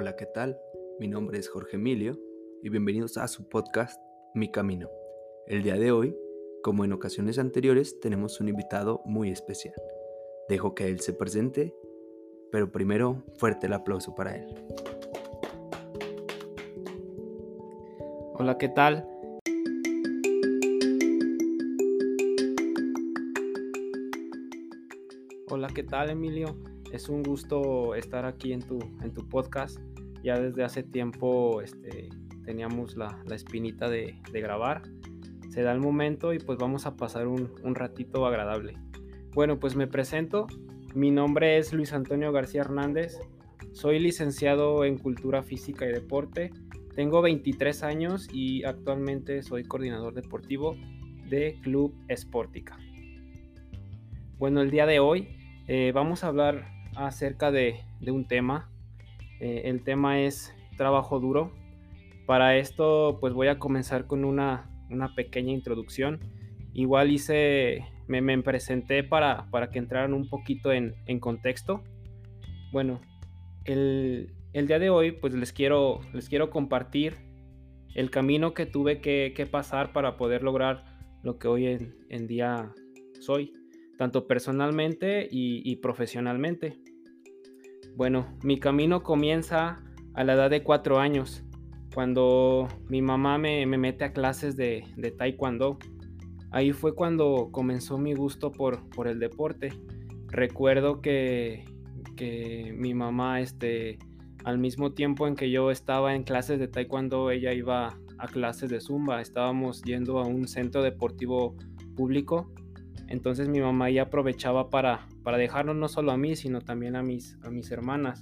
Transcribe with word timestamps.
Hola, 0.00 0.14
¿qué 0.14 0.26
tal? 0.26 0.60
Mi 1.00 1.08
nombre 1.08 1.40
es 1.40 1.48
Jorge 1.48 1.74
Emilio 1.74 2.16
y 2.62 2.68
bienvenidos 2.68 3.16
a 3.16 3.26
su 3.26 3.48
podcast 3.48 4.00
Mi 4.32 4.48
Camino. 4.48 4.88
El 5.48 5.64
día 5.64 5.74
de 5.74 5.90
hoy, 5.90 6.16
como 6.62 6.84
en 6.84 6.92
ocasiones 6.92 7.36
anteriores, 7.36 7.98
tenemos 7.98 8.40
un 8.40 8.48
invitado 8.48 9.02
muy 9.06 9.32
especial. 9.32 9.74
Dejo 10.48 10.76
que 10.76 10.86
él 10.86 11.00
se 11.00 11.14
presente, 11.14 11.74
pero 12.52 12.70
primero 12.70 13.24
fuerte 13.38 13.66
el 13.66 13.72
aplauso 13.72 14.14
para 14.14 14.36
él. 14.36 14.46
Hola, 18.34 18.56
¿qué 18.56 18.68
tal? 18.68 19.04
Hola, 25.48 25.66
¿qué 25.74 25.82
tal 25.82 26.10
Emilio? 26.10 26.56
Es 26.92 27.10
un 27.10 27.22
gusto 27.22 27.94
estar 27.94 28.24
aquí 28.24 28.52
en 28.52 28.62
tu, 28.62 28.78
en 29.02 29.12
tu 29.12 29.28
podcast. 29.28 29.78
Ya 30.22 30.38
desde 30.38 30.64
hace 30.64 30.82
tiempo 30.82 31.60
este, 31.62 32.08
teníamos 32.44 32.96
la, 32.96 33.22
la 33.26 33.34
espinita 33.34 33.88
de, 33.88 34.20
grabar. 34.32 34.82
Se 35.50 35.62
da 35.62 35.72
el 35.72 35.80
momento 35.80 36.32
y 36.32 36.38
pues 36.38 36.58
vamos 36.58 36.86
a 36.86 36.96
pasar 36.96 37.26
un, 37.26 37.74
ratito 37.74 38.26
agradable. 38.26 38.76
Bueno, 39.34 39.58
pues 39.58 39.76
me 39.76 39.86
presento. 39.86 40.46
Mi 40.94 41.10
nombre 41.10 41.58
es 41.58 41.72
Luis 41.72 41.92
Antonio 41.92 42.32
García 42.32 42.62
Hernández. 42.62 43.18
Soy 43.72 43.98
licenciado 43.98 44.84
en 44.84 44.98
Cultura 44.98 45.42
Física 45.42 45.86
y 45.86 45.92
Deporte. 45.92 46.50
Tengo 46.94 47.22
23 47.22 47.82
años 47.82 48.28
y 48.32 48.64
actualmente 48.64 49.42
soy 49.42 49.64
coordinador 49.64 50.14
deportivo 50.14 50.76
de 51.28 51.58
Club 51.62 51.94
Esportica. 52.08 52.78
Bueno, 54.38 54.60
el 54.60 54.70
día 54.70 54.86
de 54.86 55.00
hoy 55.00 55.28
eh, 55.66 55.92
vamos 55.92 56.24
a 56.24 56.28
hablar 56.28 56.70
acerca 56.96 57.50
de, 57.50 57.84
un 58.06 58.26
tema. 58.26 58.70
Eh, 59.40 59.62
el 59.64 59.82
tema 59.82 60.20
es 60.20 60.54
trabajo 60.76 61.20
duro. 61.20 61.52
Para 62.26 62.56
esto 62.56 63.18
pues 63.20 63.32
voy 63.32 63.48
a 63.48 63.58
comenzar 63.58 64.06
con 64.06 64.24
una, 64.24 64.70
pequeña 65.16 65.52
introducción. 65.52 66.20
Igual 66.74 67.10
hice, 67.10 67.84
me, 68.06 68.20
me 68.20 68.40
presenté 68.42 69.02
para, 69.02 69.50
para, 69.50 69.70
que 69.70 69.78
entraran 69.78 70.14
un 70.14 70.28
poquito 70.28 70.72
en, 70.72 70.94
contexto. 71.20 71.82
Bueno, 72.72 73.00
el, 73.64 74.32
día 74.52 74.78
de 74.78 74.90
hoy 74.90 75.12
pues 75.12 75.34
les 75.34 75.52
quiero, 75.52 76.00
les 76.12 76.28
quiero 76.28 76.50
compartir 76.50 77.16
el 77.94 78.10
camino 78.10 78.54
que 78.54 78.66
tuve 78.66 79.00
que, 79.00 79.48
pasar 79.50 79.92
para 79.92 80.16
poder 80.16 80.42
lograr 80.42 80.84
lo 81.22 81.38
que 81.38 81.48
hoy 81.48 81.66
en, 81.66 81.96
en 82.10 82.26
día 82.26 82.72
soy, 83.20 83.52
tanto 83.96 84.26
personalmente 84.26 85.26
y 85.30 85.76
profesionalmente. 85.76 86.76
Bueno, 87.98 88.28
mi 88.44 88.60
camino 88.60 89.02
comienza 89.02 89.82
a 90.14 90.22
la 90.22 90.34
edad 90.34 90.50
de 90.50 90.62
cuatro 90.62 91.00
años, 91.00 91.42
cuando 91.92 92.68
mi 92.88 93.02
mamá 93.02 93.38
me, 93.38 93.66
mete 93.66 94.04
a 94.04 94.12
clases 94.12 94.54
de, 94.54 94.84
taekwondo. 95.18 95.80
Ahí 96.52 96.70
fue 96.70 96.94
cuando 96.94 97.48
comenzó 97.50 97.98
mi 97.98 98.14
gusto 98.14 98.52
por, 98.52 98.88
por 98.90 99.08
el 99.08 99.18
deporte. 99.18 99.72
Recuerdo 100.28 101.02
que, 101.02 101.64
que 102.14 102.72
mi 102.72 102.94
mamá, 102.94 103.40
este, 103.40 103.98
al 104.44 104.58
mismo 104.58 104.92
tiempo 104.92 105.26
en 105.26 105.34
que 105.34 105.50
yo 105.50 105.72
estaba 105.72 106.14
en 106.14 106.22
clases 106.22 106.60
de 106.60 106.68
taekwondo, 106.68 107.32
ella 107.32 107.52
iba 107.52 107.98
a 108.18 108.28
clases 108.28 108.70
de 108.70 108.80
zumba. 108.80 109.20
Estábamos 109.20 109.82
yendo 109.82 110.20
a 110.20 110.24
un 110.24 110.46
centro 110.46 110.84
deportivo 110.84 111.56
público 111.96 112.52
entonces 113.08 113.48
mi 113.48 113.60
mamá 113.60 113.90
ya 113.90 114.02
aprovechaba 114.02 114.68
para, 114.68 115.06
para 115.22 115.38
dejarnos 115.38 115.76
no 115.76 115.88
solo 115.88 116.12
a 116.12 116.18
mí, 116.18 116.36
sino 116.36 116.60
también 116.60 116.94
a 116.94 117.02
mis, 117.02 117.38
a 117.42 117.50
mis 117.50 117.70
hermanas. 117.70 118.20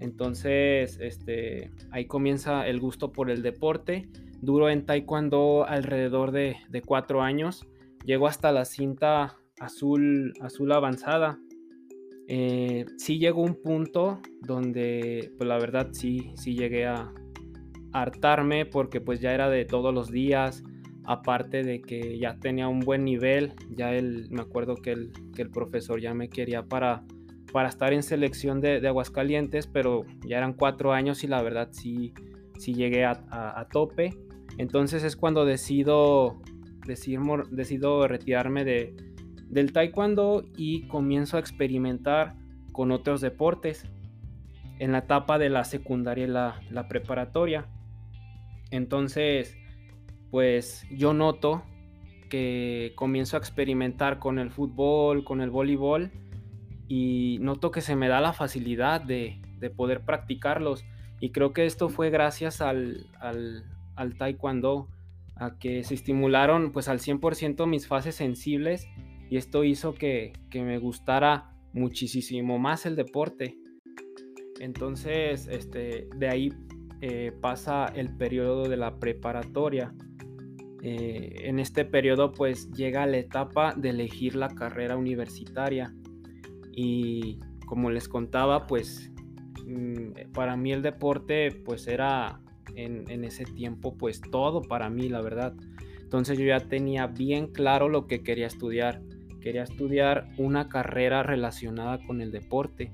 Entonces, 0.00 0.98
este, 1.00 1.70
ahí 1.90 2.06
comienza 2.06 2.66
el 2.66 2.80
gusto 2.80 3.12
por 3.12 3.30
el 3.30 3.42
deporte. 3.42 4.08
Duro 4.40 4.68
en 4.70 4.84
taekwondo 4.86 5.64
alrededor 5.66 6.32
de, 6.32 6.56
cuatro 6.84 7.22
años. 7.22 7.66
Llego 8.04 8.26
hasta 8.26 8.50
la 8.50 8.64
cinta 8.64 9.36
azul, 9.60 10.32
azul 10.40 10.72
avanzada. 10.72 11.38
Eh, 12.26 12.86
sí 12.96 13.18
llegó 13.18 13.42
un 13.42 13.60
punto 13.60 14.20
donde, 14.40 15.32
pues 15.36 15.46
la 15.46 15.58
verdad 15.58 15.88
sí, 15.92 16.32
sí 16.36 16.54
llegué 16.54 16.86
a 16.86 17.12
hartarme 17.92 18.66
porque 18.66 19.00
pues 19.00 19.20
ya 19.20 19.34
era 19.34 19.50
de 19.50 19.64
todos 19.64 19.92
los 19.92 20.10
días 20.10 20.62
aparte 21.04 21.62
de 21.62 21.80
que 21.80 22.18
ya 22.18 22.36
tenía 22.38 22.68
un 22.68 22.80
buen 22.80 23.04
nivel, 23.04 23.54
ya 23.70 23.92
él, 23.94 24.28
me 24.30 24.42
acuerdo 24.42 24.76
que 24.76 24.92
el, 24.92 25.12
que 25.34 25.42
el 25.42 25.50
profesor 25.50 26.00
ya 26.00 26.14
me 26.14 26.28
quería 26.28 26.64
para, 26.64 27.04
para 27.52 27.68
estar 27.68 27.92
en 27.92 28.02
selección 28.02 28.60
de, 28.60 28.86
Aguascalientes, 28.86 29.66
pero 29.66 30.04
ya 30.26 30.38
eran 30.38 30.52
cuatro 30.52 30.92
años 30.92 31.24
y 31.24 31.26
la 31.26 31.42
verdad 31.42 31.68
sí, 31.72 32.14
sí 32.58 32.74
llegué 32.74 33.04
a, 33.04 33.66
tope. 33.70 34.16
Entonces 34.58 35.04
es 35.04 35.16
cuando 35.16 35.44
decido, 35.44 36.40
decido, 36.86 37.42
decido 37.50 38.08
retirarme 38.08 38.64
de, 38.64 38.94
del 39.48 39.72
taekwondo 39.72 40.44
y 40.56 40.86
comienzo 40.88 41.36
a 41.36 41.40
experimentar 41.40 42.34
con 42.72 42.92
otros 42.92 43.20
deportes 43.20 43.84
en 44.78 44.92
la 44.92 44.98
etapa 44.98 45.38
de 45.38 45.50
la 45.50 45.64
secundaria 45.64 46.24
y 46.24 46.28
la, 46.28 46.60
la 46.70 46.88
preparatoria. 46.88 47.66
Entonces, 48.70 49.56
pues 50.30 50.86
yo 50.90 51.12
noto 51.12 51.62
que 52.28 52.92
comienzo 52.94 53.36
a 53.36 53.40
experimentar 53.40 54.18
con 54.18 54.38
el 54.38 54.50
fútbol, 54.50 55.24
con 55.24 55.40
el 55.40 55.50
voleibol 55.50 56.10
y 56.88 57.38
noto 57.40 57.70
que 57.70 57.82
se 57.82 57.96
me 57.96 58.08
da 58.08 58.20
la 58.20 58.32
facilidad 58.32 59.00
de, 59.00 59.40
poder 59.76 60.04
practicarlos. 60.04 60.84
Y 61.20 61.32
creo 61.32 61.52
que 61.52 61.66
esto 61.66 61.90
fue 61.90 62.08
gracias 62.08 62.62
al, 62.62 63.10
al, 63.20 64.16
taekwondo, 64.16 64.88
a 65.36 65.58
que 65.58 65.84
se 65.84 65.94
estimularon 65.94 66.72
pues 66.72 66.88
al 66.88 66.98
100% 66.98 67.66
mis 67.66 67.86
fases 67.86 68.14
sensibles 68.14 68.88
y 69.28 69.36
esto 69.36 69.64
hizo 69.64 69.94
que, 69.94 70.32
me 70.54 70.78
gustara 70.78 71.52
muchísimo 71.72 72.58
más 72.58 72.86
el 72.86 72.96
deporte. 72.96 73.56
Entonces, 74.60 75.46
este, 75.46 76.08
de 76.16 76.28
ahí 76.28 76.52
eh, 77.00 77.32
pasa 77.40 77.86
el 77.86 78.16
periodo 78.16 78.68
de 78.68 78.76
la 78.76 78.98
preparatoria 78.98 79.94
eh, 80.82 81.42
en 81.44 81.58
este 81.58 81.84
periodo 81.84 82.32
pues 82.32 82.70
llega 82.70 83.06
la 83.06 83.18
etapa 83.18 83.74
de 83.74 83.90
elegir 83.90 84.34
la 84.36 84.48
carrera 84.48 84.96
universitaria. 84.96 85.94
Y 86.72 87.40
como 87.66 87.90
les 87.90 88.08
contaba 88.08 88.66
pues 88.66 89.12
mm, 89.66 90.32
para 90.32 90.56
mí 90.56 90.72
el 90.72 90.82
deporte 90.82 91.50
pues 91.64 91.86
era 91.86 92.40
en, 92.74 93.04
en, 93.10 93.24
ese 93.24 93.44
tiempo 93.44 93.96
pues 93.96 94.20
todo 94.20 94.62
para 94.62 94.88
mí 94.90 95.08
la 95.08 95.20
verdad. 95.20 95.54
Entonces 96.00 96.38
yo 96.38 96.46
ya 96.46 96.60
tenía 96.60 97.06
bien 97.06 97.48
claro 97.48 97.88
lo 97.88 98.06
que 98.06 98.22
quería 98.22 98.46
estudiar. 98.46 99.02
Quería 99.40 99.62
estudiar 99.62 100.28
una 100.36 100.68
carrera 100.68 101.22
relacionada 101.22 101.98
con 102.06 102.20
el 102.20 102.30
deporte. 102.30 102.92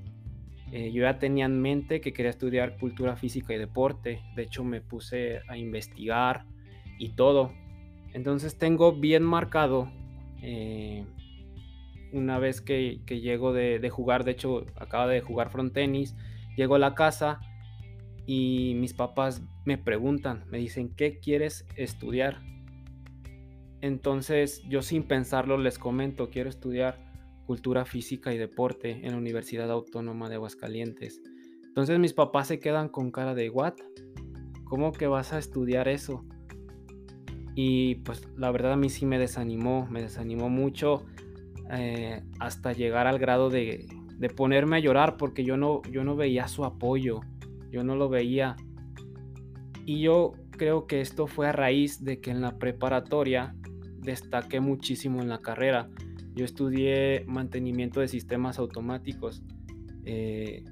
Eh, 0.71 0.91
yo 0.91 1.03
ya 1.03 1.17
tenía 1.17 1.45
en 1.45 1.61
mente 1.61 2.01
que 2.01 2.11
quería 2.11 2.29
estudiar 2.29 2.77
cultura 2.77 3.15
física 3.15 3.53
y 3.53 3.57
deporte. 3.57 4.21
De 4.35 4.43
hecho 4.43 4.63
me 4.63 4.81
puse 4.81 5.39
a 5.47 5.57
investigar 5.57 6.45
y 6.99 7.09
todo 7.09 7.53
entonces 8.17 8.57
tengo 8.57 8.93
bien 8.93 9.21
marcado 9.21 9.91
eh, 10.41 11.05
una 12.11 12.39
vez 12.39 12.61
que, 12.61 12.99
llego 13.07 13.53
de, 13.53 13.89
jugar, 13.91 14.23
de 14.23 14.31
hecho 14.31 14.65
acaba 14.75 15.05
de 15.05 15.21
jugar 15.21 15.51
front 15.51 15.71
tenis, 15.71 16.15
llego 16.55 16.73
a 16.73 16.79
la 16.79 16.95
casa 16.95 17.39
y 18.25 18.73
mis 18.77 18.95
papás 18.95 19.43
me 19.65 19.77
preguntan, 19.77 20.45
me 20.49 20.57
dicen, 20.57 20.95
¿qué 20.95 21.19
quieres 21.19 21.67
estudiar? 21.75 22.39
Entonces 23.81 24.63
yo 24.67 24.81
sin 24.81 25.03
pensarlo 25.03 25.59
les 25.59 25.77
comento, 25.77 26.31
quiero 26.31 26.49
estudiar 26.49 26.97
cultura 27.45 27.85
física 27.85 28.33
y 28.33 28.39
deporte 28.39 29.05
en 29.05 29.11
la 29.11 29.17
Universidad 29.17 29.69
Autónoma 29.69 30.27
de 30.27 30.35
Aguascalientes. 30.35 31.21
Entonces 31.67 31.99
mis 31.99 32.13
papás 32.13 32.47
se 32.47 32.59
quedan 32.59 32.89
con 32.89 33.11
cara 33.11 33.35
de, 33.35 33.51
¿what? 33.51 33.75
¿Cómo 34.63 34.91
que 34.91 35.05
vas 35.05 35.33
a 35.33 35.37
estudiar 35.37 35.87
eso? 35.87 36.25
Y 37.59 37.95
pues 37.95 38.21
la 38.37 38.51
verdad 38.51 38.73
a 38.73 38.75
mí 38.75 38.87
sí 38.87 39.07
me 39.07 39.17
desanimó, 39.17 39.87
me 39.89 40.03
desanimó 40.03 40.47
mucho 40.47 41.05
eh, 41.71 42.21
hasta 42.37 42.71
llegar 42.71 43.07
al 43.07 43.17
grado 43.17 43.49
de, 43.49 43.87
ponerme 44.35 44.77
a 44.77 44.79
llorar 44.79 45.17
porque 45.17 45.43
yo 45.43 45.57
no, 45.57 45.81
yo 45.91 46.03
no 46.03 46.15
veía 46.15 46.47
su 46.47 46.65
apoyo, 46.65 47.21
yo 47.71 47.83
no 47.83 47.95
lo 47.95 48.09
veía. 48.09 48.57
Y 49.87 50.01
yo 50.01 50.33
creo 50.51 50.85
que 50.85 51.01
esto 51.01 51.25
fue 51.25 51.47
a 51.47 51.51
raíz 51.51 52.03
de 52.03 52.21
que 52.21 52.29
en 52.29 52.41
la 52.41 52.59
preparatoria 52.59 53.55
destaqué 54.01 54.59
muchísimo 54.59 55.23
en 55.23 55.29
la 55.29 55.39
carrera. 55.39 55.89
Yo 56.35 56.45
estudié 56.45 57.25
mantenimiento 57.25 58.01
de 58.01 58.07
sistemas 58.07 58.59
automáticos. 58.59 59.41
Eh, 60.05 60.63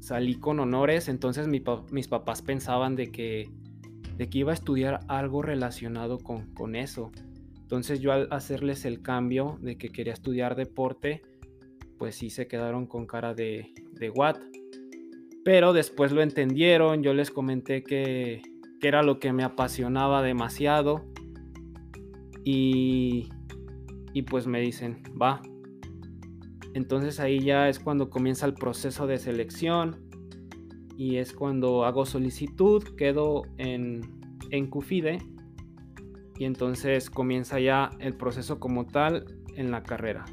salí 0.00 0.34
con 0.34 0.58
honores, 0.58 1.06
entonces 1.06 1.46
mis 1.46 2.08
papás 2.08 2.42
pensaban 2.42 2.96
de 2.96 3.12
que 3.12 3.48
de 4.16 4.28
que 4.28 4.38
iba 4.38 4.52
a 4.52 4.54
estudiar 4.54 5.00
algo 5.08 5.42
relacionado 5.42 6.18
con, 6.18 6.52
con 6.54 6.74
eso. 6.74 7.12
Entonces 7.60 8.00
yo 8.00 8.12
al 8.12 8.28
hacerles 8.30 8.84
el 8.84 9.02
cambio 9.02 9.58
de 9.60 9.76
que 9.76 9.90
quería 9.90 10.12
estudiar 10.12 10.56
deporte, 10.56 11.22
pues 11.98 12.14
sí 12.14 12.30
se 12.30 12.46
quedaron 12.46 12.86
con 12.86 13.06
cara 13.06 13.34
de, 13.34 13.74
de 13.92 14.10
what. 14.10 14.36
Pero 15.44 15.72
después 15.72 16.12
lo 16.12 16.22
entendieron, 16.22 17.02
yo 17.02 17.12
les 17.14 17.30
comenté 17.30 17.82
que, 17.82 18.42
que 18.80 18.88
era 18.88 19.02
lo 19.02 19.20
que 19.20 19.32
me 19.32 19.44
apasionaba 19.44 20.22
demasiado. 20.22 21.04
Y, 22.44 23.28
y 24.12 24.22
pues 24.22 24.46
me 24.46 24.60
dicen, 24.60 25.02
va. 25.20 25.42
Entonces 26.74 27.20
ahí 27.20 27.40
ya 27.40 27.68
es 27.68 27.80
cuando 27.80 28.10
comienza 28.10 28.46
el 28.46 28.54
proceso 28.54 29.06
de 29.06 29.18
selección 29.18 30.05
y 30.96 31.16
es 31.16 31.32
cuando 31.32 31.84
hago 31.84 32.06
solicitud, 32.06 32.82
quedo 32.96 33.42
en, 33.58 34.00
en 34.50 34.66
CUFIDE 34.68 35.18
y 36.38 36.44
entonces 36.44 37.10
comienza 37.10 37.60
ya 37.60 37.90
el 37.98 38.14
proceso 38.14 38.58
como 38.58 38.86
tal 38.86 39.26
en 39.56 39.70
la 39.70 39.82
carrera. 39.82 40.24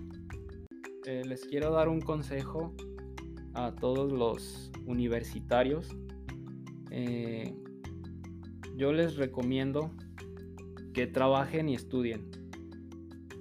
Eh, 1.05 1.23
les 1.25 1.45
quiero 1.45 1.71
dar 1.71 1.89
un 1.89 2.01
consejo 2.01 2.73
a 3.53 3.75
todos 3.75 4.11
los 4.11 4.71
universitarios. 4.85 5.89
Eh, 6.91 7.53
yo 8.75 8.93
les 8.93 9.17
recomiendo 9.17 9.91
que 10.93 11.07
trabajen 11.07 11.69
y 11.69 11.75
estudien. 11.75 12.31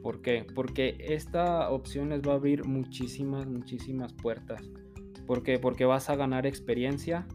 ¿Por 0.02 0.20
qué? 0.22 0.44
Porque 0.54 0.96
esta 0.98 1.70
opción 1.70 2.08
les 2.08 2.22
va 2.22 2.32
a 2.32 2.36
abrir 2.36 2.64
muchísimas, 2.64 3.46
muchísimas 3.46 4.12
puertas. 4.12 4.69
¿Por 5.32 5.43
qué? 5.43 5.58
Porque 5.58 5.87
vas 5.87 6.11
a 6.11 6.14
ganar 6.14 6.44
experiencia, 6.44 7.26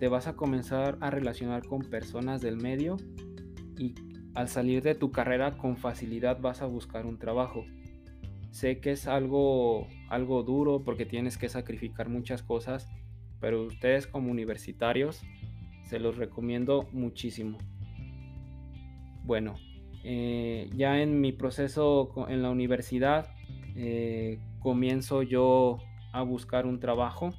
te 0.00 0.08
vas 0.08 0.26
a 0.26 0.34
comenzar 0.34 0.98
a 1.00 1.10
relacionar 1.10 1.64
con 1.64 1.82
personas 1.82 2.40
del 2.40 2.56
medio 2.56 2.96
y 3.78 3.94
al 4.34 4.48
salir 4.48 4.82
de 4.82 4.96
tu 4.96 5.12
carrera 5.12 5.56
con 5.56 5.76
facilidad 5.76 6.40
vas 6.40 6.60
a 6.60 6.66
buscar 6.66 7.06
un 7.06 7.20
trabajo. 7.20 7.64
Sé 8.50 8.80
que 8.80 8.90
es 8.90 9.06
algo, 9.06 9.86
algo 10.08 10.42
duro 10.42 10.82
porque 10.82 11.06
tienes 11.06 11.38
que 11.38 11.48
sacrificar 11.48 12.08
muchas 12.08 12.42
cosas, 12.42 12.88
pero 13.38 13.62
ustedes 13.62 14.08
como 14.08 14.28
universitarios 14.28 15.22
se 15.84 16.00
los 16.00 16.16
recomiendo 16.16 16.88
muchísimo. 16.90 17.58
Bueno, 19.22 19.54
eh, 20.02 20.68
ya 20.74 21.00
en 21.00 21.20
mi 21.20 21.30
proceso 21.30 22.12
en 22.28 22.42
la 22.42 22.50
universidad 22.50 23.28
eh, 23.76 24.40
comienzo 24.58 25.22
yo 25.22 25.78
a 26.12 26.22
buscar 26.22 26.66
un 26.66 26.80
trabajo. 26.80 27.30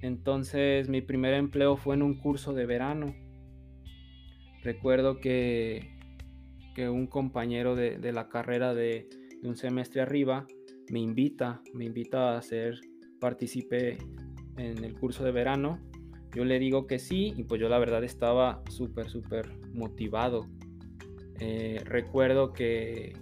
Entonces 0.00 0.88
mi 0.88 1.00
primer 1.00 1.34
empleo 1.34 1.76
fue 1.76 1.94
en 1.94 2.02
un 2.02 2.14
curso 2.14 2.52
de 2.52 2.66
verano. 2.66 3.14
Recuerdo 4.62 5.20
que, 5.20 5.98
que 6.74 6.88
un 6.88 7.06
compañero 7.06 7.76
de, 7.76 8.12
la 8.12 8.28
carrera 8.28 8.74
de, 8.74 9.08
de, 9.42 9.48
un 9.48 9.56
semestre 9.56 10.02
arriba 10.02 10.46
me 10.90 11.00
invita, 11.00 11.62
me 11.72 11.84
invita 11.84 12.36
a 12.36 12.42
ser 12.42 12.80
partícipe 13.20 13.98
en 14.56 14.84
el 14.84 14.94
curso 14.94 15.24
de 15.24 15.32
verano. 15.32 15.78
Yo 16.34 16.44
le 16.44 16.58
digo 16.58 16.86
que 16.86 16.98
sí 16.98 17.32
y 17.36 17.44
pues 17.44 17.60
yo 17.60 17.68
la 17.68 17.78
verdad 17.78 18.04
estaba 18.04 18.62
súper, 18.68 19.08
súper 19.08 19.50
motivado 19.72 20.46
eh, 21.40 21.80
recuerdo 21.84 22.52
que, 22.52 23.14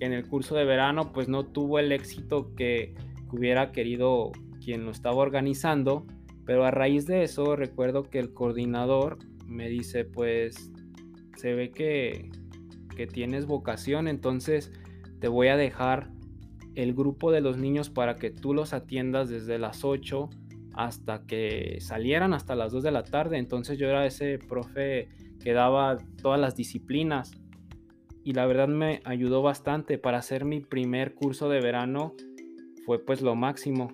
en 0.00 0.12
el 0.12 0.26
curso 0.28 0.54
de 0.54 0.64
verano 0.64 1.12
pues 1.12 1.28
no 1.28 1.46
tuvo 1.46 1.78
el 1.80 1.92
éxito 1.92 2.54
que, 2.54 2.94
hubiera 3.36 3.72
querido 3.72 4.32
quien 4.62 4.84
lo 4.84 4.90
estaba 4.90 5.16
organizando, 5.16 6.06
pero 6.44 6.64
a 6.64 6.70
raíz 6.70 7.06
de 7.06 7.22
eso 7.22 7.56
recuerdo 7.56 8.04
que 8.04 8.18
el 8.18 8.32
coordinador 8.32 9.18
me 9.46 9.68
dice 9.68 10.04
pues 10.04 10.72
se 11.36 11.54
ve 11.54 11.70
que, 11.70 12.30
que 12.96 13.06
tienes 13.06 13.46
vocación, 13.46 14.08
entonces 14.08 14.72
te 15.20 15.28
voy 15.28 15.48
a 15.48 15.56
dejar 15.56 16.10
el 16.74 16.94
grupo 16.94 17.32
de 17.32 17.40
los 17.40 17.58
niños 17.58 17.90
para 17.90 18.16
que 18.16 18.30
tú 18.30 18.54
los 18.54 18.72
atiendas 18.72 19.28
desde 19.28 19.58
las 19.58 19.84
8 19.84 20.28
hasta 20.74 21.26
que 21.26 21.78
salieran 21.80 22.32
hasta 22.34 22.54
las 22.54 22.70
2 22.70 22.84
de 22.84 22.92
la 22.92 23.02
tarde. 23.02 23.38
Entonces 23.38 23.78
yo 23.78 23.88
era 23.88 24.06
ese 24.06 24.38
profe 24.38 25.08
que 25.42 25.52
daba 25.52 25.98
todas 26.22 26.38
las 26.38 26.54
disciplinas 26.54 27.32
y 28.22 28.32
la 28.32 28.46
verdad 28.46 28.68
me 28.68 29.00
ayudó 29.04 29.42
bastante 29.42 29.98
para 29.98 30.18
hacer 30.18 30.44
mi 30.44 30.60
primer 30.60 31.14
curso 31.14 31.48
de 31.48 31.60
verano 31.60 32.14
fue 32.88 33.04
pues 33.04 33.20
lo 33.20 33.34
máximo 33.34 33.92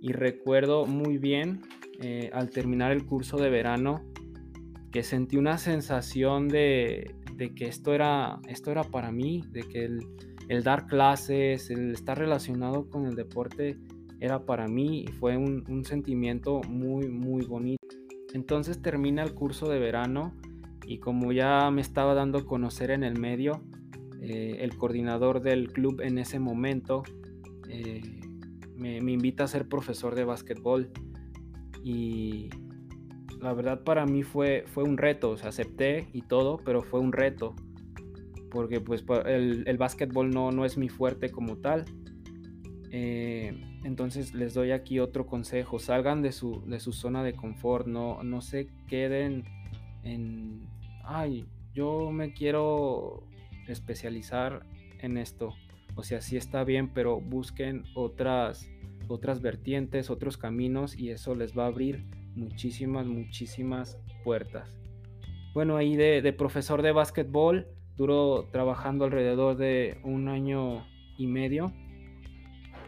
y 0.00 0.10
recuerdo 0.10 0.84
muy 0.84 1.16
bien 1.16 1.60
eh, 2.00 2.28
al 2.32 2.50
terminar 2.50 2.90
el 2.90 3.06
curso 3.06 3.36
de 3.36 3.48
verano 3.50 4.02
que 4.90 5.04
sentí 5.04 5.36
una 5.36 5.58
sensación 5.58 6.48
de, 6.48 7.14
que 7.54 7.66
esto 7.66 7.94
era, 7.94 8.40
esto 8.48 8.72
era 8.72 8.82
para 8.82 9.12
mí, 9.12 9.44
de 9.52 9.60
que 9.60 9.84
el, 9.84 10.64
dar 10.64 10.88
clases, 10.88 11.70
el 11.70 11.92
estar 11.92 12.18
relacionado 12.18 12.90
con 12.90 13.06
el 13.06 13.14
deporte 13.14 13.78
era 14.18 14.44
para 14.44 14.66
mí 14.66 15.04
y 15.04 15.06
fue 15.06 15.36
un, 15.36 15.64
un 15.68 15.84
sentimiento 15.84 16.62
muy, 16.68 17.08
muy 17.08 17.46
bonito. 17.46 17.96
Entonces 18.34 18.82
termina 18.82 19.22
el 19.22 19.34
curso 19.34 19.68
de 19.68 19.78
verano 19.78 20.34
y 20.84 20.98
como 20.98 21.30
ya 21.30 21.70
me 21.70 21.80
estaba 21.80 22.14
dando 22.14 22.38
a 22.38 22.44
conocer 22.44 22.90
en 22.90 23.04
el 23.04 23.20
medio, 23.20 23.62
eh, 24.20 24.56
el 24.62 24.76
coordinador 24.76 25.42
del 25.42 25.72
club 25.72 26.00
en 26.00 26.18
ese 26.18 26.40
momento 26.40 27.04
eh, 27.68 28.02
me, 28.82 29.12
invita 29.12 29.44
a 29.44 29.48
ser 29.48 29.68
profesor 29.68 30.14
de 30.14 30.24
básquetbol 30.24 30.90
y 31.84 32.50
la 33.40 33.52
verdad 33.52 33.82
para 33.84 34.06
mí 34.06 34.22
fue, 34.22 34.64
fue 34.66 34.84
un 34.84 34.98
reto, 34.98 35.30
o 35.30 35.36
sea, 35.36 35.48
acepté 35.48 36.08
y 36.12 36.22
todo, 36.22 36.58
pero 36.64 36.82
fue 36.82 37.00
un 37.00 37.12
reto 37.12 37.54
porque 38.50 38.80
pues 38.80 39.04
el, 39.24 39.64
el 39.66 39.78
básquetbol 39.78 40.30
no, 40.30 40.52
no 40.52 40.64
es 40.64 40.76
mi 40.76 40.88
fuerte 40.88 41.30
como 41.30 41.56
tal. 41.56 41.86
Eh, 42.90 43.58
entonces 43.84 44.34
les 44.34 44.54
doy 44.54 44.70
aquí 44.70 45.00
otro 45.00 45.26
consejo, 45.26 45.78
salgan 45.78 46.22
de 46.22 46.30
su, 46.30 46.62
de 46.66 46.78
su 46.78 46.92
zona 46.92 47.24
de 47.24 47.32
confort, 47.32 47.86
no, 47.86 48.22
no 48.22 48.42
se 48.42 48.68
queden 48.86 49.44
en, 50.04 50.68
ay, 51.02 51.46
yo 51.74 52.10
me 52.10 52.32
quiero 52.32 53.24
especializar 53.66 54.66
en 55.00 55.16
esto. 55.16 55.54
O 55.94 56.02
sea, 56.02 56.20
sí 56.20 56.36
está 56.36 56.64
bien, 56.64 56.90
pero 56.92 57.20
busquen 57.20 57.84
otras, 57.94 58.70
otras 59.08 59.40
vertientes, 59.40 60.10
otros 60.10 60.36
caminos 60.36 60.96
y 60.96 61.10
eso 61.10 61.34
les 61.34 61.56
va 61.56 61.64
a 61.64 61.68
abrir 61.68 62.04
muchísimas, 62.34 63.06
muchísimas 63.06 63.98
puertas. 64.24 64.76
Bueno, 65.54 65.76
ahí 65.76 65.96
de, 65.96 66.32
profesor 66.32 66.82
de 66.82 66.92
básquetbol, 66.92 67.66
duró 67.96 68.48
trabajando 68.50 69.04
alrededor 69.04 69.56
de 69.56 69.98
un 70.02 70.28
año 70.28 70.86
y 71.18 71.26
medio. 71.26 71.72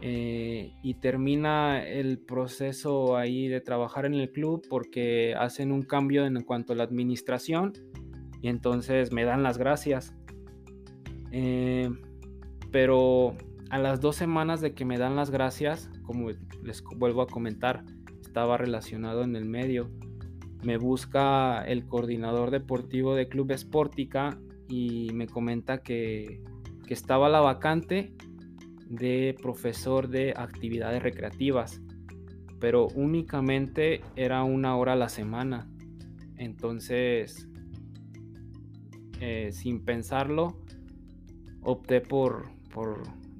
Eh, 0.01 0.73
y 0.83 0.95
termina 0.95 1.87
el 1.87 2.19
proceso 2.19 3.17
ahí 3.17 3.49
de 3.49 3.61
trabajar 3.61 4.05
en 4.05 4.15
el 4.15 4.31
club 4.33 4.67
porque 4.69 5.35
hacen 5.35 5.73
un 5.73 5.83
cambio 5.83 6.27
en 6.27 6.43
cuanto 6.43 6.75
a 6.75 6.77
la 6.77 6.85
administración 6.85 7.73
y 8.43 8.49
entonces 8.49 9.13
me 9.13 9.25
dan 9.25 9.43
las 9.43 9.57
gracias. 9.57 10.15
Eh, 11.33 11.89
pero 12.71 13.35
a 13.71 13.79
las 13.79 14.01
dos 14.01 14.17
semanas 14.17 14.61
de 14.61 14.75
que 14.75 14.85
me 14.85 14.99
dan 14.99 15.17
las 15.17 15.31
gracias, 15.31 15.91
como 16.05 16.31
les 16.63 16.83
vuelvo 16.97 17.23
a 17.23 17.27
comentar, 17.27 17.85
estaba 18.21 18.57
relacionado 18.57 19.23
en 19.23 19.37
el 19.37 19.45
medio. 19.45 19.91
Me 20.63 20.79
busca 20.79 21.65
el 21.65 21.87
coordinador 21.87 22.51
deportivo 22.51 23.15
de 23.15 23.29
Club 23.29 23.51
Esportica 23.53 24.39
y 24.69 25.11
me 25.13 25.27
comenta 25.27 25.83
que, 25.83 26.41
que 26.87 26.95
estaba 26.95 27.29
la 27.29 27.41
vacante 27.41 28.15
de 28.89 29.35
profesor 29.41 30.09
de 30.09 30.35
actividades 30.37 31.03
recreativas, 31.03 31.83
pero 32.61 32.89
únicamente 32.89 34.03
era 34.17 34.43
una 34.45 34.77
hora 34.77 34.95
a 34.95 34.97
la 34.97 35.09
semana. 35.09 35.69
Entonces, 36.37 37.49
eh, 39.21 39.53
sin 39.53 39.85
pensarlo, 39.85 40.59
opté 41.63 42.01
por, 42.01 42.51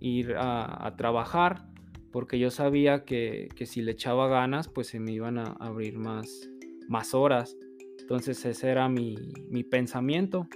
ir 0.01 0.35
a, 0.39 0.95
trabajar 0.97 1.67
porque 2.15 2.39
yo 2.39 2.53
sabía 2.53 3.05
que, 3.05 3.49
si 3.67 3.83
le 3.83 3.91
echaba 3.91 4.29
ganas 4.29 4.69
pues 4.69 4.87
se 4.87 5.01
me 5.01 5.11
iban 5.11 5.37
a 5.37 5.57
abrir 5.59 5.99
más, 5.99 6.49
más 6.87 7.13
horas. 7.13 7.57
Entonces 7.99 8.45
ese 8.45 8.71
era 8.71 8.89
mi, 8.89 9.17
mi 9.51 9.65
pensamiento. 9.65 10.47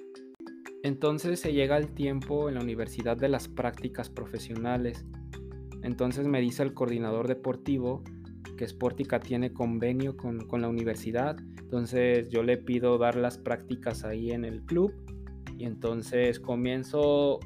Entonces 0.84 1.40
se 1.40 1.52
llega 1.52 1.76
el 1.76 1.88
tiempo 1.88 2.48
en 2.48 2.54
la 2.54 2.60
universidad 2.60 3.16
de 3.16 3.28
las 3.28 3.48
prácticas 3.48 4.08
profesionales. 4.08 5.04
Entonces 5.82 6.28
me 6.28 6.40
dice 6.40 6.62
el 6.62 6.74
coordinador 6.74 7.26
deportivo 7.26 8.04
que 8.56 8.68
Sportica 8.68 9.18
tiene 9.18 9.52
convenio 9.52 10.16
con, 10.16 10.46
con, 10.46 10.62
la 10.62 10.68
universidad. 10.68 11.38
Entonces 11.58 12.28
yo 12.28 12.44
le 12.44 12.58
pido 12.58 12.98
dar 12.98 13.16
las 13.16 13.36
prácticas 13.36 14.04
ahí 14.04 14.30
en 14.30 14.44
el 14.44 14.62
club. 14.62 14.94
Y 15.58 15.64
entonces 15.64 16.38
comienzo 16.38 17.40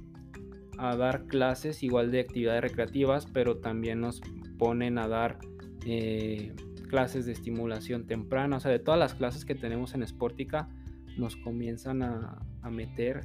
a 0.82 0.96
dar 0.96 1.26
clases 1.26 1.82
igual 1.82 2.10
de 2.10 2.20
actividades 2.20 2.60
recreativas, 2.60 3.26
pero 3.26 3.58
también 3.58 4.00
nos 4.00 4.20
ponen 4.58 4.98
a 4.98 5.06
dar 5.06 5.38
eh, 5.86 6.52
clases 6.88 7.24
de 7.24 7.32
estimulación 7.32 8.06
temprana, 8.06 8.56
o 8.56 8.60
sea, 8.60 8.70
de 8.70 8.80
todas 8.80 8.98
las 8.98 9.14
clases 9.14 9.44
que 9.44 9.54
tenemos 9.54 9.94
en 9.94 10.06
Sportica, 10.06 10.68
nos 11.16 11.36
comienzan 11.36 12.02
a, 12.02 12.40
meter 12.70 13.20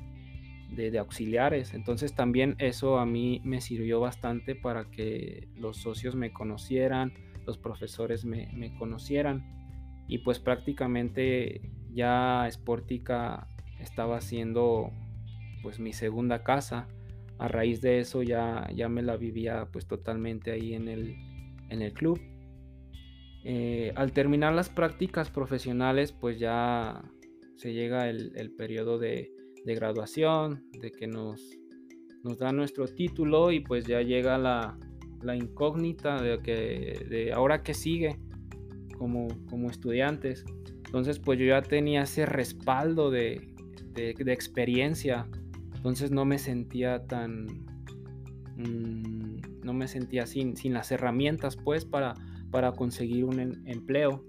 de, 0.72 0.92
de, 0.92 1.00
auxiliares. 1.00 1.74
Entonces 1.74 2.14
también 2.14 2.56
eso 2.60 3.00
a 3.00 3.06
mí 3.06 3.42
me 3.44 3.60
sirvió 3.62 4.00
bastante 4.00 4.54
para 4.56 4.92
que 4.92 5.48
los 5.56 5.78
socios 5.78 6.16
me 6.16 6.32
conocieran, 6.32 7.14
los 7.48 7.58
profesores 7.58 8.24
me, 8.26 8.76
conocieran. 8.78 9.44
Y 10.08 10.20
pues 10.20 10.40
prácticamente 10.40 11.62
ya 11.92 12.48
Sportica 12.52 13.48
estaba 13.80 14.22
siendo 14.22 14.92
pues 15.64 15.80
mi 15.80 15.94
segunda 15.94 16.44
casa. 16.44 16.88
A 17.39 17.48
raíz 17.48 17.82
de 17.82 18.00
eso 18.00 18.24
ya, 18.24 18.67
ya 18.75 18.89
me 18.89 19.01
la 19.01 19.17
vivía 19.17 19.67
pues 19.72 19.88
totalmente 19.88 20.51
ahí 20.51 20.74
en 20.74 20.88
el, 20.88 21.15
en 21.70 21.82
el 21.82 21.94
club. 21.94 22.20
Eh, 23.44 23.94
al 23.96 24.12
terminar 24.12 24.53
las 24.53 24.70
prácticas 24.70 25.29
profesionales 25.29 26.12
pues 26.12 26.39
ya 26.39 27.01
se 27.56 27.74
llega 27.74 28.10
el, 28.10 28.51
periodo 28.58 28.98
de, 28.98 29.32
graduación, 29.65 30.63
de 30.79 30.91
que 30.91 31.08
nos, 31.08 31.41
nos 32.24 32.38
da 32.38 32.51
nuestro 32.51 32.88
título 32.88 33.51
y 33.51 33.60
pues 33.60 33.86
ya 33.86 34.01
llega 34.01 34.38
la, 34.38 34.77
incógnita 35.36 36.22
de 36.22 36.39
que 36.39 37.06
de 37.10 37.34
ahora 37.34 37.63
que 37.63 37.74
sigue 37.74 38.17
como, 38.98 39.27
como 39.50 39.70
estudiantes. 39.70 40.46
Entonces 40.86 41.20
pues 41.20 41.39
yo 41.39 41.46
ya 41.46 41.62
tenía 41.62 42.03
ese 42.03 42.25
respaldo 42.25 43.12
de, 43.12 43.53
experiencia. 43.96 45.27
Entonces 45.88 46.12
no 46.12 46.25
me 46.25 46.38
sentía 46.38 47.08
tan... 47.08 47.46
Mm, 48.58 49.63
no 49.63 49.72
me 49.72 49.88
sentía 49.88 50.25
sin, 50.25 50.58
sin 50.58 50.74
las 50.74 50.91
herramientas 50.91 51.56
pues 51.56 51.86
para, 51.86 52.13
para 52.51 52.74
conseguir 52.74 53.24
un 53.24 53.39
em, 53.39 53.53
empleo. 53.65 54.25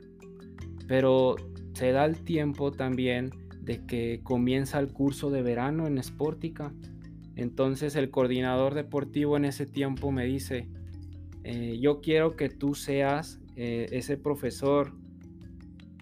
Pero 0.87 1.35
se 1.75 1.91
da 1.91 2.05
el 2.05 2.23
tiempo 2.23 2.71
también 2.71 3.31
de 3.61 3.85
que 3.87 4.21
comienza 4.23 4.79
el 4.79 4.93
curso 4.93 5.31
de 5.31 5.43
verano 5.43 5.89
en 5.89 6.01
Sportica. 6.01 6.73
Entonces 7.35 7.97
el 7.97 8.09
coordinador 8.11 8.75
deportivo 8.75 9.37
en 9.37 9.45
ese 9.45 9.67
tiempo 9.67 10.13
me 10.13 10.27
dice, 10.27 10.69
eh, 11.43 11.77
yo 11.81 12.01
quiero 12.01 12.37
que 12.37 12.51
tú 12.51 12.77
seas 12.77 13.41
eh, 13.57 13.89
ese 13.91 14.17
profesor 14.17 14.93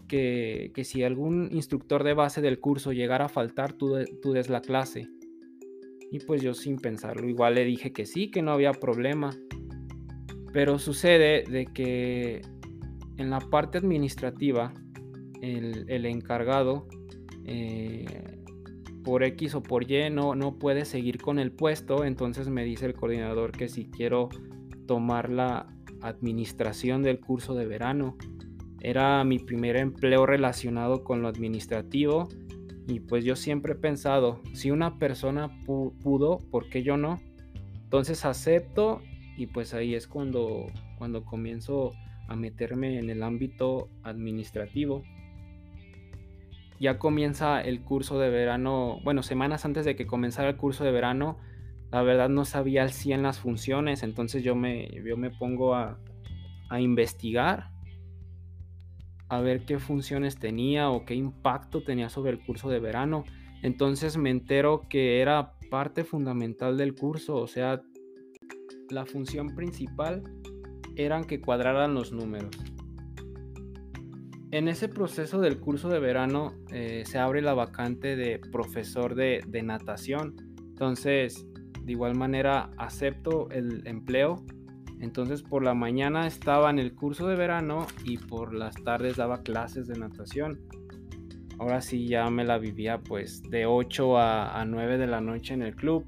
que, 0.06 0.70
si 0.84 1.02
algún 1.02 1.48
instructor 1.50 2.04
de 2.04 2.12
base 2.12 2.42
del 2.42 2.60
curso 2.60 2.92
llegara 2.92 3.24
a 3.24 3.30
faltar, 3.30 3.72
tú, 3.72 3.96
tú 4.20 4.32
des 4.32 4.50
la 4.50 4.60
clase. 4.60 5.15
Y 6.10 6.20
pues 6.20 6.42
yo 6.42 6.54
sin 6.54 6.76
pensarlo, 6.76 7.28
igual 7.28 7.56
le 7.56 7.64
dije 7.64 7.92
que 7.92 8.06
sí, 8.06 8.30
que 8.30 8.42
no 8.42 8.52
había 8.52 8.72
problema. 8.72 9.30
Pero 10.52 10.78
sucede 10.78 11.44
de 11.44 11.66
que 11.66 12.42
en 13.16 13.30
la 13.30 13.40
parte 13.40 13.78
administrativa 13.78 14.72
el, 15.42 16.06
encargado 16.06 16.86
eh, 17.44 18.04
por 19.04 19.22
X 19.22 19.54
o 19.54 19.62
por 19.62 19.90
Y 19.90 20.10
no, 20.10 20.34
no 20.34 20.58
puede 20.58 20.84
seguir 20.84 21.20
con 21.20 21.38
el 21.38 21.52
puesto, 21.52 22.04
entonces 22.04 22.48
me 22.48 22.64
dice 22.64 22.86
el 22.86 22.94
coordinador 22.94 23.52
que 23.52 23.68
si 23.68 23.86
quiero 23.90 24.28
tomar 24.86 25.30
la 25.30 25.66
administración 26.00 27.02
del 27.02 27.20
curso 27.20 27.54
de 27.54 27.66
verano. 27.66 28.16
Era 28.80 29.24
mi 29.24 29.38
primer 29.38 29.76
empleo 29.76 30.26
relacionado 30.26 31.02
con 31.02 31.22
lo 31.22 31.28
administrativo 31.28 32.28
y 32.86 33.00
pues 33.00 33.24
yo 33.24 33.36
siempre 33.36 33.72
he 33.72 33.76
pensado, 33.76 34.42
si 34.52 34.70
una 34.70 34.98
persona 34.98 35.50
pudo, 35.66 36.38
¿por 36.50 36.68
qué 36.68 36.82
yo 36.82 36.96
no? 36.96 37.20
Entonces 37.82 38.24
acepto 38.24 39.02
y 39.36 39.46
pues 39.46 39.74
ahí 39.74 39.94
es 39.94 40.06
cuando, 40.06 40.66
cuando 40.98 41.24
comienzo 41.24 41.92
a 42.28 42.36
meterme 42.36 42.98
en 42.98 43.10
el 43.10 43.22
ámbito 43.22 43.88
administrativo 44.02 45.02
ya 46.78 46.98
comienza 46.98 47.60
el 47.60 47.82
curso 47.82 48.18
de 48.18 48.30
verano, 48.30 49.00
bueno, 49.02 49.22
semanas 49.22 49.64
antes 49.64 49.84
de 49.84 49.96
que 49.96 50.06
comenzara 50.06 50.50
el 50.50 50.56
curso 50.56 50.84
de 50.84 50.92
verano, 50.92 51.38
la 51.90 52.02
verdad 52.02 52.28
no 52.28 52.44
sabía 52.44 52.82
al 52.82 52.92
100 52.92 53.22
las 53.22 53.38
funciones, 53.38 54.02
entonces 54.02 54.42
yo 54.42 54.54
me, 54.54 54.88
yo 55.04 55.16
me 55.16 55.30
pongo 55.30 55.74
a, 55.74 55.98
a 56.68 56.80
investigar, 56.80 57.70
a 59.28 59.40
ver 59.40 59.64
qué 59.64 59.78
funciones 59.78 60.36
tenía 60.36 60.90
o 60.90 61.04
qué 61.04 61.14
impacto 61.14 61.82
tenía 61.82 62.08
sobre 62.08 62.32
el 62.32 62.44
curso 62.44 62.68
de 62.68 62.80
verano. 62.80 63.24
Entonces 63.62 64.16
me 64.16 64.30
entero 64.30 64.86
que 64.88 65.20
era 65.20 65.54
parte 65.70 66.04
fundamental 66.04 66.76
del 66.76 66.94
curso, 66.94 67.36
o 67.36 67.46
sea, 67.46 67.82
la 68.90 69.04
función 69.04 69.54
principal 69.54 70.22
eran 70.94 71.24
que 71.24 71.40
cuadraran 71.40 71.94
los 71.94 72.12
números. 72.12 72.56
En 74.52 74.68
ese 74.68 74.88
proceso 74.88 75.40
del 75.40 75.58
curso 75.58 75.88
de 75.88 75.98
verano 75.98 76.54
eh, 76.70 77.02
se 77.04 77.18
abre 77.18 77.42
la 77.42 77.52
vacante 77.52 78.16
de 78.16 78.38
profesor 78.38 79.14
de, 79.14 79.42
natación. 79.62 80.36
Entonces, 80.58 81.46
de 81.82 81.92
igual 81.92 82.14
manera, 82.14 82.70
acepto 82.78 83.50
el 83.50 83.86
empleo. 83.86 84.36
Entonces, 85.00 85.42
por 85.42 85.62
la 85.62 85.74
mañana 85.74 86.26
estaba 86.26 86.70
en 86.70 86.78
el 86.78 86.94
curso 86.94 87.26
de 87.28 87.36
verano 87.36 87.86
y 88.04 88.18
por 88.18 88.54
las 88.54 88.74
tardes 88.76 89.16
daba 89.16 89.42
clases 89.42 89.86
de 89.86 89.98
natación. 89.98 90.60
Ahora 91.58 91.80
sí 91.80 92.06
ya 92.06 92.28
me 92.30 92.44
la 92.44 92.58
vivía 92.58 92.98
pues 92.98 93.42
de 93.42 93.66
8 93.66 94.18
a, 94.18 94.60
a 94.60 94.64
9 94.64 94.98
de 94.98 95.06
la 95.06 95.20
noche 95.20 95.54
en 95.54 95.62
el 95.62 95.74
club. 95.74 96.06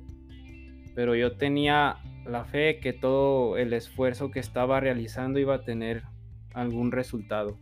Pero 0.95 1.15
yo 1.15 1.37
tenía 1.37 1.97
la 2.27 2.45
fe 2.45 2.81
que 2.81 2.93
todo 2.93 3.57
el 3.57 3.73
esfuerzo 3.73 4.31
que 4.31 4.41
estaba 4.41 4.81
realizando 4.81 5.39
iba 5.39 5.55
a 5.55 5.63
tener 5.63 6.03
algún 6.55 6.93
resultado 6.93 7.59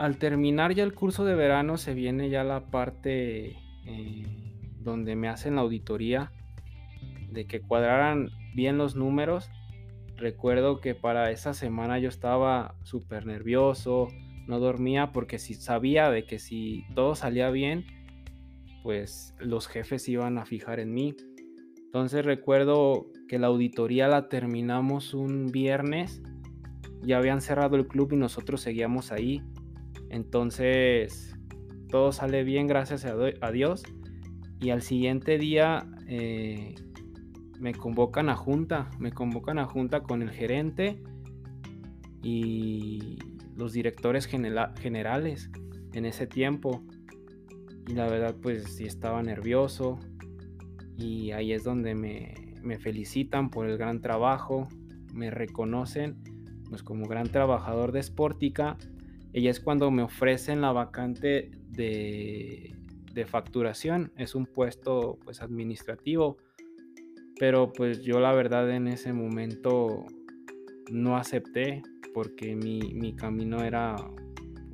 al 0.00 0.16
terminar 0.16 0.72
ya 0.74 0.82
el 0.82 0.94
curso 0.94 1.26
de 1.26 1.34
verano 1.34 1.76
se 1.76 1.92
viene 1.92 2.30
ya 2.30 2.42
la 2.42 2.70
parte 2.70 3.58
eh, 3.84 4.24
donde 4.78 5.14
me 5.14 5.28
hacen 5.28 5.56
la 5.56 5.60
auditoría 5.60 6.32
de 7.30 7.46
que 7.46 7.60
cuadraran 7.60 8.30
bien 8.54 8.78
los 8.78 8.96
números. 8.96 9.50
Recuerdo 10.16 10.80
que 10.80 10.94
para 10.94 11.30
esa 11.30 11.54
semana 11.54 11.98
yo 11.98 12.08
estaba 12.08 12.74
súper 12.82 13.26
nervioso, 13.26 14.08
no 14.46 14.58
dormía 14.58 15.12
porque 15.12 15.38
si 15.38 15.54
sabía 15.54 16.10
de 16.10 16.26
que 16.26 16.38
si 16.38 16.84
todo 16.94 17.14
salía 17.14 17.50
bien, 17.50 17.86
pues 18.82 19.34
los 19.38 19.66
jefes 19.66 20.08
iban 20.08 20.38
a 20.38 20.44
fijar 20.44 20.80
en 20.80 20.92
mí. 20.92 21.14
Entonces 21.84 22.24
recuerdo 22.24 23.06
que 23.28 23.38
la 23.38 23.48
auditoría 23.48 24.08
la 24.08 24.28
terminamos 24.28 25.14
un 25.14 25.46
viernes, 25.46 26.22
ya 27.02 27.18
habían 27.18 27.40
cerrado 27.40 27.76
el 27.76 27.86
club 27.86 28.12
y 28.12 28.16
nosotros 28.16 28.60
seguíamos 28.60 29.12
ahí. 29.12 29.42
Entonces, 30.10 31.36
todo 31.88 32.12
sale 32.12 32.44
bien, 32.44 32.66
gracias 32.66 33.04
a, 33.04 33.50
Dios. 33.50 33.82
Y 34.60 34.70
al 34.70 34.82
siguiente 34.82 35.38
día 35.38 35.86
eh, 36.08 36.74
me 37.60 37.74
convocan 37.74 38.28
a 38.28 38.36
junta, 38.36 38.90
me 38.98 39.12
convocan 39.12 39.58
a 39.58 39.66
junta 39.66 40.02
con 40.02 40.22
el 40.22 40.30
gerente 40.30 41.02
y 42.22 43.18
los 43.56 43.72
directores 43.72 44.26
generales 44.26 45.50
en 45.92 46.04
ese 46.06 46.26
tiempo. 46.26 46.82
Y 47.86 47.92
la 47.92 48.08
verdad, 48.08 48.34
pues 48.40 48.76
sí 48.76 48.84
estaba 48.84 49.22
nervioso. 49.22 49.98
Y 50.96 51.32
ahí 51.32 51.52
es 51.52 51.64
donde 51.64 51.94
me, 51.94 52.34
me 52.62 52.78
felicitan 52.78 53.50
por 53.50 53.66
el 53.66 53.78
gran 53.78 54.00
trabajo, 54.00 54.68
me 55.12 55.30
reconocen 55.30 56.22
pues 56.68 56.82
como 56.82 57.06
gran 57.06 57.28
trabajador 57.28 57.92
de 57.92 58.02
Sportica 58.02 58.76
y 59.32 59.48
es 59.48 59.60
cuando 59.60 59.90
me 59.90 60.02
ofrecen 60.02 60.60
la 60.60 60.72
vacante 60.72 61.50
de, 61.68 62.76
facturación. 63.26 64.12
Es 64.16 64.34
un 64.34 64.46
puesto 64.46 65.18
pues 65.24 65.42
administrativo. 65.42 66.38
Pero 67.40 67.72
pues 67.72 68.02
yo 68.02 68.20
la 68.20 68.34
verdad 68.34 68.70
en 68.70 68.86
ese 68.86 69.14
momento 69.14 70.04
no 70.90 71.16
acepté 71.16 71.82
porque 72.12 72.54
mi, 72.54 73.14
camino 73.14 73.64
era 73.64 73.96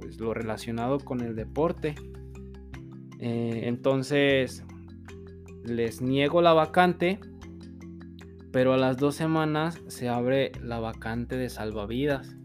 pues 0.01 0.19
lo 0.19 0.35
relacionado 0.35 0.99
con 0.99 1.21
el 1.21 1.37
deporte. 1.37 1.95
Eh, 3.21 3.61
entonces 3.67 4.65
les 5.63 6.03
niego 6.03 6.43
la 6.43 6.55
vacante, 6.55 7.21
pero 8.51 8.73
a 8.73 8.77
las 8.77 8.97
dos 8.97 9.15
semanas 9.15 9.81
se 9.87 10.09
abre 10.09 10.51
la 10.61 10.81
vacante 10.81 11.37
de 11.37 11.49
salvavidas. 11.49 12.37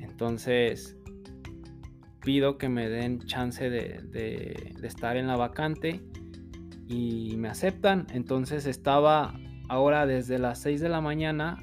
Entonces, 0.00 0.96
pido 2.24 2.58
que 2.58 2.68
me 2.68 2.88
den 2.88 3.20
chance 3.20 3.70
de, 3.70 4.74
estar 4.82 5.16
en 5.16 5.28
la 5.28 5.36
vacante 5.36 6.00
y 6.90 7.36
me 7.36 7.48
aceptan. 7.48 8.06
Entonces 8.12 8.66
estaba 8.66 9.34
ahora 9.68 10.06
desde 10.06 10.38
las 10.38 10.60
6 10.60 10.80
de 10.80 10.88
la 10.88 11.00
mañana 11.00 11.58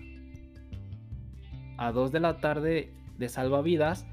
a 1.77 1.91
2 1.91 2.11
de 2.11 2.19
la 2.21 2.37
tarde 2.37 2.93
de 3.17 3.29
salvavidas 3.29 4.07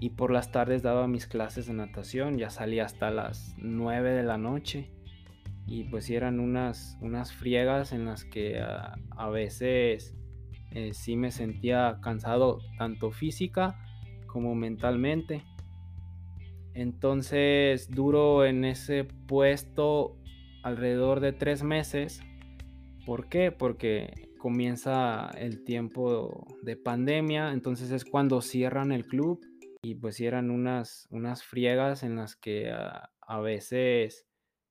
y 0.00 0.10
por 0.10 0.30
las 0.30 0.50
tardes 0.50 0.82
daba 0.82 1.06
mis 1.06 1.26
clases 1.26 1.66
de 1.66 1.74
natación. 1.74 2.38
Ya 2.38 2.48
salía 2.48 2.86
hasta 2.86 3.10
las 3.10 3.54
9 3.58 4.12
de 4.12 4.22
la 4.22 4.38
noche 4.38 4.90
y 5.66 5.84
pues 5.84 6.08
eran 6.08 6.40
unas, 6.40 6.96
unas 7.02 7.32
friegas 7.32 7.92
en 7.92 8.06
las 8.06 8.24
que 8.24 8.60
a, 8.60 9.28
veces 9.28 10.14
eh, 10.70 10.94
sí 10.94 11.16
me 11.16 11.30
sentía 11.30 11.98
cansado 12.02 12.60
tanto 12.78 13.10
física 13.10 13.78
como 14.26 14.54
mentalmente. 14.54 15.44
Entonces 16.72 17.90
duro 17.90 18.46
en 18.46 18.64
ese 18.64 19.04
puesto 19.04 20.16
alrededor 20.64 21.20
de 21.20 21.32
tres 21.32 21.62
meses 21.62 22.20
¿Por 23.04 23.28
qué? 23.28 23.52
Porque 23.52 24.30
comienza 24.38 25.28
el 25.36 25.62
tiempo 25.64 26.46
de 26.62 26.76
pandemia, 26.76 27.52
entonces 27.52 27.90
es 27.90 28.04
cuando 28.04 28.40
cierran 28.40 28.92
el 28.92 29.06
club 29.06 29.40
y 29.82 29.94
pues 29.94 30.20
eran 30.20 30.50
unas, 30.50 31.06
unas 31.10 31.44
friegas 31.44 32.02
en 32.02 32.16
las 32.16 32.34
que 32.34 32.70
a, 32.70 33.40
veces 33.40 34.26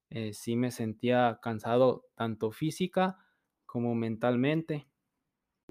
eh, 0.10 0.34
sí 0.34 0.56
me 0.56 0.72
sentía 0.72 1.40
cansado 1.44 2.06
tanto 2.16 2.52
física 2.52 3.18
como 3.68 3.94
mentalmente. 3.94 4.88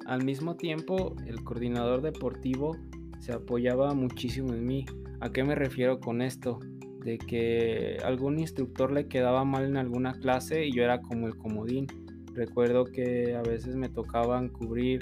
Al 0.06 0.24
mismo 0.24 0.56
tiempo, 0.56 1.16
el 1.26 1.42
coordinador 1.42 2.00
deportivo 2.00 2.76
se 3.18 3.32
apoyaba 3.32 3.92
muchísimo 3.94 4.52
en 4.52 4.66
mí. 4.66 4.86
¿A 5.20 5.30
qué 5.30 5.42
me 5.42 5.54
refiero 5.54 5.98
con 5.98 6.22
esto? 6.22 6.60
De 7.04 7.18
que 7.18 7.98
algún 8.04 8.38
instructor 8.38 8.92
le 8.92 9.08
quedaba 9.08 9.44
mal 9.44 9.64
en 9.64 9.76
alguna 9.76 10.14
clase 10.14 10.66
y 10.66 10.72
yo 10.72 10.84
era 10.84 11.00
como 11.02 11.26
el 11.26 11.36
comodín. 11.36 11.86
Recuerdo 12.34 12.84
que 12.84 13.34
a 13.34 13.42
veces 13.42 13.76
me 13.76 13.88
tocaban 13.88 14.48
cubrir 14.48 15.00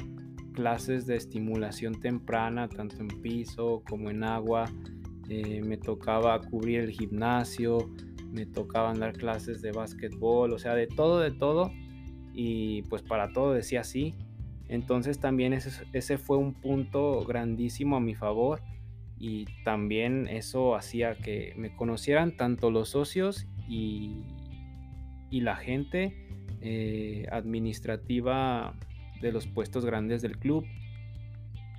clases 0.52 1.06
de 1.06 1.16
estimulación 1.16 2.00
temprana, 2.00 2.68
tanto 2.68 2.96
en 3.00 3.08
piso 3.08 3.82
como 3.88 4.10
en 4.10 4.24
agua. 4.24 4.64
Eh, 5.28 5.62
me 5.62 5.76
tocaba 5.76 6.40
cubrir 6.40 6.80
el 6.80 6.90
gimnasio, 6.90 7.90
me 8.32 8.46
tocaban 8.46 8.98
dar 8.98 9.12
clases 9.12 9.62
de 9.62 9.72
básquetbol, 9.72 10.52
o 10.52 10.58
sea, 10.58 10.74
de 10.74 10.86
todo, 10.86 11.20
de 11.20 11.30
todo. 11.30 11.70
Y 12.32 12.82
pues 12.82 13.02
para 13.02 13.32
todo 13.32 13.52
decía 13.52 13.84
sí. 13.84 14.14
Entonces 14.68 15.18
también 15.18 15.52
ese, 15.52 15.70
ese 15.92 16.16
fue 16.16 16.38
un 16.38 16.54
punto 16.54 17.24
grandísimo 17.24 17.96
a 17.96 18.00
mi 18.00 18.14
favor 18.14 18.62
y 19.20 19.44
también 19.64 20.26
eso 20.28 20.74
hacía 20.74 21.14
que 21.14 21.52
me 21.56 21.76
conocieran 21.76 22.36
tanto 22.36 22.70
los 22.70 22.88
socios 22.88 23.46
y, 23.68 24.24
y 25.30 25.42
la 25.42 25.56
gente 25.56 26.26
eh, 26.62 27.26
administrativa 27.30 28.74
de 29.22 29.32
los 29.32 29.46
puestos 29.46 29.86
grandes 29.86 30.20
del 30.20 30.38
club. 30.38 30.66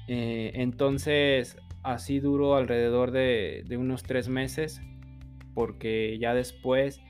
Eh, 0.07 0.51
entonces 0.55 1.57
así 1.83 2.19
duró 2.19 2.55
alrededor 2.55 3.11
de, 3.11 3.63
unos 3.77 4.03
tres 4.03 4.27
meses 4.27 4.81
porque 5.53 6.17
ya 6.19 6.33
después 6.33 7.01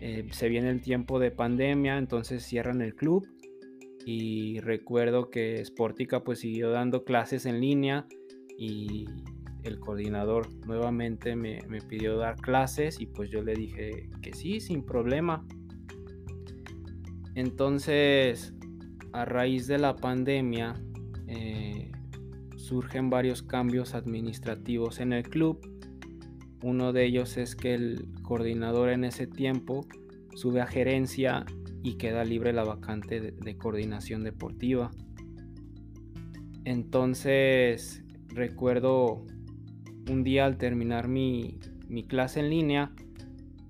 eh, 0.00 0.26
se 0.30 0.48
viene 0.48 0.70
el 0.70 0.80
tiempo 0.80 1.18
de 1.18 1.30
pandemia, 1.30 1.98
entonces 1.98 2.44
cierran 2.44 2.82
el 2.82 2.94
club 2.94 3.26
y 4.04 4.60
recuerdo 4.60 5.30
que 5.30 5.64
Sportica 5.64 6.22
pues 6.22 6.40
siguió 6.40 6.70
dando 6.70 7.04
clases 7.04 7.46
en 7.46 7.60
línea 7.60 8.06
y 8.56 9.06
el 9.68 9.78
coordinador 9.78 10.48
nuevamente 10.66 11.36
me, 11.36 11.62
pidió 11.88 12.16
dar 12.16 12.36
clases 12.36 13.00
y 13.00 13.06
pues 13.06 13.30
yo 13.30 13.42
le 13.42 13.54
dije 13.54 14.10
que 14.22 14.32
sí, 14.32 14.60
sin 14.60 14.84
problema. 14.84 15.46
Entonces, 17.34 18.52
a 19.12 19.24
raíz 19.24 19.66
de 19.66 19.78
la 19.78 19.94
pandemia, 19.96 20.74
eh, 21.28 21.92
surgen 22.56 23.08
varios 23.10 23.42
cambios 23.42 23.94
administrativos 23.94 25.00
en 25.00 25.12
el 25.12 25.22
club. 25.22 25.60
Uno 26.62 26.92
de 26.92 27.04
ellos 27.06 27.36
es 27.36 27.54
que 27.54 27.74
el 27.74 28.08
coordinador 28.22 28.90
en 28.90 29.04
ese 29.04 29.26
tiempo 29.26 29.86
sube 30.34 30.60
a 30.60 30.66
gerencia 30.66 31.46
y 31.82 31.94
queda 31.94 32.24
libre 32.24 32.52
la 32.52 32.64
vacante 32.64 33.20
de, 33.20 33.56
coordinación 33.56 34.24
deportiva. 34.24 34.90
Entonces 36.64 38.04
recuerdo 38.28 39.24
un 40.08 40.24
día 40.24 40.46
al 40.46 40.58
terminar 40.58 41.08
mi, 41.08 41.58
clase 42.08 42.40
en 42.40 42.50
línea, 42.50 42.92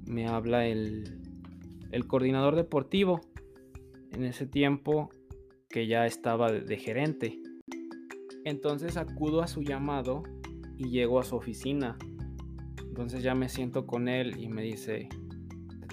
me 0.06 0.26
habla 0.26 0.66
el, 0.66 1.20
el, 1.90 2.06
coordinador 2.06 2.56
deportivo. 2.56 3.20
En 4.10 4.24
ese 4.24 4.46
tiempo 4.46 5.10
que 5.68 5.86
ya 5.86 6.06
estaba 6.06 6.50
de, 6.50 6.62
de 6.62 6.76
gerente. 6.78 7.38
Entonces 8.44 8.96
acudo 8.96 9.42
a 9.42 9.46
su 9.46 9.62
llamado 9.62 10.22
y 10.76 10.88
llego 10.88 11.20
a 11.20 11.24
su 11.24 11.36
oficina. 11.36 11.98
Entonces 12.82 13.22
ya 13.22 13.34
me 13.34 13.48
siento 13.48 13.86
con 13.86 14.08
él 14.08 14.40
y 14.40 14.48
me 14.48 14.62
dice, 14.62 15.08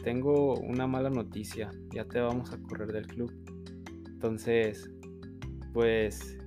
tengo 0.03 0.53
una 0.53 0.87
mala 0.87 1.09
noticia, 1.09 1.71
ya 1.93 2.05
te 2.05 2.19
vamos 2.19 2.51
a 2.53 2.57
correr 2.59 2.91
del 2.93 3.07
club. 3.07 3.31
Entonces, 4.07 4.89
pues 5.73 6.37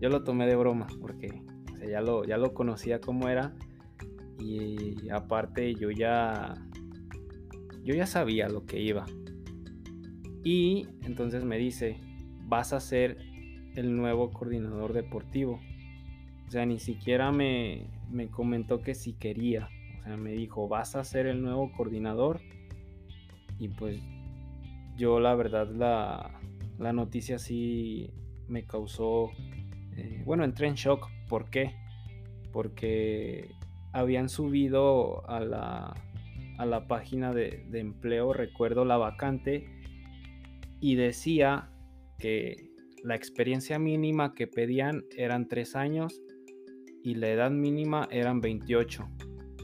yo 0.00 0.08
lo 0.08 0.24
tomé 0.24 0.46
de 0.46 0.56
broma 0.56 0.86
porque 1.00 1.42
ya, 1.86 2.00
lo, 2.00 2.24
ya 2.24 2.38
lo 2.38 2.54
conocía 2.54 3.00
como 3.00 3.28
era 3.28 3.54
y 4.38 5.08
aparte 5.10 5.74
yo 5.74 5.90
ya 5.90 6.54
yo 7.88 7.94
ya 7.94 8.06
sabía 8.06 8.50
lo 8.50 8.66
que 8.66 8.80
iba. 8.82 9.06
Y 10.44 10.86
entonces 11.04 11.42
me 11.42 11.56
dice, 11.56 11.96
vas 12.44 12.74
a 12.74 12.80
ser 12.80 13.16
el 13.76 13.96
nuevo 13.96 14.30
coordinador 14.30 14.92
deportivo. 14.92 15.58
O 16.46 16.50
sea, 16.50 16.66
ni 16.66 16.78
siquiera 16.80 17.32
me, 17.32 17.86
me 18.10 18.28
comentó 18.28 18.82
que 18.82 18.94
si 18.94 19.14
quería. 19.14 19.70
O 20.00 20.04
sea, 20.04 20.16
me 20.18 20.32
dijo, 20.32 20.68
vas 20.68 20.96
a 20.96 21.04
ser 21.04 21.26
el 21.26 21.42
nuevo 21.42 21.72
coordinador 21.72 22.40
y 23.58 23.68
pues 23.68 24.00
yo 24.96 25.18
la 25.18 25.34
verdad 25.34 25.68
la, 25.70 26.40
la 26.78 26.92
noticia 26.92 27.38
sí 27.38 28.10
me 28.48 28.64
causó, 28.64 29.30
eh, 29.96 30.22
bueno, 30.26 30.44
entré 30.44 30.68
en 30.68 30.74
shock. 30.74 31.08
¿Por 31.28 31.50
qué? 31.50 31.74
Porque 32.52 33.54
habían 33.92 34.28
subido 34.28 35.28
a 35.28 35.40
la, 35.40 35.94
a 36.58 36.66
la 36.66 36.86
página 36.88 37.32
de, 37.32 37.66
empleo, 37.72 38.32
recuerdo 38.32 38.84
la 38.84 38.96
vacante, 38.96 39.68
y 40.80 40.96
decía 40.96 41.70
que 42.18 42.70
la 43.02 43.14
experiencia 43.14 43.78
mínima 43.78 44.34
que 44.34 44.46
pedían 44.46 45.04
eran 45.16 45.48
3 45.48 45.76
años 45.76 46.20
y 47.02 47.14
la 47.14 47.28
edad 47.28 47.50
mínima 47.50 48.08
eran 48.10 48.40
28. 48.40 49.08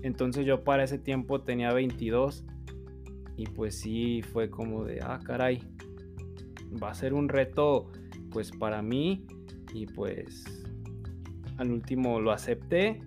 Entonces 0.02 0.46
yo 0.46 0.64
para 0.64 0.84
ese 0.84 0.98
tiempo 0.98 1.42
tenía 1.42 1.72
22 1.72 2.44
y 3.36 3.46
pues 3.46 3.78
sí 3.80 4.22
fue 4.22 4.50
como 4.50 4.84
de, 4.84 5.00
ah, 5.02 5.18
caray, 5.24 5.60
va 6.82 6.90
a 6.90 6.94
ser 6.94 7.14
un 7.14 7.28
reto 7.28 7.90
pues 8.30 8.50
para 8.52 8.82
mí 8.82 9.26
y 9.72 9.86
pues 9.86 10.44
al 11.58 11.70
último 11.70 12.20
lo 12.20 12.32
acepté 12.32 13.00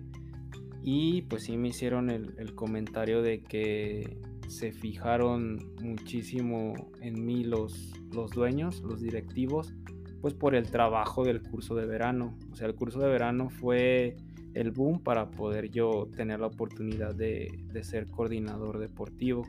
y 0.82 1.22
pues 1.22 1.44
sí 1.44 1.56
me 1.56 1.68
hicieron 1.68 2.10
el, 2.10 2.54
comentario 2.54 3.22
de 3.22 3.42
que 3.42 4.18
se 4.48 4.72
fijaron 4.72 5.74
muchísimo 5.82 6.90
en 7.00 7.24
mí 7.24 7.44
los, 7.44 7.92
los 8.12 8.30
dueños, 8.30 8.80
los 8.82 9.00
directivos, 9.00 9.74
pues 10.20 10.34
por 10.34 10.54
el 10.54 10.70
trabajo 10.70 11.24
del 11.24 11.42
curso 11.42 11.74
de 11.74 11.86
verano. 11.86 12.36
O 12.50 12.56
sea, 12.56 12.66
el 12.66 12.74
curso 12.74 13.00
de 13.00 13.08
verano 13.08 13.50
fue 13.50 14.16
el 14.54 14.70
boom 14.70 15.00
para 15.02 15.30
poder 15.30 15.70
yo 15.70 16.08
tener 16.16 16.40
la 16.40 16.46
oportunidad 16.46 17.14
de, 17.14 17.48
de 17.72 17.84
ser 17.84 18.06
coordinador 18.08 18.78
deportivo. 18.78 19.44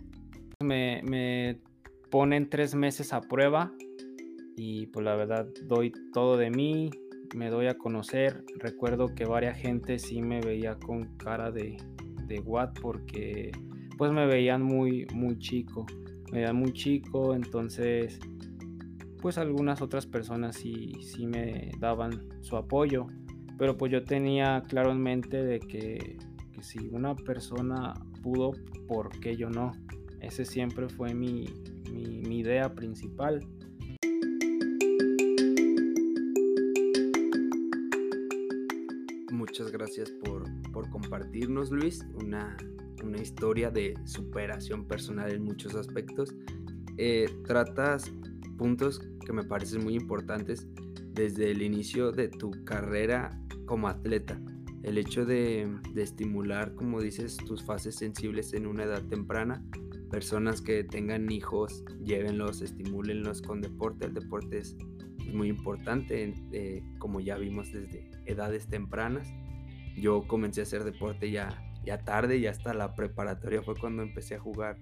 Me, 0.62 1.58
ponen 2.12 2.50
tres 2.50 2.76
meses 2.76 3.14
a 3.14 3.22
prueba 3.22 3.72
y 4.58 4.88
pues 4.88 5.06
la 5.06 5.16
verdad 5.16 5.48
doy 5.64 5.94
todo 6.12 6.38
de 6.38 6.50
mí, 6.50 6.90
me 7.36 7.50
doy 7.50 7.68
a 7.68 7.78
conocer. 7.78 8.44
Recuerdo 8.58 9.14
que 9.14 9.26
varias 9.26 9.58
gente 9.58 10.00
sí 10.00 10.22
me 10.22 10.42
veía 10.42 10.76
con 10.76 11.16
cara 11.18 11.52
de, 11.52 11.78
de 12.28 12.40
what 12.42 12.72
porque 12.82 13.52
pues 13.98 14.12
me 14.12 14.26
veían 14.26 14.62
muy, 14.62 15.06
muy 15.14 15.38
chico. 15.38 15.86
Me 16.32 16.40
veían 16.40 16.56
muy 16.56 16.74
chico, 16.74 17.34
entonces 17.34 18.20
pues 19.22 19.38
algunas 19.38 19.82
otras 19.82 20.06
personas 20.06 20.56
sí, 20.56 20.94
sí 21.02 21.28
me 21.28 21.72
daban 21.80 22.30
su 22.42 22.56
apoyo. 22.56 23.08
Pero 23.58 23.78
pues 23.78 23.92
yo 23.92 24.04
tenía 24.04 24.64
claro 24.68 24.92
en 24.92 25.02
mente 25.02 25.44
de 25.44 25.60
que, 25.60 26.18
que 26.54 26.64
si 26.64 26.88
una 26.92 27.16
persona 27.16 27.94
pudo, 28.22 28.52
¿por 28.88 29.10
qué 29.20 29.36
yo 29.36 29.50
no? 29.50 29.74
Ese 30.22 30.46
siempre 30.46 30.90
fue 30.90 31.14
mi, 31.14 31.46
idea 32.30 32.74
principal. 32.74 33.46
Muchas 39.60 39.74
gracias 39.74 40.12
por, 40.24 40.90
compartirnos, 40.90 41.70
Luis, 41.70 42.06
una, 42.16 42.56
historia 43.22 43.70
de 43.70 43.94
superación 44.06 44.88
personal 44.88 45.34
en 45.34 45.44
muchos 45.44 45.76
aspectos. 45.76 46.34
Eh, 46.96 47.26
tratas 47.46 48.10
puntos 48.58 49.02
que 49.26 49.34
me 49.34 49.44
parecen 49.44 49.84
muy 49.84 49.96
importantes 49.96 50.66
desde 51.12 51.52
el 51.52 51.62
inicio 51.62 52.14
de 52.14 52.30
tu 52.30 52.52
carrera 52.64 53.38
como 53.66 53.90
atleta. 53.90 54.40
El 54.84 54.98
hecho 54.98 55.26
de, 55.26 55.68
de, 55.94 56.04
estimular, 56.04 56.74
como 56.74 57.02
dices, 57.02 57.36
tus 57.36 57.62
fases 57.62 57.96
sensibles 57.96 58.54
en 58.54 58.66
una 58.66 58.86
edad 58.86 59.04
temprana 59.08 59.62
personas 60.10 60.62
que 60.62 60.86
tengan 60.86 61.30
hijos, 61.32 61.84
llévenlos, 62.02 62.62
estimúlenlos 62.62 63.42
con 63.42 63.60
deporte. 63.60 64.06
El 64.06 64.14
deporte 64.14 64.60
es, 64.60 64.78
muy 65.34 65.50
importante, 65.50 66.34
eh, 66.52 66.84
como 66.98 67.20
ya 67.20 67.38
vimos 67.38 67.72
desde 67.72 68.10
edades 68.26 68.68
tempranas. 68.68 69.32
Yo 69.96 70.28
comencé 70.28 70.62
a 70.62 70.64
hacer 70.64 70.84
deporte 70.84 71.32
ya, 71.32 71.64
ya 71.84 72.00
tarde 72.00 72.38
y 72.38 72.48
hasta 72.48 72.74
la 72.74 72.96
preparatoria 72.96 73.62
fue 73.62 73.76
cuando 73.76 74.04
empecé 74.04 74.36
a 74.36 74.40
jugar 74.40 74.78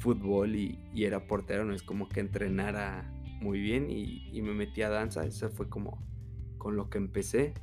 fútbol 0.00 0.54
y, 0.56 0.78
era 0.94 1.26
portero. 1.26 1.64
No 1.64 1.74
es 1.74 1.82
como 1.82 2.08
que 2.08 2.20
entrenara 2.20 3.10
muy 3.40 3.60
bien 3.60 3.90
y, 3.90 4.40
me 4.42 4.52
metí 4.52 4.82
a 4.82 4.90
danza. 4.90 5.24
Eso 5.24 5.50
fue 5.50 5.68
como 5.68 5.98
con 6.58 6.76
lo 6.76 6.90
que 6.90 6.98
empecé. 6.98 7.54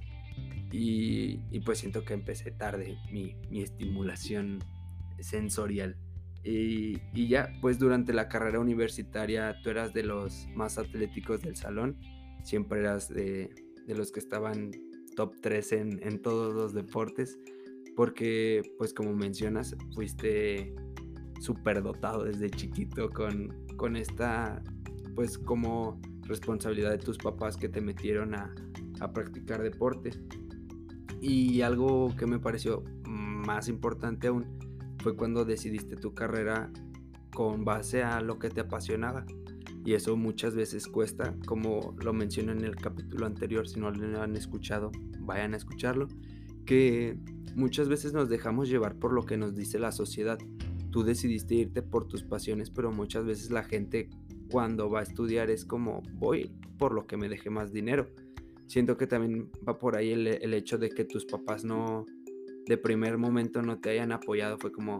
Y, 0.71 1.59
pues 1.61 1.79
siento 1.79 2.03
que 2.03 2.13
empecé 2.13 2.51
tarde 2.51 2.97
mi, 3.11 3.35
estimulación 3.61 4.59
sensorial. 5.19 5.97
Y, 6.43 6.97
y, 7.13 7.27
ya, 7.27 7.53
pues 7.61 7.77
durante 7.77 8.13
la 8.13 8.27
carrera 8.27 8.59
universitaria 8.59 9.55
tú 9.63 9.69
eras 9.69 9.93
de 9.93 10.03
los 10.03 10.47
más 10.55 10.77
atléticos 10.77 11.41
del 11.41 11.55
salón. 11.55 11.97
Siempre 12.43 12.79
eras 12.79 13.07
de, 13.09 13.53
de 13.85 13.95
los 13.95 14.11
que 14.11 14.19
estaban 14.19 14.71
top 15.15 15.35
3 15.41 15.71
en, 15.73 15.99
en 16.03 16.21
todos 16.21 16.53
los 16.53 16.73
deportes. 16.73 17.37
Porque, 17.95 18.61
pues 18.77 18.93
como 18.93 19.13
mencionas, 19.13 19.75
fuiste 19.93 20.73
súper 21.39 21.81
dotado 21.81 22.23
desde 22.23 22.49
chiquito 22.49 23.09
con, 23.09 23.65
con 23.75 23.95
esta, 23.95 24.61
pues 25.15 25.37
como 25.37 25.99
responsabilidad 26.21 26.91
de 26.91 26.99
tus 26.99 27.17
papás 27.17 27.57
que 27.57 27.67
te 27.67 27.81
metieron 27.81 28.35
a, 28.35 28.53
a 28.99 29.11
practicar 29.11 29.61
deporte. 29.61 30.11
Y 31.19 31.61
algo 31.61 32.15
que 32.15 32.25
me 32.25 32.39
pareció 32.39 32.83
más 33.05 33.67
importante 33.67 34.27
aún 34.27 34.45
fue 35.01 35.15
cuando 35.15 35.45
decidiste 35.45 35.95
tu 35.95 36.13
carrera 36.13 36.71
con 37.33 37.65
base 37.65 38.03
a 38.03 38.21
lo 38.21 38.39
que 38.39 38.49
te 38.49 38.61
apasionaba. 38.61 39.25
Y 39.83 39.93
eso 39.93 40.15
muchas 40.15 40.55
veces 40.55 40.87
cuesta, 40.87 41.35
como 41.45 41.95
lo 42.03 42.13
menciono 42.13 42.51
en 42.51 42.63
el 42.63 42.75
capítulo 42.75 43.25
anterior, 43.25 43.67
si 43.67 43.79
no 43.79 43.89
lo 43.89 44.21
han 44.21 44.35
escuchado, 44.35 44.91
vayan 45.19 45.53
a 45.53 45.57
escucharlo, 45.57 46.07
que 46.65 47.17
muchas 47.55 47.89
veces 47.89 48.13
nos 48.13 48.29
dejamos 48.29 48.69
llevar 48.69 48.95
por 48.95 49.11
lo 49.11 49.25
que 49.25 49.37
nos 49.37 49.55
dice 49.55 49.79
la 49.79 49.91
sociedad. 49.91 50.37
Tú 50.91 51.03
decidiste 51.03 51.55
irte 51.55 51.81
por 51.81 52.07
tus 52.07 52.23
pasiones, 52.23 52.69
pero 52.69 52.91
muchas 52.91 53.25
veces 53.25 53.49
la 53.49 53.63
gente 53.63 54.09
cuando 54.51 54.89
va 54.89 54.99
a 54.99 55.03
estudiar 55.03 55.49
es 55.49 55.65
como 55.65 56.03
voy 56.13 56.51
por 56.77 56.93
lo 56.93 57.07
que 57.07 57.17
me 57.17 57.29
deje 57.29 57.49
más 57.49 57.71
dinero. 57.71 58.07
Siento 58.67 58.97
que 58.97 59.07
también 59.07 59.49
va 59.67 59.79
por 59.79 59.95
ahí 59.95 60.11
el, 60.11 60.53
hecho 60.53 60.77
de 60.77 60.89
que 60.89 61.05
tus 61.05 61.25
papás 61.25 61.65
no, 61.65 62.05
de 62.67 62.77
primer 62.77 63.17
momento 63.17 63.61
no 63.61 63.79
te 63.79 63.89
hayan 63.89 64.11
apoyado. 64.11 64.57
Fue 64.59 64.71
como, 64.71 64.97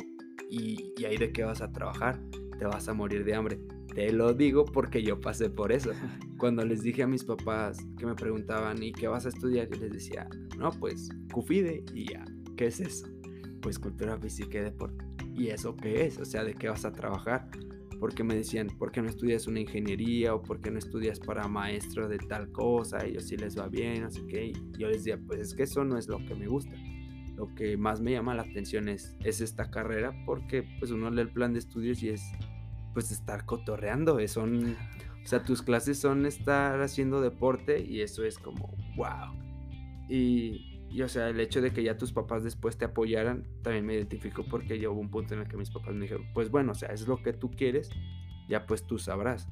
¿y, 0.50 0.92
¿y 0.98 1.06
ahí 1.06 1.18
de 1.18 1.32
qué 1.32 1.44
vas 1.44 1.62
a 1.62 1.72
trabajar? 1.72 2.20
Te 2.58 2.66
vas 2.66 2.88
a 2.88 2.94
morir 2.94 3.24
de 3.24 3.36
hambre. 3.36 3.60
Te 3.94 4.14
lo 4.14 4.34
digo 4.34 4.66
porque 4.66 5.04
yo 5.04 5.20
pasé 5.20 5.50
por 5.50 5.72
eso. 5.72 5.92
Cuando 6.38 6.64
les 6.64 6.82
dije 6.82 7.04
a 7.04 7.08
mis 7.08 7.26
papás 7.26 7.86
que 7.98 8.06
me 8.06 8.16
preguntaban, 8.16 8.82
¿y 8.82 8.94
qué 8.94 9.08
vas 9.08 9.26
a 9.26 9.30
estudiar? 9.30 9.70
Yo 9.70 9.82
les 9.82 9.92
decía, 9.92 10.30
no, 10.58 10.72
pues 10.72 11.10
CUFIDE 11.34 11.84
y 11.94 12.10
ya. 12.10 12.24
¿Qué 12.56 12.68
es 12.68 12.80
eso? 12.80 13.08
Pues 13.62 13.78
cultura 13.78 14.18
física 14.18 14.60
y 14.60 14.62
deporte. 14.62 15.06
¿Y 15.36 15.48
eso 15.48 15.76
qué 15.76 16.06
es? 16.06 16.18
O 16.20 16.26
sea, 16.26 16.44
¿de 16.44 16.54
qué 16.54 16.70
vas 16.70 16.86
a 16.86 16.94
trabajar? 16.94 17.50
Porque 18.00 18.24
me 18.24 18.34
decían, 18.34 18.68
¿por 18.68 18.92
qué 18.92 19.02
no 19.02 19.10
estudias 19.10 19.46
una 19.48 19.60
ingeniería? 19.60 20.34
¿O 20.34 20.42
por 20.42 20.62
qué 20.62 20.72
no 20.72 20.80
estudias 20.80 21.20
para 21.20 21.48
maestro 21.48 22.08
de 22.08 22.18
tal 22.18 22.52
cosa? 22.52 23.06
Yo 23.06 23.20
sí 23.20 23.36
les 23.36 23.58
va 23.58 23.68
bien, 23.68 24.04
no 24.04 24.10
sé 24.10 24.26
qué. 24.26 24.48
Y 24.48 24.54
yo 24.78 24.88
les 24.88 25.04
decía, 25.04 25.20
pues 25.28 25.42
es 25.42 25.54
que 25.54 25.64
eso 25.64 25.84
no 25.84 25.98
es 25.98 26.08
lo 26.08 26.18
que 26.26 26.34
me 26.34 26.48
gusta. 26.48 26.72
Lo 27.36 27.54
que 27.56 27.76
más 27.76 28.02
me 28.02 28.12
llama 28.12 28.36
la 28.36 28.44
atención 28.44 28.88
es, 28.88 29.16
es 29.24 29.42
esta 29.42 29.70
carrera 29.70 30.14
porque 30.26 30.64
pues 30.80 30.92
uno 30.92 31.10
lee 31.10 31.22
el 31.22 31.30
plan 31.30 31.54
de 31.54 31.60
estudios 31.60 32.02
y 32.04 32.10
es 32.10 32.22
pues 32.94 33.12
estar 33.12 33.46
cotorreando. 33.46 34.20
Eh, 34.20 34.28
son, 34.28 34.76
o 35.24 35.28
sea, 35.28 35.44
tus 35.44 35.62
clases 35.62 36.00
son 36.00 36.26
estar 36.26 36.82
haciendo 36.82 37.22
deporte 37.22 37.82
y 37.82 38.02
eso 38.02 38.24
es 38.24 38.38
como, 38.38 38.76
wow. 38.96 39.36
Y, 40.10 40.88
y, 40.90 41.02
o 41.02 41.08
sea, 41.08 41.30
el 41.30 41.40
hecho 41.40 41.62
de 41.62 41.72
que 41.72 41.84
ya 41.84 41.98
tus 41.98 42.12
papás 42.12 42.44
después 42.44 42.78
te 42.78 42.86
apoyaran, 42.86 43.46
también 43.62 43.86
me 43.86 43.96
identifico 43.96 44.44
porque 44.44 44.80
yo 44.80 44.92
un 44.92 45.10
punto 45.10 45.34
en 45.34 45.42
el 45.42 45.48
que 45.48 45.58
mis 45.58 45.70
papás 45.70 45.94
me 45.96 46.02
dijeron, 46.02 46.26
pues 46.34 46.50
bueno, 46.50 46.74
o 46.74 46.76
sea, 46.76 46.90
es 46.90 47.08
lo 47.08 47.22
que 47.22 47.34
tú 47.34 47.52
quieres, 47.52 47.90
ya 48.50 48.66
pues 48.66 48.86
tú 48.86 48.98
sabrás. 48.98 49.48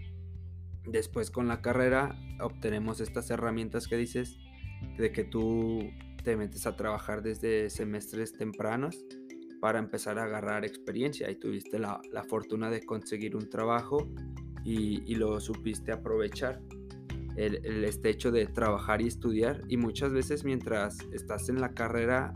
Después 0.85 1.31
con 1.31 1.47
la 1.47 1.61
carrera 1.61 2.15
obtenemos 2.41 2.99
estas 2.99 3.29
herramientas 3.29 3.87
que 3.87 3.95
dices, 3.95 4.37
de 4.97 5.11
que 5.11 5.23
tú 5.23 5.89
te 6.23 6.35
metes 6.35 6.65
a 6.65 6.75
trabajar 6.75 7.21
desde 7.21 7.69
semestres 7.69 8.33
tempranos 8.37 8.97
para 9.59 9.79
empezar 9.79 10.19
a 10.19 10.23
agarrar 10.23 10.65
experiencia 10.65 11.29
y 11.29 11.35
tuviste 11.35 11.79
la, 11.79 12.01
fortuna 12.27 12.69
de 12.69 12.85
conseguir 12.85 13.35
un 13.35 13.49
trabajo 13.49 14.09
y, 14.63 15.15
lo 15.15 15.39
supiste 15.39 15.91
aprovechar. 15.91 16.61
El, 17.35 17.65
el, 17.65 17.85
este 17.85 18.09
hecho 18.09 18.31
de 18.31 18.47
trabajar 18.47 19.01
y 19.01 19.07
estudiar 19.07 19.61
y 19.69 19.77
muchas 19.77 20.11
veces 20.11 20.43
mientras 20.43 20.97
estás 21.13 21.47
en 21.47 21.61
la 21.61 21.73
carrera 21.73 22.33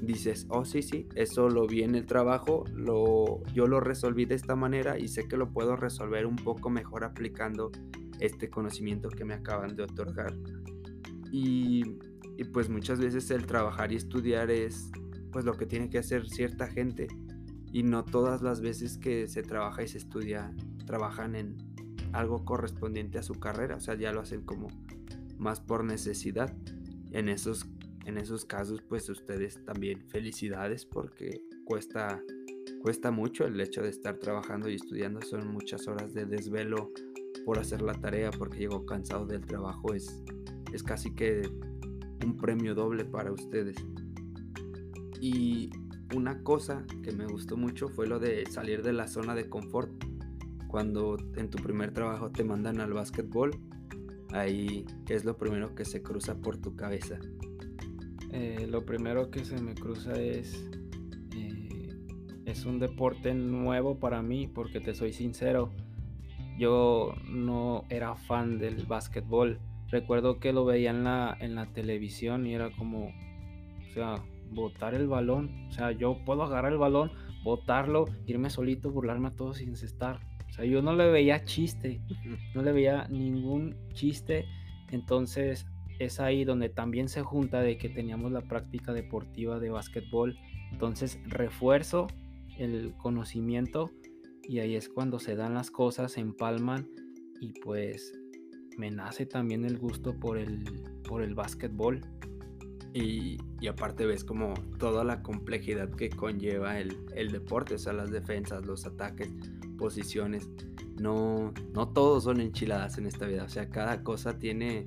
dices, 0.00 0.46
oh 0.48 0.64
sí, 0.64 0.82
sí, 0.82 1.08
eso 1.14 1.48
lo 1.48 1.66
vi 1.66 1.82
en 1.82 1.94
el 1.94 2.06
trabajo, 2.06 2.64
lo, 2.74 3.42
yo 3.52 3.66
lo 3.66 3.80
resolví 3.80 4.24
de 4.24 4.34
esta 4.34 4.56
manera 4.56 4.98
y 4.98 5.08
sé 5.08 5.28
que 5.28 5.36
lo 5.36 5.52
puedo 5.52 5.76
resolver 5.76 6.26
un 6.26 6.36
poco 6.36 6.70
mejor 6.70 7.04
aplicando 7.04 7.70
este 8.18 8.50
conocimiento 8.50 9.08
que 9.08 9.24
me 9.24 9.34
acaban 9.34 9.76
de 9.76 9.84
otorgar. 9.84 10.34
Y, 11.32 11.84
y 12.36 12.44
pues 12.44 12.68
muchas 12.68 12.98
veces 12.98 13.30
el 13.30 13.46
trabajar 13.46 13.92
y 13.92 13.96
estudiar 13.96 14.50
es 14.50 14.90
pues 15.30 15.44
lo 15.44 15.54
que 15.54 15.66
tiene 15.66 15.90
que 15.90 15.98
hacer 15.98 16.28
cierta 16.28 16.66
gente 16.66 17.08
y 17.72 17.82
no 17.82 18.04
todas 18.04 18.42
las 18.42 18.60
veces 18.60 18.98
que 18.98 19.28
se 19.28 19.42
trabaja 19.42 19.82
y 19.82 19.88
se 19.88 19.98
estudia 19.98 20.54
trabajan 20.86 21.36
en 21.36 21.56
algo 22.12 22.44
correspondiente 22.44 23.18
a 23.18 23.22
su 23.22 23.34
carrera, 23.34 23.76
o 23.76 23.80
sea, 23.80 23.94
ya 23.94 24.12
lo 24.12 24.20
hacen 24.20 24.42
como 24.42 24.68
más 25.38 25.60
por 25.60 25.84
necesidad. 25.84 26.54
En 27.12 27.28
esos 27.28 27.66
en 28.06 28.16
esos 28.16 28.44
casos, 28.44 28.82
pues 28.82 29.08
ustedes 29.08 29.64
también 29.64 30.02
felicidades 30.08 30.84
porque 30.84 31.42
cuesta 31.64 32.22
cuesta 32.82 33.10
mucho 33.10 33.44
el 33.44 33.60
hecho 33.60 33.82
de 33.82 33.90
estar 33.90 34.18
trabajando 34.18 34.68
y 34.68 34.74
estudiando, 34.74 35.20
son 35.22 35.48
muchas 35.48 35.86
horas 35.86 36.14
de 36.14 36.24
desvelo 36.24 36.90
por 37.44 37.58
hacer 37.58 37.82
la 37.82 37.92
tarea 37.92 38.30
porque 38.30 38.58
llego 38.58 38.86
cansado 38.86 39.26
del 39.26 39.46
trabajo, 39.46 39.94
es 39.94 40.22
es 40.72 40.82
casi 40.82 41.14
que 41.14 41.42
un 42.24 42.36
premio 42.36 42.74
doble 42.74 43.04
para 43.04 43.32
ustedes. 43.32 43.76
Y 45.20 45.70
una 46.14 46.42
cosa 46.42 46.84
que 47.02 47.12
me 47.12 47.26
gustó 47.26 47.56
mucho 47.56 47.88
fue 47.88 48.06
lo 48.06 48.18
de 48.18 48.46
salir 48.46 48.82
de 48.82 48.92
la 48.92 49.06
zona 49.06 49.34
de 49.34 49.48
confort. 49.48 49.90
Cuando 50.66 51.16
en 51.36 51.50
tu 51.50 51.58
primer 51.58 51.92
trabajo 51.92 52.30
te 52.30 52.44
mandan 52.44 52.80
al 52.80 52.92
básquetbol, 52.92 53.50
ahí, 54.32 54.86
¿qué 55.04 55.14
es 55.14 55.24
lo 55.24 55.36
primero 55.36 55.74
que 55.74 55.84
se 55.84 56.02
cruza 56.02 56.36
por 56.36 56.56
tu 56.56 56.76
cabeza? 56.76 57.18
Eh, 58.32 58.66
lo 58.70 58.86
primero 58.86 59.30
que 59.30 59.44
se 59.44 59.60
me 59.60 59.74
cruza 59.74 60.12
es, 60.12 60.70
eh, 61.36 61.88
es 62.46 62.64
un 62.64 62.78
deporte 62.78 63.34
nuevo 63.34 63.98
para 63.98 64.22
mí, 64.22 64.46
porque 64.46 64.80
te 64.80 64.94
soy 64.94 65.12
sincero, 65.12 65.72
yo 66.58 67.14
no 67.28 67.84
era 67.88 68.14
fan 68.14 68.58
del 68.58 68.86
básquetbol. 68.86 69.58
Recuerdo 69.88 70.38
que 70.38 70.52
lo 70.52 70.64
veía 70.64 70.90
en 70.90 71.02
la, 71.02 71.36
en 71.40 71.56
la 71.56 71.72
televisión 71.72 72.46
y 72.46 72.54
era 72.54 72.70
como, 72.70 73.06
o 73.08 73.92
sea, 73.92 74.22
botar 74.50 74.94
el 74.94 75.08
balón. 75.08 75.66
O 75.68 75.72
sea, 75.72 75.92
yo 75.92 76.18
puedo 76.24 76.42
agarrar 76.42 76.72
el 76.72 76.78
balón, 76.78 77.12
botarlo, 77.42 78.06
irme 78.26 78.50
solito, 78.50 78.90
burlarme 78.90 79.28
a 79.28 79.34
todos 79.34 79.58
sin 79.58 79.76
cestar. 79.76 80.20
O 80.48 80.52
sea, 80.52 80.64
yo 80.64 80.82
no 80.82 80.94
le 80.94 81.10
veía 81.10 81.44
chiste, 81.44 82.00
no 82.54 82.62
le 82.62 82.72
veía 82.72 83.06
ningún 83.08 83.76
chiste. 83.92 84.46
Entonces 84.90 85.66
es 85.98 86.18
ahí 86.18 86.44
donde 86.44 86.68
también 86.68 87.08
se 87.08 87.22
junta 87.22 87.60
de 87.60 87.76
que 87.76 87.88
teníamos 87.88 88.32
la 88.32 88.40
práctica 88.40 88.92
deportiva 88.92 89.60
de 89.60 89.70
básquetbol. 89.70 90.36
Entonces 90.72 91.20
refuerzo 91.26 92.08
el 92.58 92.94
conocimiento 92.96 93.90
y 94.42 94.58
ahí 94.58 94.74
es 94.74 94.88
cuando 94.88 95.18
se 95.18 95.36
dan 95.36 95.54
las 95.54 95.70
cosas, 95.70 96.12
se 96.12 96.20
empalman 96.20 96.88
y 97.40 97.52
pues 97.60 98.12
me 98.76 98.90
nace 98.90 99.26
también 99.26 99.64
el 99.64 99.78
gusto 99.78 100.18
por 100.18 100.38
el, 100.38 100.64
por 101.06 101.22
el 101.22 101.34
básquetbol. 101.34 102.00
Y, 102.92 103.38
aparte 103.68 104.04
ves 104.04 104.24
como 104.24 104.54
toda 104.78 105.04
la 105.04 105.22
complejidad 105.22 105.90
que 105.90 106.10
conlleva 106.10 106.78
el, 106.78 107.30
deporte, 107.30 107.74
o 107.74 107.78
sea, 107.78 107.92
las 107.92 108.10
defensas, 108.10 108.66
los 108.66 108.86
ataques, 108.86 109.30
posiciones. 109.78 110.48
No, 110.98 111.52
no 111.72 111.88
todos 111.88 112.24
son 112.24 112.40
enchiladas 112.40 112.98
en 112.98 113.06
esta 113.06 113.26
vida, 113.26 113.44
o 113.44 113.48
sea, 113.48 113.70
cada 113.70 114.02
cosa 114.02 114.38
tiene, 114.38 114.86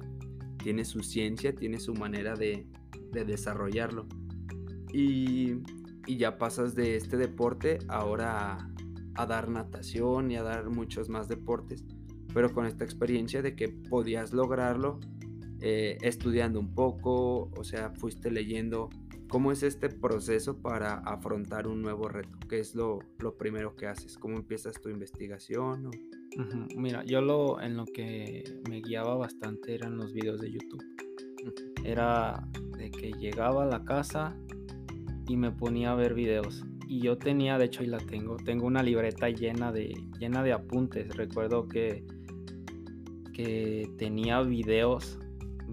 tiene 0.62 0.86
su 0.86 1.02
ciencia, 1.02 1.56
tiene 1.56 1.80
su 1.80 1.94
manera 1.94 2.36
de, 2.36 2.68
desarrollarlo. 3.12 4.08
Y, 4.92 5.62
ya 6.06 6.38
pasas 6.38 6.76
de 6.76 6.98
este 6.98 7.16
deporte 7.16 7.80
ahora 7.88 8.54
a, 8.54 8.70
a 9.16 9.26
dar 9.26 9.50
natación 9.50 10.30
y 10.32 10.36
a 10.36 10.44
dar 10.44 10.70
muchos 10.70 11.08
más 11.08 11.30
deportes, 11.30 11.86
pero 12.34 12.52
con 12.52 12.66
esta 12.66 12.84
experiencia 12.84 13.42
de 13.42 13.56
que 13.56 13.70
podías 13.70 14.34
lograrlo 14.34 15.00
eh, 15.65 15.97
estudiando 16.02 16.60
un 16.60 16.76
poco, 16.76 17.49
o 17.56 17.63
sea, 17.63 17.91
fuiste 17.91 18.30
leyendo. 18.30 18.89
¿Cómo 19.30 19.49
es 19.54 19.63
este 19.63 19.88
proceso 19.88 20.62
para 20.62 20.95
afrontar 20.95 21.67
un 21.67 21.82
nuevo 21.82 22.10
reto? 22.10 22.38
¿Qué 22.49 22.60
es 22.60 22.76
lo, 22.76 22.99
primero 23.38 23.73
que 23.73 23.88
haces? 23.88 24.17
¿Cómo 24.17 24.36
empiezas 24.36 24.82
tu 24.82 24.89
investigación? 24.89 25.89
Mira, 26.76 27.06
yo 27.06 27.21
lo 27.21 27.62
en 27.62 27.78
lo 27.78 27.86
que 27.86 28.43
me 28.69 28.82
guiaba 28.82 29.15
bastante 29.15 29.73
eran 29.73 29.95
los 29.95 30.12
videos 30.12 30.41
de 30.41 30.52
YouTube. 30.52 30.84
Era 31.86 32.45
de 32.78 32.91
que 32.91 33.13
llegaba 33.13 33.63
a 33.63 33.65
la 33.65 33.86
casa 33.86 34.36
y 35.30 35.38
me 35.38 35.52
ponía 35.52 35.93
a 35.93 35.95
ver 35.95 36.13
videos. 36.13 36.65
Y 36.89 36.99
yo 36.99 37.17
tenía, 37.17 37.58
de 37.58 37.65
hecho, 37.65 37.84
y 37.84 37.88
la 37.88 37.99
tengo, 37.99 38.36
tengo 38.36 38.67
una 38.67 38.84
libreta 38.84 39.30
llena 39.30 39.71
de, 39.71 39.95
llena 40.19 40.43
de 40.43 40.52
apuntes. 40.52 41.15
Recuerdo 41.15 41.69
que 41.69 42.06
que 43.34 43.89
tenía 43.97 44.41
videos, 44.41 45.19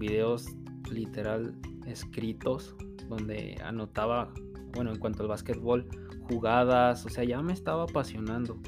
videos 0.01 0.47
literal 0.91 1.55
escritos, 1.85 2.75
donde 3.07 3.55
anotaba, 3.63 4.33
bueno, 4.73 4.91
en 4.91 4.99
cuanto 4.99 5.23
al 5.23 5.29
básquetbol, 5.29 5.87
jugadas, 6.23 7.05
o 7.05 7.09
sea, 7.09 7.23
ya 7.23 7.41
me 7.41 7.53
estaba 7.53 7.83
apasionando, 7.83 8.59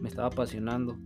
me 0.00 0.08
estaba 0.08 0.28
apasionando. 0.28 0.98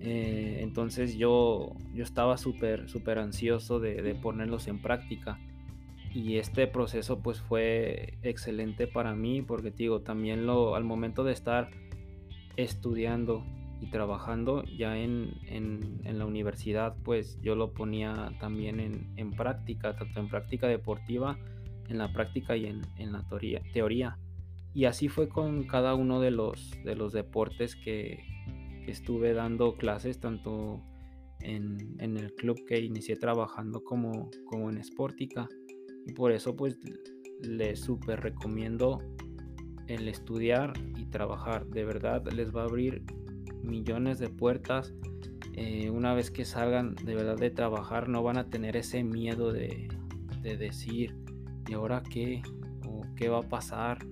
Eh, 0.00 0.60
entonces 0.60 1.16
yo, 1.16 1.74
yo 1.92 2.04
estaba 2.04 2.36
súper, 2.36 2.88
súper 2.88 3.18
ansioso 3.18 3.80
de, 3.80 4.02
de, 4.02 4.14
ponerlos 4.14 4.68
en 4.68 4.80
práctica. 4.80 5.40
Y 6.14 6.36
este 6.36 6.66
proceso 6.66 7.20
pues 7.20 7.40
fue 7.40 8.18
excelente 8.22 8.86
para 8.86 9.14
mí 9.14 9.42
porque 9.42 9.70
digo, 9.70 10.00
también 10.02 10.46
lo, 10.46 10.76
al 10.76 10.84
momento 10.84 11.24
de 11.24 11.32
estar 11.32 11.70
estudiando 12.56 13.44
y 13.80 13.90
trabajando 13.90 14.64
ya 14.64 14.96
en, 14.96 15.34
en, 15.46 16.00
en 16.04 16.18
la 16.18 16.26
universidad 16.26 16.96
pues 17.04 17.38
yo 17.42 17.54
lo 17.54 17.72
ponía 17.72 18.32
también 18.40 18.80
en, 18.80 19.12
en, 19.16 19.32
práctica, 19.32 19.96
tanto 19.96 20.20
en 20.20 20.28
práctica 20.28 20.66
deportiva, 20.66 21.38
en 21.88 21.98
la 21.98 22.12
práctica 22.12 22.56
y 22.56 22.66
en, 22.66 23.12
la 23.12 23.22
teoría, 23.28 23.62
teoría. 23.72 24.18
Y 24.74 24.84
así 24.84 25.08
fue 25.08 25.28
con 25.28 25.64
cada 25.64 25.94
uno 25.94 26.20
de 26.20 26.30
los, 26.30 26.72
de 26.84 26.96
los 26.96 27.12
deportes 27.12 27.76
que, 27.76 28.18
que 28.84 28.90
estuve 28.90 29.32
dando 29.32 29.76
clases, 29.76 30.20
tanto 30.20 30.82
en, 31.40 31.96
el 32.00 32.34
club 32.34 32.64
que 32.66 32.80
inicié 32.80 33.16
trabajando 33.16 33.82
como, 33.82 34.30
como 34.46 34.70
en 34.70 34.82
Sportica. 34.82 35.48
Y 36.06 36.12
por 36.12 36.32
eso 36.32 36.56
pues 36.56 36.78
les 37.42 37.80
súper 37.80 38.20
recomiendo 38.20 39.00
el 39.86 40.08
estudiar 40.08 40.72
y 40.96 41.06
trabajar. 41.06 41.66
De 41.66 41.84
verdad 41.84 42.26
les 42.32 42.54
va 42.54 42.62
a 42.62 42.64
abrir 42.64 43.02
millones 43.66 44.18
de 44.18 44.28
puertas. 44.28 44.94
Eh, 45.52 45.90
una 45.90 46.14
vez 46.14 46.30
que 46.30 46.44
salgan 46.44 46.94
de 46.94 47.14
verdad 47.14 47.36
de 47.36 47.50
trabajar 47.50 48.08
no 48.08 48.22
van 48.22 48.36
a 48.36 48.48
tener 48.50 48.76
ese 48.76 49.02
miedo 49.02 49.52
de, 49.52 49.88
de 50.42 50.56
decir, 50.56 51.16
¿y 51.68 51.74
ahora 51.74 52.02
qué? 52.02 52.42
¿O 52.86 53.02
qué 53.16 53.28
va 53.28 53.38
a 53.38 53.48
pasar? 53.48 54.06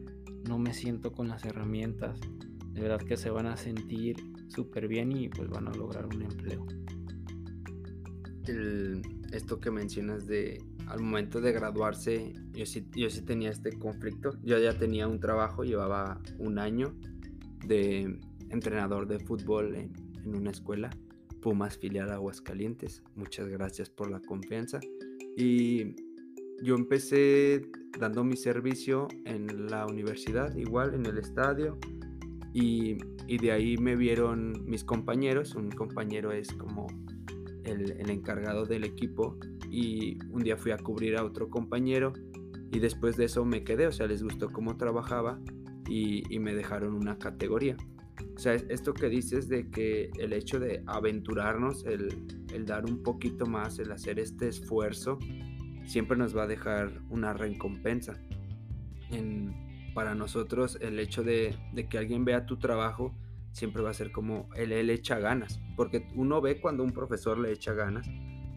No 0.48 0.58
me 0.58 0.74
siento 0.74 1.12
con 1.12 1.28
las 1.28 1.44
herramientas. 1.44 2.18
De 2.72 2.80
verdad 2.80 3.00
que 3.06 3.16
se 3.16 3.30
van 3.30 3.46
a 3.46 3.56
sentir 3.56 4.16
súper 4.48 4.88
bien 4.88 5.12
y 5.12 5.28
pues 5.28 5.48
van 5.48 5.68
a 5.68 5.72
lograr 5.72 6.06
un 6.06 6.22
empleo. 6.22 6.66
El, 8.46 9.02
esto 9.32 9.58
que 9.58 9.70
mencionas 9.70 10.26
de 10.26 10.62
al 10.86 11.00
momento 11.00 11.40
de 11.40 11.52
graduarse, 11.52 12.34
yo 12.52 12.66
sí, 12.66 12.86
yo 12.94 13.08
sí 13.10 13.22
tenía 13.22 13.50
este 13.50 13.72
conflicto. 13.78 14.38
Yo 14.42 14.58
ya 14.58 14.78
tenía 14.78 15.08
un 15.08 15.20
trabajo, 15.20 15.64
llevaba 15.64 16.20
un 16.38 16.58
año 16.58 16.94
de 17.66 18.18
entrenador 18.54 19.06
de 19.06 19.18
fútbol 19.18 19.74
en, 19.74 19.92
una 20.24 20.50
escuela, 20.50 20.88
Pumas 21.42 21.76
filial 21.76 22.10
Aguascalientes. 22.10 23.02
Muchas 23.14 23.48
gracias 23.48 23.90
por 23.90 24.10
la 24.10 24.20
confianza. 24.20 24.80
Y 25.36 25.94
yo 26.62 26.74
empecé 26.74 27.60
dando 28.00 28.24
mi 28.24 28.36
servicio 28.36 29.08
en 29.26 29.66
la 29.66 29.86
universidad, 29.86 30.56
igual 30.56 30.94
en 30.94 31.04
el 31.04 31.18
estadio. 31.18 31.78
Y, 32.54 32.96
y 33.26 33.36
de 33.36 33.52
ahí 33.52 33.76
me 33.76 33.96
vieron 33.96 34.64
mis 34.64 34.84
compañeros. 34.84 35.54
Un 35.54 35.70
compañero 35.70 36.32
es 36.32 36.50
como 36.54 36.86
el, 37.64 37.90
el, 37.90 38.08
encargado 38.08 38.64
del 38.64 38.84
equipo 38.84 39.36
y 39.70 40.18
un 40.30 40.42
día 40.42 40.56
fui 40.56 40.72
a 40.72 40.78
cubrir 40.78 41.16
a 41.16 41.24
otro 41.24 41.50
compañero 41.50 42.14
y 42.72 42.78
después 42.78 43.16
de 43.16 43.26
eso 43.26 43.44
me 43.44 43.64
quedé, 43.64 43.86
o 43.86 43.92
sea, 43.92 44.06
les 44.06 44.22
gustó 44.22 44.48
cómo 44.50 44.76
trabajaba 44.76 45.38
y 45.86 46.38
me 46.38 46.54
dejaron 46.54 46.94
una 46.94 47.18
categoría. 47.18 47.76
O 48.36 48.38
sea, 48.38 48.54
esto 48.54 48.94
que 48.94 49.08
dices 49.08 49.48
de 49.48 49.70
que 49.70 50.10
el 50.18 50.32
hecho 50.32 50.60
de 50.60 50.82
aventurarnos, 50.86 51.84
el, 51.84 52.08
dar 52.66 52.84
un 52.84 53.02
poquito 53.02 53.46
más, 53.46 53.78
el 53.78 53.92
hacer 53.92 54.18
este 54.18 54.48
esfuerzo, 54.48 55.18
siempre 55.86 56.16
nos 56.16 56.36
va 56.36 56.44
a 56.44 56.46
dejar 56.46 57.00
una 57.10 57.32
recompensa. 57.32 58.14
En, 59.10 59.92
para 59.94 60.14
nosotros 60.14 60.78
el 60.80 60.98
hecho 60.98 61.22
de, 61.22 61.54
de 61.72 61.88
que 61.88 61.98
alguien 61.98 62.24
vea 62.24 62.46
tu 62.46 62.58
trabajo, 62.58 63.14
siempre 63.52 63.82
va 63.82 63.90
a 63.90 63.94
ser 63.94 64.10
como 64.10 64.48
él, 64.56 64.72
él 64.72 64.90
echa 64.90 65.18
ganas, 65.18 65.60
porque 65.76 66.08
uno 66.14 66.40
ve 66.40 66.60
cuando 66.60 66.82
un 66.82 66.92
profesor 66.92 67.38
le 67.38 67.52
echa 67.52 67.72
ganas, 67.72 68.08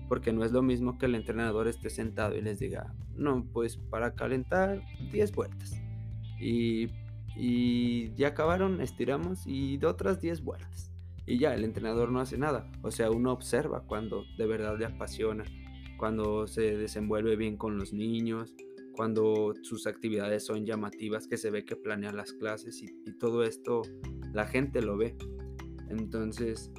porque 0.09 0.33
no 0.33 0.43
es 0.43 0.51
lo 0.51 0.63
mismo 0.63 0.97
que 0.97 1.05
el 1.05 1.15
entrenador 1.15 1.67
esté 1.67 1.89
sentado 1.89 2.35
y 2.35 2.41
les 2.41 2.59
diga, 2.59 2.93
no, 3.15 3.45
pues 3.53 3.77
para 3.77 4.15
calentar 4.15 4.81
10 5.11 5.31
vueltas. 5.33 5.79
Y, 6.39 6.87
y 7.37 8.13
ya 8.15 8.29
acabaron, 8.29 8.81
estiramos 8.81 9.45
y 9.45 9.77
de 9.77 9.87
otras 9.87 10.19
10 10.19 10.43
vueltas. 10.43 10.91
Y 11.27 11.37
ya, 11.37 11.53
el 11.53 11.63
entrenador 11.63 12.11
no 12.11 12.19
hace 12.19 12.37
nada. 12.37 12.71
O 12.81 12.89
sea, 12.89 13.11
uno 13.11 13.31
observa 13.31 13.83
cuando 13.85 14.23
de 14.37 14.47
verdad 14.47 14.77
le 14.79 14.85
apasiona, 14.85 15.43
cuando 15.97 16.47
se 16.47 16.77
desenvuelve 16.77 17.35
bien 17.35 17.57
con 17.57 17.77
los 17.77 17.93
niños, 17.93 18.55
cuando 18.93 19.53
sus 19.61 19.85
actividades 19.85 20.45
son 20.45 20.65
llamativas, 20.65 21.27
que 21.27 21.37
se 21.37 21.51
ve 21.51 21.65
que 21.65 21.75
planea 21.75 22.11
las 22.11 22.33
clases 22.33 22.81
y, 22.81 22.87
todo 23.19 23.43
esto 23.43 23.81
la 24.33 24.47
gente 24.47 24.81
lo 24.81 24.97
ve. 24.97 25.15
Entonces, 25.89 26.71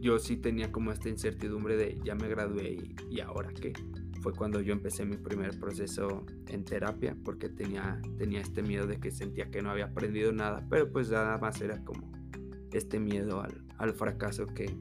yo 0.00 0.18
sí 0.18 0.36
tenía 0.36 0.72
como 0.72 0.90
esta 0.90 1.08
incertidumbre 1.08 1.76
de 1.76 1.98
ya 2.04 2.14
me 2.14 2.28
gradué 2.28 2.78
y, 3.08 3.20
ahora 3.20 3.50
qué. 3.52 3.72
Fue 4.20 4.32
cuando 4.32 4.60
yo 4.60 4.72
empecé 4.72 5.04
mi 5.04 5.16
primer 5.16 5.58
proceso 5.58 6.26
en 6.46 6.64
terapia 6.64 7.16
porque 7.24 7.48
tenía, 7.48 8.00
tenía 8.18 8.40
este 8.40 8.62
miedo 8.62 8.86
de 8.86 8.98
que 8.98 9.10
sentía 9.10 9.50
que 9.50 9.62
no 9.62 9.70
había 9.70 9.86
aprendido 9.86 10.30
nada, 10.32 10.66
pero 10.68 10.90
pues 10.92 11.10
nada 11.10 11.38
más 11.38 11.60
era 11.60 11.82
como 11.84 12.12
este 12.72 13.00
miedo 13.00 13.40
al, 13.40 13.64
al 13.78 13.94
fracaso 13.94 14.46
que, 14.46 14.76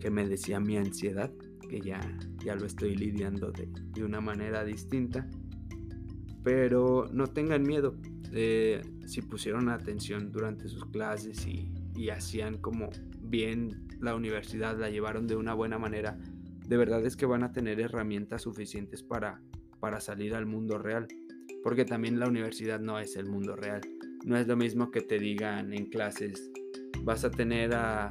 que 0.00 0.10
me 0.10 0.26
decía 0.26 0.58
mi 0.60 0.76
ansiedad, 0.76 1.32
que 1.68 1.80
ya, 1.80 2.00
ya 2.44 2.54
lo 2.56 2.66
estoy 2.66 2.96
lidiando 2.96 3.52
de, 3.52 3.68
de 3.92 4.04
una 4.04 4.20
manera 4.20 4.64
distinta. 4.64 5.28
Pero 6.42 7.08
no 7.12 7.28
tengan 7.28 7.62
miedo, 7.62 7.96
eh, 8.32 8.82
si 9.06 9.22
pusieron 9.22 9.68
atención 9.68 10.32
durante 10.32 10.68
sus 10.68 10.84
clases 10.86 11.46
y, 11.46 11.70
y 11.94 12.10
hacían 12.10 12.58
como 12.58 12.90
bien 13.20 13.86
la 14.00 14.14
universidad, 14.16 14.76
la 14.78 14.90
llevaron 14.90 15.26
de 15.26 15.36
una 15.36 15.54
buena 15.54 15.78
manera, 15.78 16.18
de 16.72 16.78
verdad 16.78 17.04
es 17.04 17.16
que 17.16 17.26
van 17.26 17.42
a 17.42 17.52
tener 17.52 17.80
herramientas 17.80 18.40
suficientes 18.40 19.02
para, 19.02 19.42
para 19.78 20.00
salir 20.00 20.34
al 20.34 20.46
mundo 20.46 20.78
real. 20.78 21.06
Porque 21.62 21.84
también 21.84 22.18
la 22.18 22.26
universidad 22.26 22.80
no 22.80 22.98
es 22.98 23.14
el 23.16 23.26
mundo 23.26 23.56
real. 23.56 23.82
No 24.24 24.38
es 24.38 24.46
lo 24.46 24.56
mismo 24.56 24.90
que 24.90 25.02
te 25.02 25.18
digan 25.18 25.74
en 25.74 25.90
clases, 25.90 26.50
vas 27.04 27.26
a 27.26 27.30
tener 27.30 27.74
a, 27.74 28.08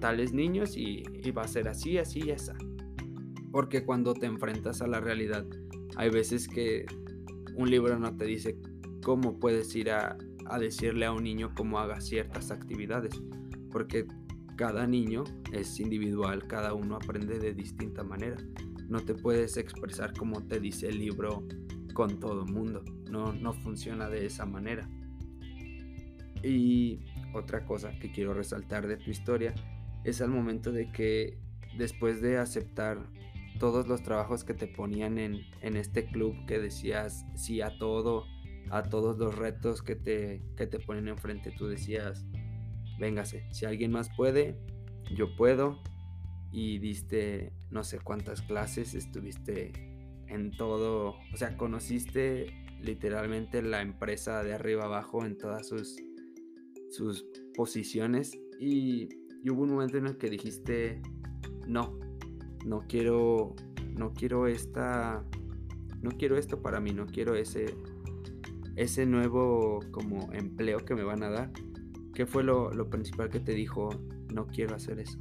tales 0.00 0.32
niños 0.32 0.76
y, 0.76 1.04
y, 1.22 1.30
va 1.30 1.42
a 1.42 1.46
ser 1.46 1.68
así, 1.68 1.98
así 1.98 2.22
y 2.26 2.32
así. 2.32 2.50
Porque 3.52 3.84
cuando 3.84 4.12
te 4.12 4.26
enfrentas 4.26 4.82
a 4.82 4.88
la 4.88 4.98
realidad, 4.98 5.46
hay 5.94 6.10
veces 6.10 6.48
que 6.48 6.86
un 7.54 7.70
libro 7.70 7.96
no 7.96 8.16
te 8.16 8.24
dice 8.24 8.58
cómo 9.04 9.38
puedes 9.38 9.72
ir 9.76 9.92
a, 9.92 10.18
a 10.46 10.58
decirle 10.58 11.06
a 11.06 11.12
un 11.12 11.22
niño 11.22 11.52
cómo 11.54 11.78
haga 11.78 12.00
ciertas 12.00 12.50
actividades. 12.50 13.22
Porque 13.70 14.08
cada 14.60 14.86
niño 14.86 15.24
es 15.52 15.80
individual, 15.80 16.46
cada 16.46 16.74
uno 16.74 16.96
aprende 16.96 17.38
de 17.38 17.54
distinta 17.54 18.04
manera. 18.04 18.36
No 18.90 19.00
te 19.00 19.14
puedes 19.14 19.56
expresar 19.56 20.12
como 20.12 20.46
te 20.46 20.60
dice 20.60 20.88
el 20.88 20.98
libro 20.98 21.48
con 21.94 22.20
todo 22.20 22.42
el 22.42 22.52
mundo. 22.52 22.84
No, 23.10 23.32
no 23.32 23.54
funciona 23.54 24.10
de 24.10 24.26
esa 24.26 24.44
manera. 24.44 24.86
Y 26.44 27.00
otra 27.32 27.64
cosa 27.64 27.98
que 27.98 28.12
quiero 28.12 28.34
resaltar 28.34 28.86
de 28.86 28.98
tu 28.98 29.10
historia 29.10 29.54
es 30.04 30.20
al 30.20 30.28
momento 30.28 30.72
de 30.72 30.92
que 30.92 31.38
después 31.78 32.20
de 32.20 32.36
aceptar 32.36 32.98
todos 33.58 33.88
los 33.88 34.02
trabajos 34.02 34.44
que 34.44 34.52
te 34.52 34.66
ponían 34.66 35.16
en, 35.16 35.40
en 35.62 35.78
este 35.78 36.04
club, 36.04 36.36
que 36.44 36.58
decías 36.58 37.24
sí 37.34 37.62
a 37.62 37.78
todo, 37.78 38.26
a 38.68 38.82
todos 38.82 39.16
los 39.16 39.38
retos 39.38 39.80
que 39.80 39.96
te, 39.96 40.42
que 40.58 40.66
te 40.66 40.78
ponen 40.80 41.08
enfrente, 41.08 41.50
tú 41.50 41.66
decías 41.66 42.26
véngase, 43.00 43.46
si 43.50 43.64
alguien 43.64 43.90
más 43.90 44.10
puede, 44.16 44.56
yo 45.16 45.34
puedo. 45.34 45.82
Y 46.52 46.78
diste 46.78 47.52
no 47.70 47.84
sé 47.84 48.00
cuántas 48.00 48.42
clases, 48.42 48.94
estuviste 48.94 49.72
en 50.26 50.50
todo, 50.50 51.16
o 51.32 51.36
sea, 51.36 51.56
conociste 51.56 52.46
literalmente 52.80 53.62
la 53.62 53.82
empresa 53.82 54.42
de 54.42 54.54
arriba 54.54 54.84
abajo 54.84 55.24
en 55.24 55.38
todas 55.38 55.68
sus, 55.68 55.96
sus 56.90 57.24
posiciones. 57.54 58.38
Y, 58.58 59.08
y 59.42 59.50
hubo 59.50 59.62
un 59.62 59.70
momento 59.70 59.98
en 59.98 60.06
el 60.06 60.18
que 60.18 60.28
dijiste, 60.28 61.00
no, 61.66 61.98
no 62.64 62.84
quiero, 62.88 63.54
no 63.96 64.12
quiero 64.12 64.48
esta, 64.48 65.24
no 66.02 66.10
quiero 66.10 66.36
esto 66.36 66.60
para 66.60 66.80
mí, 66.80 66.92
no 66.92 67.06
quiero 67.06 67.36
ese, 67.36 67.66
ese 68.74 69.06
nuevo 69.06 69.80
como 69.92 70.32
empleo 70.32 70.78
que 70.84 70.94
me 70.96 71.04
van 71.04 71.22
a 71.22 71.30
dar 71.30 71.52
¿Qué 72.14 72.26
fue 72.26 72.42
lo, 72.42 72.72
lo, 72.72 72.90
principal 72.90 73.30
que 73.30 73.40
te 73.40 73.52
dijo, 73.52 73.90
no 74.32 74.46
quiero 74.46 74.74
hacer 74.74 74.98
eso? 74.98 75.18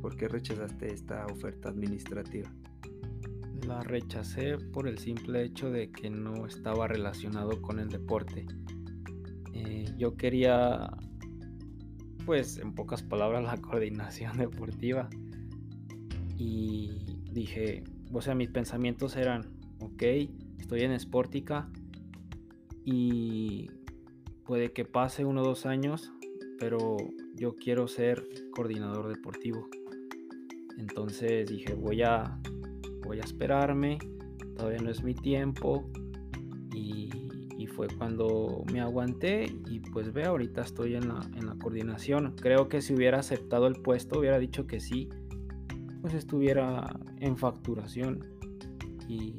¿Por 0.00 0.16
qué 0.16 0.28
rechazaste 0.28 0.92
esta 0.92 1.26
oferta 1.26 1.68
administrativa? 1.68 2.52
La 3.66 3.80
rechacé 3.80 4.58
por 4.58 4.86
el 4.86 4.98
simple 4.98 5.42
hecho 5.42 5.70
de 5.70 5.90
que 5.90 6.10
no 6.10 6.46
estaba 6.46 6.86
relacionado 6.86 7.60
con 7.62 7.80
el 7.80 7.88
deporte. 7.88 8.46
Eh, 9.52 9.86
yo 9.96 10.16
quería, 10.16 10.90
pues 12.24 12.58
en 12.58 12.74
pocas 12.74 13.02
palabras, 13.02 13.42
la 13.42 13.56
coordinación 13.60 14.36
deportiva. 14.36 15.08
y 16.38 17.22
dije, 17.32 17.84
o 18.12 18.20
sea, 18.20 18.34
mis 18.34 18.50
pensamientos 18.50 19.16
eran, 19.16 19.42
ok, 19.80 20.02
estoy 20.58 20.82
en 20.82 20.98
Sportica 20.98 21.68
y 22.84 23.70
puede 24.44 24.72
que 24.72 24.84
pase 24.84 25.24
uno 25.24 25.42
o 25.42 25.44
dos 25.44 25.66
años, 25.66 26.12
pero 26.58 26.96
yo 27.34 27.54
quiero 27.56 27.88
ser 27.88 28.26
coordinador 28.50 29.08
deportivo. 29.08 29.68
Entonces 30.78 31.48
dije, 31.48 31.74
voy 31.74 32.02
a, 32.02 32.38
voy 33.04 33.20
a 33.20 33.24
esperarme, 33.24 33.98
todavía 34.56 34.80
no 34.80 34.90
es 34.90 35.02
mi 35.02 35.14
tiempo. 35.14 35.90
Y, 36.74 37.10
fue 37.74 37.88
cuando 37.88 38.64
me 38.72 38.80
aguanté 38.80 39.52
y 39.68 39.80
pues 39.80 40.10
ve, 40.10 40.24
ahorita 40.24 40.62
estoy 40.62 40.94
en 40.94 41.08
la, 41.08 41.20
en 41.36 41.46
la 41.46 41.56
coordinación. 41.56 42.34
Creo 42.40 42.70
que 42.70 42.80
si 42.80 42.94
hubiera 42.94 43.18
aceptado 43.18 43.66
el 43.66 43.74
puesto, 43.82 44.20
hubiera 44.20 44.38
dicho 44.38 44.66
que 44.66 44.80
sí, 44.80 45.10
pues 46.00 46.14
estuviera 46.14 46.98
en 47.20 47.36
facturación. 47.36 48.24
Y 49.08 49.34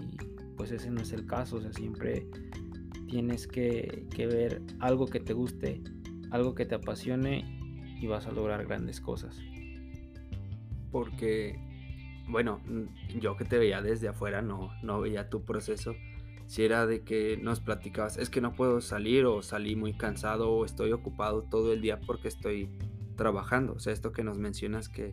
pues 0.56 0.72
ese 0.72 0.92
no 0.92 1.02
es 1.02 1.14
el 1.14 1.26
caso, 1.26 1.56
o 1.56 1.62
sea, 1.62 1.74
siempre 1.74 2.28
tienes 3.08 3.48
que, 3.48 4.06
que 4.14 4.28
ver 4.28 4.62
algo 4.80 5.08
que 5.08 5.20
te 5.20 5.34
guste, 5.34 5.82
algo 6.32 6.56
que 6.56 6.66
te 6.66 6.76
apasione 6.76 7.46
y 8.00 8.08
vas 8.08 8.28
a 8.28 8.32
lograr 8.32 8.66
grandes 8.66 9.02
cosas. 9.02 9.40
Porque, 10.92 11.60
bueno, 12.28 12.62
yo 13.20 13.36
que 13.38 13.46
te 13.46 13.58
veía 13.58 13.82
desde 13.82 14.08
afuera 14.08 14.42
no, 14.42 14.72
no 14.84 15.02
veía 15.02 15.30
tu 15.30 15.44
proceso. 15.44 15.96
Si 16.46 16.64
era 16.64 16.86
de 16.86 17.04
que 17.04 17.38
nos 17.38 17.60
platicabas, 17.60 18.18
es 18.18 18.30
que 18.30 18.40
no 18.40 18.56
puedo 18.56 18.80
salir 18.80 19.26
o 19.26 19.42
salí 19.42 19.76
muy 19.76 19.94
cansado 19.94 20.52
o 20.52 20.64
estoy 20.64 20.94
ocupado 20.94 21.44
todo 21.44 21.74
el 21.74 21.82
día 21.82 22.00
porque 22.00 22.30
estoy 22.30 22.70
trabajando. 23.16 23.74
O 23.74 23.80
sea, 23.80 23.92
esto 23.92 24.14
que 24.14 24.24
nos 24.24 24.38
mencionas 24.38 24.88
que 24.88 25.12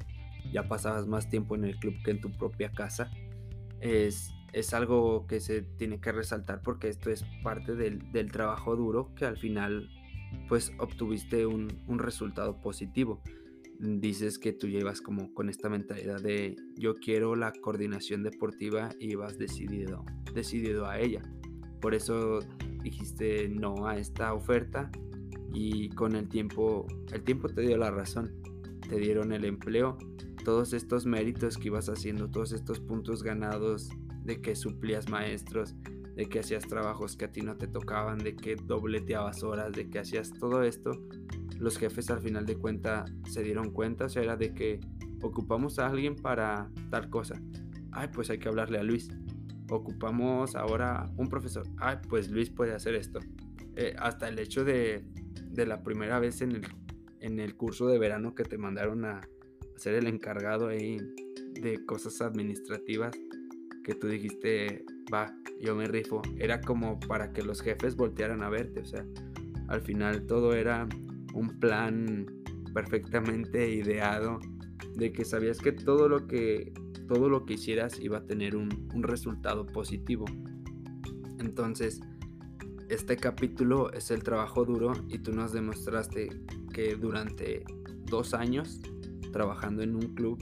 ya 0.52 0.68
pasabas 0.68 1.06
más 1.06 1.28
tiempo 1.28 1.56
en 1.56 1.64
el 1.64 1.76
club 1.76 1.94
que 2.04 2.12
en 2.12 2.20
tu 2.20 2.30
propia 2.30 2.70
casa, 2.70 3.10
es, 3.80 4.32
es 4.52 4.72
algo 4.72 5.26
que 5.26 5.40
se 5.40 5.62
tiene 5.62 6.00
que 6.00 6.12
resaltar 6.12 6.62
porque 6.62 6.88
esto 6.88 7.10
es 7.10 7.24
parte 7.42 7.74
del, 7.74 8.12
del 8.12 8.30
trabajo 8.30 8.76
duro 8.76 9.14
que 9.14 9.24
al 9.24 9.36
final 9.36 9.90
pues 10.48 10.72
obtuviste 10.78 11.46
un, 11.46 11.68
un, 11.86 11.98
resultado 11.98 12.60
positivo. 12.60 13.22
Dices 13.78 14.38
que 14.38 14.52
tú 14.52 14.68
llevas 14.68 15.00
como 15.00 15.32
con 15.34 15.48
esta 15.48 15.68
mentalidad 15.68 16.22
de 16.22 16.56
yo 16.76 16.94
quiero 16.94 17.34
la 17.36 17.52
coordinación 17.52 18.22
deportiva 18.22 18.90
y 19.00 19.14
vas 19.14 19.38
decidido, 19.38 20.04
decidido 20.32 20.86
a 20.86 21.00
ella. 21.00 21.22
Por 21.80 21.94
eso 21.94 22.38
dijiste 22.82 23.48
no 23.48 23.86
a 23.86 23.96
esta 23.98 24.32
oferta 24.32 24.90
y 25.52 25.88
con 25.90 26.14
el 26.14 26.28
tiempo, 26.28 26.86
el 27.12 27.22
tiempo 27.22 27.48
te 27.48 27.62
dio 27.62 27.76
la 27.76 27.90
razón. 27.90 28.32
Te 28.88 28.96
dieron 28.96 29.32
el 29.32 29.44
empleo, 29.44 29.96
todos 30.44 30.74
estos 30.74 31.06
méritos 31.06 31.56
que 31.56 31.68
ibas 31.68 31.88
haciendo, 31.88 32.30
todos 32.30 32.52
estos 32.52 32.80
puntos 32.80 33.22
ganados 33.22 33.88
de 34.24 34.40
que 34.40 34.54
suplías 34.56 35.08
maestros, 35.08 35.74
de 36.14 36.26
que 36.26 36.40
hacías 36.40 36.66
trabajos 36.66 37.16
que 37.16 37.24
a 37.24 37.32
ti 37.32 37.42
no 37.42 37.56
te 37.56 37.66
tocaban, 37.66 38.18
de 38.18 38.36
que 38.36 38.56
dobleteabas 38.56 39.42
horas, 39.42 39.72
de 39.72 39.88
que 39.90 39.98
hacías 39.98 40.30
todo 40.32 40.62
esto, 40.62 40.92
los 41.58 41.78
jefes 41.78 42.10
al 42.10 42.20
final 42.20 42.46
de 42.46 42.56
cuenta 42.56 43.04
se 43.28 43.42
dieron 43.42 43.70
cuenta, 43.70 44.06
o 44.06 44.08
sea, 44.08 44.22
era 44.22 44.36
de 44.36 44.54
que 44.54 44.80
ocupamos 45.22 45.78
a 45.78 45.86
alguien 45.86 46.16
para 46.16 46.70
tal 46.90 47.10
cosa. 47.10 47.40
Ay, 47.92 48.08
pues 48.12 48.30
hay 48.30 48.38
que 48.38 48.48
hablarle 48.48 48.78
a 48.78 48.82
Luis. 48.82 49.08
Ocupamos 49.70 50.56
ahora 50.56 51.10
un 51.16 51.28
profesor. 51.28 51.66
Ay, 51.78 51.98
pues 52.08 52.30
Luis 52.30 52.50
puede 52.50 52.74
hacer 52.74 52.94
esto. 52.94 53.20
Eh, 53.76 53.94
hasta 53.98 54.28
el 54.28 54.38
hecho 54.38 54.64
de, 54.64 55.04
de, 55.50 55.66
la 55.66 55.82
primera 55.82 56.18
vez 56.20 56.42
en 56.42 56.52
el, 56.52 56.66
en 57.20 57.40
el 57.40 57.56
curso 57.56 57.86
de 57.86 57.98
verano 57.98 58.34
que 58.34 58.44
te 58.44 58.58
mandaron 58.58 59.04
a 59.04 59.20
ser 59.76 59.94
el 59.94 60.06
encargado 60.06 60.68
ahí 60.68 60.98
de 61.60 61.84
cosas 61.84 62.20
administrativas 62.20 63.16
que 63.82 63.94
tú 63.94 64.08
dijiste, 64.08 64.84
va, 65.12 65.34
yo 65.60 65.74
me 65.74 65.86
rifo, 65.86 66.22
era 66.38 66.60
como 66.60 66.98
para 67.00 67.32
que 67.32 67.42
los 67.42 67.60
jefes 67.60 67.96
voltearan 67.96 68.42
a 68.42 68.48
verte, 68.48 68.80
o 68.80 68.84
sea, 68.84 69.04
al 69.68 69.80
final 69.80 70.26
todo 70.26 70.54
era 70.54 70.88
un 71.32 71.58
plan 71.58 72.26
perfectamente 72.72 73.70
ideado 73.70 74.40
de 74.94 75.12
que 75.12 75.24
sabías 75.24 75.58
que 75.58 75.72
todo 75.72 76.08
lo 76.08 76.26
que 76.26 76.72
todo 77.08 77.28
lo 77.28 77.44
que 77.44 77.54
hicieras 77.54 78.00
iba 78.00 78.18
a 78.18 78.24
tener 78.24 78.56
un, 78.56 78.88
un 78.94 79.02
resultado 79.02 79.66
positivo. 79.66 80.24
Entonces, 81.38 82.00
este 82.88 83.18
capítulo 83.18 83.92
es 83.92 84.10
el 84.10 84.22
trabajo 84.22 84.64
duro 84.64 84.92
y 85.08 85.18
tú 85.18 85.32
nos 85.32 85.52
demostraste 85.52 86.30
que 86.72 86.96
durante 86.96 87.62
dos 88.06 88.32
años 88.32 88.80
trabajando 89.32 89.82
en 89.82 89.96
un 89.96 90.14
club, 90.14 90.38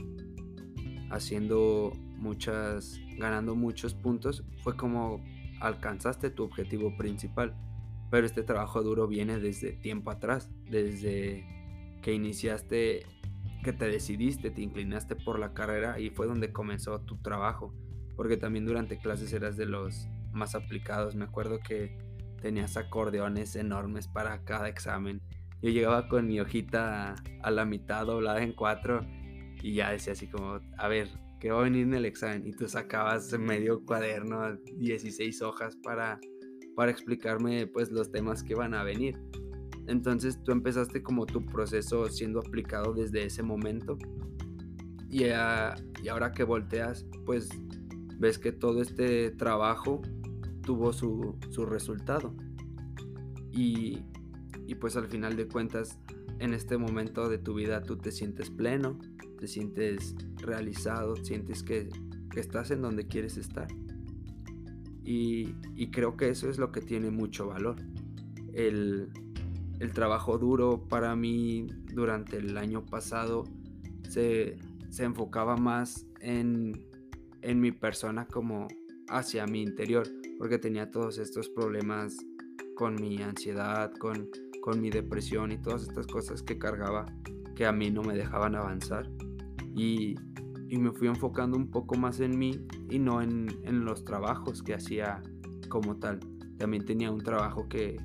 haciendo 1.09 1.91
muchas, 2.23 2.99
ganando 3.17 3.55
muchos 3.55 3.93
puntos, 3.93 4.43
fue 4.63 4.75
como 4.75 5.23
alcanzaste 5.59 6.29
tu 6.29 6.43
objetivo 6.43 6.95
principal. 6.97 7.53
Pero 8.09 8.25
este 8.25 8.43
trabajo 8.43 8.81
duro 8.81 9.07
viene 9.07 9.39
desde 9.39 9.73
tiempo 9.73 10.11
atrás, 10.11 10.49
desde 10.69 11.45
que 12.01 12.13
iniciaste, 12.13 13.05
que 13.63 13.73
te 13.73 13.87
decidiste, 13.87 14.51
te 14.51 14.61
inclinaste 14.61 15.15
por 15.15 15.39
la 15.39 15.53
carrera 15.53 15.99
y 15.99 16.09
fue 16.09 16.27
donde 16.27 16.51
comenzó 16.51 17.01
tu 17.01 17.17
trabajo. 17.21 17.73
Porque 18.15 18.37
también 18.37 18.65
durante 18.65 18.99
clases 18.99 19.33
eras 19.33 19.57
de 19.57 19.65
los 19.65 20.07
más 20.31 20.55
aplicados. 20.55 21.15
Me 21.15 21.25
acuerdo 21.25 21.59
que 21.59 21.97
tenías 22.41 22.77
acordeones 22.77 23.55
enormes 23.55 24.07
para 24.07 24.43
cada 24.43 24.69
examen. 24.69 25.21
Yo 25.61 25.69
llegaba 25.69 26.07
con 26.07 26.27
mi 26.27 26.39
hojita 26.39 27.15
a 27.41 27.51
la 27.51 27.65
mitad 27.65 28.05
doblada 28.05 28.43
en 28.43 28.53
cuatro 28.53 29.05
y 29.61 29.75
ya 29.75 29.91
decía 29.91 30.13
así 30.13 30.27
como, 30.27 30.59
a 30.77 30.87
ver, 30.87 31.09
que 31.43 31.51
va 31.51 31.59
a 31.59 31.63
venir 31.63 31.83
en 31.83 31.93
el 31.93 32.05
examen 32.05 32.47
y 32.47 32.53
tú 32.53 32.69
sacabas 32.69 33.37
medio 33.37 33.83
cuaderno, 33.83 34.55
16 34.77 35.41
hojas 35.41 35.75
para, 35.75 36.17
para 36.73 36.89
explicarme 36.89 37.67
pues 37.67 37.91
los 37.91 38.09
temas 38.13 38.43
que 38.43 38.55
van 38.55 38.73
a 38.73 38.85
venir. 38.85 39.19
Entonces 39.87 40.41
tú 40.41 40.53
empezaste 40.53 41.03
como 41.03 41.25
tu 41.25 41.45
proceso 41.45 42.07
siendo 42.07 42.39
aplicado 42.39 42.93
desde 42.93 43.25
ese 43.25 43.43
momento 43.43 43.97
y, 45.09 45.25
y 45.25 46.07
ahora 46.07 46.31
que 46.31 46.45
volteas 46.45 47.05
pues 47.25 47.49
ves 48.19 48.39
que 48.39 48.53
todo 48.53 48.81
este 48.81 49.31
trabajo 49.31 50.01
tuvo 50.61 50.93
su, 50.93 51.37
su 51.49 51.65
resultado. 51.65 52.33
Y, 53.51 53.99
y 54.65 54.75
pues 54.75 54.95
al 54.95 55.07
final 55.07 55.35
de 55.35 55.49
cuentas 55.49 55.99
en 56.39 56.53
este 56.53 56.77
momento 56.77 57.27
de 57.27 57.37
tu 57.37 57.53
vida 57.53 57.81
tú 57.81 57.97
te 57.97 58.13
sientes 58.13 58.49
pleno, 58.49 58.97
te 59.43 59.49
sientes 59.49 60.15
realizado, 60.37 61.17
sientes 61.17 61.63
que, 61.63 61.89
estás 62.33 62.71
en 62.71 62.81
donde 62.81 63.07
quieres 63.07 63.35
estar. 63.35 63.67
Y, 65.03 65.53
creo 65.91 66.15
que 66.15 66.29
eso 66.29 66.49
es 66.49 66.57
lo 66.57 66.71
que 66.71 66.79
tiene 66.79 67.11
mucho 67.11 67.47
valor. 67.47 67.75
El, 68.53 69.09
trabajo 69.93 70.37
duro 70.37 70.87
para 70.87 71.13
mí 71.17 71.67
durante 71.93 72.37
el 72.37 72.57
año 72.57 72.85
pasado 72.85 73.43
se, 74.07 74.57
enfocaba 74.97 75.57
más 75.57 76.07
en, 76.21 76.87
en 77.41 77.59
mi 77.59 77.73
persona 77.73 78.25
como 78.25 78.69
hacia 79.09 79.45
mi 79.45 79.61
interior, 79.61 80.07
porque 80.37 80.57
tenía 80.57 80.89
todos 80.89 81.17
estos 81.17 81.49
problemas 81.49 82.15
con 82.75 82.95
mi 82.95 83.21
ansiedad, 83.21 83.91
con 83.99 84.29
con 84.61 84.79
mi 84.79 84.89
depresión 84.89 85.51
y 85.51 85.57
todas 85.57 85.81
estas 85.81 86.07
cosas 86.07 86.41
que 86.41 86.57
cargaba 86.57 87.05
que 87.53 87.65
a 87.65 87.73
mí 87.73 87.91
no 87.91 88.01
me 88.01 88.15
dejaban 88.15 88.55
avanzar. 88.55 89.09
Y, 89.75 90.15
me 90.69 90.91
fui 90.91 91.07
enfocando 91.07 91.55
un 91.55 91.69
poco 91.69 91.95
más 91.95 92.19
en 92.19 92.37
mí 92.37 92.65
y 92.89 92.97
no 92.97 93.21
en, 93.21 93.47
los 93.85 94.03
trabajos 94.05 94.63
que 94.63 94.73
hacía 94.73 95.21
como 95.69 95.97
tal. 95.97 96.19
También 96.57 96.83
tenía 96.83 97.11
un 97.11 97.21
trabajo 97.21 97.69
que, 97.69 97.97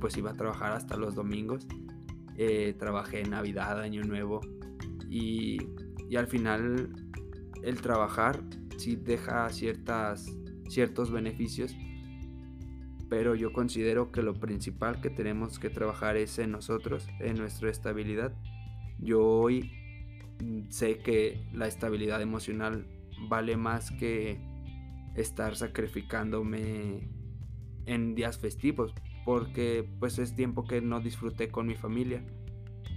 pues 0.00 0.16
iba 0.16 0.30
a 0.30 0.34
trabajar 0.34 0.72
hasta 0.72 0.96
los 0.96 1.14
domingos. 1.14 1.66
Eh, 2.36 2.74
trabajé 2.78 3.20
en 3.20 3.30
Navidad, 3.30 3.78
Año 3.78 4.02
Nuevo 4.04 4.40
y, 5.10 5.58
y, 6.08 6.16
al 6.16 6.26
final 6.26 6.88
el 7.62 7.80
trabajar 7.82 8.42
sí 8.78 8.96
deja 8.96 9.50
ciertas, 9.50 10.34
ciertos 10.70 11.10
beneficios 11.10 11.76
pero 13.12 13.34
yo 13.34 13.52
considero 13.52 14.10
que 14.10 14.22
lo 14.22 14.32
principal 14.32 15.02
que 15.02 15.10
tenemos 15.10 15.58
que 15.58 15.68
trabajar 15.68 16.16
es 16.16 16.38
en 16.38 16.50
nosotros, 16.50 17.06
en 17.20 17.36
nuestra 17.36 17.70
estabilidad. 17.70 18.32
Yo 18.98 19.22
hoy 19.22 19.70
sé 20.68 20.98
que 20.98 21.46
la 21.52 21.66
estabilidad 21.66 22.20
emocional 22.20 22.86
vale 23.28 23.56
más 23.56 23.90
que 23.90 24.40
estar 25.16 25.56
sacrificándome 25.56 27.08
en 27.86 28.14
días 28.14 28.38
festivos, 28.38 28.94
porque 29.24 29.88
pues 29.98 30.18
es 30.18 30.34
tiempo 30.34 30.64
que 30.64 30.80
no 30.80 31.00
disfruté 31.00 31.48
con 31.48 31.66
mi 31.66 31.74
familia. 31.74 32.24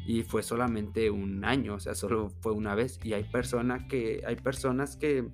Y 0.07 0.21
fue 0.21 0.43
solamente 0.43 1.09
un 1.09 1.43
año, 1.45 1.75
o 1.75 1.79
sea, 1.79 1.95
solo 1.95 2.29
fue 2.41 2.51
una 2.53 2.75
vez. 2.75 2.99
Y 3.03 3.13
hay 3.13 3.23
personas 3.23 3.83
que 3.89 4.21
hay 4.25 4.35
personas 4.35 4.97
que 4.97 5.31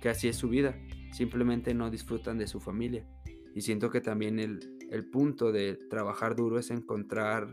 que 0.00 0.08
así 0.08 0.28
es 0.28 0.36
su 0.36 0.48
vida, 0.48 0.78
simplemente 1.12 1.74
no 1.74 1.90
disfrutan 1.90 2.38
de 2.38 2.46
su 2.46 2.60
familia. 2.60 3.06
Y 3.54 3.62
siento 3.62 3.90
que 3.90 4.00
también 4.00 4.38
el, 4.38 4.60
punto 5.10 5.52
de 5.52 5.76
trabajar 5.90 6.36
duro 6.36 6.58
es 6.58 6.70
encontrar 6.70 7.52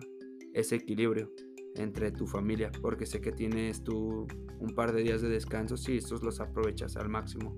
ese 0.53 0.75
equilibrio 0.75 1.31
entre 1.75 2.11
tu 2.11 2.27
familia, 2.27 2.71
porque 2.81 3.05
sé 3.05 3.21
que 3.21 3.31
tienes 3.31 3.83
tú 3.83 4.27
un 4.59 4.75
par 4.75 4.93
de 4.93 5.03
días 5.03 5.21
de 5.21 5.29
descanso, 5.29 5.77
si 5.77 5.97
estos 5.97 6.23
los 6.23 6.39
aprovechas 6.39 6.95
al 6.97 7.09
máximo 7.09 7.57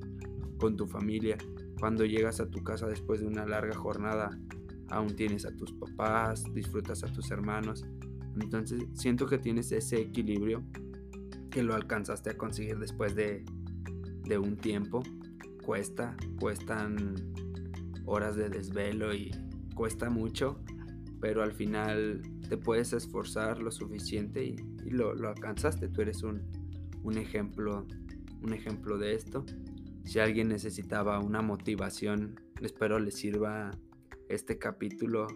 con 0.57 0.75
tu 0.75 0.87
familia. 0.87 1.37
Cuando 1.79 2.05
llegas 2.05 2.39
a 2.39 2.49
tu 2.49 2.63
casa 2.63 2.87
después 2.87 3.19
de 3.19 3.27
una 3.27 3.45
larga 3.45 3.75
jornada, 3.75 4.39
aún 4.89 5.15
tienes 5.15 5.45
a 5.45 5.55
tus 5.55 5.73
papás, 5.73 6.43
disfrutas 6.53 7.03
a 7.03 7.07
tus 7.07 7.31
hermanos. 7.31 7.85
Entonces 8.39 8.83
siento 8.93 9.25
que 9.27 9.37
tienes 9.37 9.71
ese 9.71 9.99
equilibrio 9.99 10.63
que 11.49 11.63
lo 11.63 11.73
alcanzaste 11.73 12.31
a 12.31 12.37
conseguir 12.37 12.79
después 12.79 13.15
de, 13.15 13.43
de 14.23 14.37
un 14.37 14.57
tiempo. 14.57 15.03
Cuesta, 15.63 16.15
cuestan 16.39 17.15
horas 18.05 18.35
de 18.35 18.49
desvelo 18.49 19.13
y 19.13 19.31
cuesta 19.73 20.09
mucho, 20.09 20.59
pero 21.19 21.41
al 21.41 21.53
final 21.53 22.21
te 22.47 22.57
puedes 22.57 22.93
esforzar 22.93 23.61
lo 23.61 23.71
suficiente 23.71 24.43
y, 24.43 24.55
lo, 24.89 25.11
alcanzaste. 25.11 25.87
Tú 25.89 26.01
eres 26.01 26.23
un, 26.23 26.41
un, 27.03 27.17
ejemplo, 27.17 27.85
un 28.41 28.53
ejemplo 28.53 28.97
de 28.97 29.13
esto. 29.13 29.45
Si 30.03 30.19
alguien 30.19 30.49
necesitaba 30.49 31.19
una 31.19 31.41
motivación, 31.41 32.39
espero 32.61 32.99
le 32.99 33.11
sirva 33.11 33.71
este 34.29 34.57
capítulo 34.57 35.27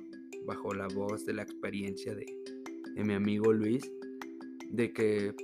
bajo 0.45 0.74
la 0.74 0.88
voz 0.88 1.26
de 1.26 1.34
la 1.34 1.43
experiencia 1.43 2.14
de, 2.16 2.26
de 2.95 3.03
mi 3.03 3.14
amigo 3.14 3.53
Luis, 3.53 3.89
de 4.70 4.93
que 4.93 5.36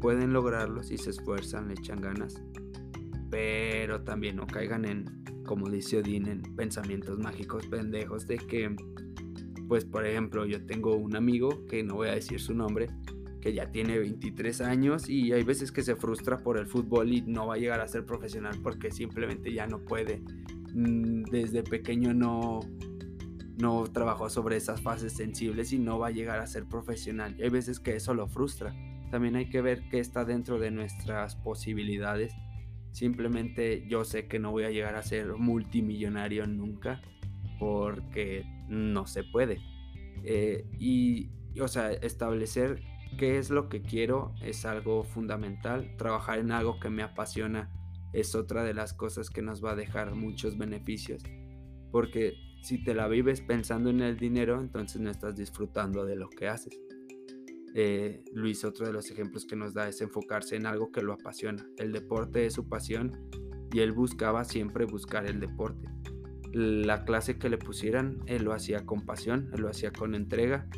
pueden 0.00 0.32
lograrlo 0.32 0.82
si 0.82 0.98
se 0.98 1.10
esfuerzan, 1.10 1.68
le 1.68 1.74
echan 1.74 2.00
ganas, 2.00 2.42
pero 3.30 4.02
también 4.02 4.36
no 4.36 4.46
caigan 4.46 4.84
en, 4.84 5.24
como 5.44 5.68
dice 5.68 5.98
Odín, 5.98 6.28
en 6.28 6.42
pensamientos 6.56 7.18
mágicos 7.18 7.66
pendejos 7.66 8.26
de 8.26 8.36
que, 8.36 8.76
pues 9.68 9.84
por 9.84 10.06
ejemplo, 10.06 10.46
yo 10.46 10.64
tengo 10.64 10.96
un 10.96 11.16
amigo, 11.16 11.66
que 11.66 11.82
no 11.82 11.94
voy 11.94 12.08
a 12.08 12.14
decir 12.14 12.40
su 12.40 12.54
nombre, 12.54 12.88
que 13.40 13.52
ya 13.52 13.70
tiene 13.70 13.98
23 13.98 14.60
años 14.62 15.08
y 15.08 15.32
hay 15.32 15.42
veces 15.42 15.70
que 15.70 15.82
se 15.82 15.96
frustra 15.96 16.38
por 16.38 16.58
el 16.58 16.66
fútbol 16.66 17.12
y 17.12 17.22
no 17.22 17.46
va 17.46 17.54
a 17.54 17.58
llegar 17.58 17.80
a 17.80 17.88
ser 17.88 18.06
profesional 18.06 18.58
porque 18.62 18.90
simplemente 18.90 19.52
ya 19.52 19.66
no 19.66 19.84
puede. 19.84 20.22
Mm, 20.74 21.24
desde 21.24 21.62
pequeño 21.62 22.14
no, 22.14 22.60
no 23.60 23.84
trabajó 23.84 24.30
sobre 24.30 24.56
esas 24.56 24.80
fases 24.80 25.12
sensibles 25.12 25.72
y 25.72 25.78
no 25.78 25.98
va 25.98 26.08
a 26.08 26.10
llegar 26.10 26.40
a 26.40 26.46
ser 26.46 26.64
profesional. 26.66 27.36
Y 27.38 27.42
hay 27.42 27.50
veces 27.50 27.80
que 27.80 27.94
eso 27.96 28.14
lo 28.14 28.28
frustra. 28.28 28.74
También 29.10 29.36
hay 29.36 29.50
que 29.50 29.60
ver 29.60 29.88
qué 29.90 30.00
está 30.00 30.24
dentro 30.24 30.58
de 30.58 30.70
nuestras 30.70 31.36
posibilidades 31.36 32.34
Simplemente 32.94 33.84
yo 33.88 34.04
sé 34.04 34.28
que 34.28 34.38
no 34.38 34.52
voy 34.52 34.62
a 34.62 34.70
llegar 34.70 34.94
a 34.94 35.02
ser 35.02 35.34
multimillonario 35.34 36.46
nunca 36.46 37.02
porque 37.58 38.44
no 38.68 39.06
se 39.06 39.24
puede. 39.24 39.60
Eh, 40.24 40.64
y, 40.78 41.30
o 41.60 41.68
sea, 41.68 41.92
establecer 41.92 42.82
qué 43.18 43.38
es 43.38 43.50
lo 43.50 43.68
que 43.68 43.82
quiero 43.82 44.34
es 44.42 44.64
algo 44.64 45.04
fundamental. 45.04 45.96
Trabajar 45.96 46.38
en 46.38 46.52
algo 46.52 46.80
que 46.80 46.90
me 46.90 47.02
apasiona 47.02 47.70
es 48.12 48.34
otra 48.34 48.64
de 48.64 48.74
las 48.74 48.94
cosas 48.94 49.30
que 49.30 49.42
nos 49.42 49.64
va 49.64 49.72
a 49.72 49.76
dejar 49.76 50.14
muchos 50.14 50.56
beneficios. 50.56 51.22
Porque 51.90 52.34
si 52.62 52.82
te 52.82 52.94
la 52.94 53.08
vives 53.08 53.40
pensando 53.40 53.90
en 53.90 54.00
el 54.00 54.16
dinero, 54.16 54.60
entonces 54.60 55.00
no 55.00 55.10
estás 55.10 55.36
disfrutando 55.36 56.04
de 56.04 56.16
lo 56.16 56.28
que 56.30 56.48
haces. 56.48 56.80
Eh, 57.76 58.22
Luis, 58.32 58.64
otro 58.64 58.86
de 58.86 58.92
los 58.92 59.10
ejemplos 59.10 59.44
que 59.44 59.56
nos 59.56 59.74
da 59.74 59.88
es 59.88 60.00
enfocarse 60.00 60.54
en 60.56 60.66
algo 60.66 60.92
que 60.92 61.02
lo 61.02 61.12
apasiona. 61.12 61.66
El 61.76 61.92
deporte 61.92 62.46
es 62.46 62.54
su 62.54 62.68
pasión 62.68 63.28
y 63.72 63.80
él 63.80 63.92
buscaba 63.92 64.44
siempre 64.44 64.84
buscar 64.84 65.26
el 65.26 65.40
deporte. 65.40 65.88
La 66.54 67.04
clase 67.04 67.36
que 67.36 67.48
le 67.48 67.58
pusieran, 67.58 68.20
él 68.26 68.44
lo 68.44 68.52
hacía 68.52 68.86
con 68.86 69.04
pasión, 69.04 69.50
él 69.52 69.62
lo 69.62 69.68
hacía 69.68 69.92
con 69.92 70.14
entrega 70.14 70.68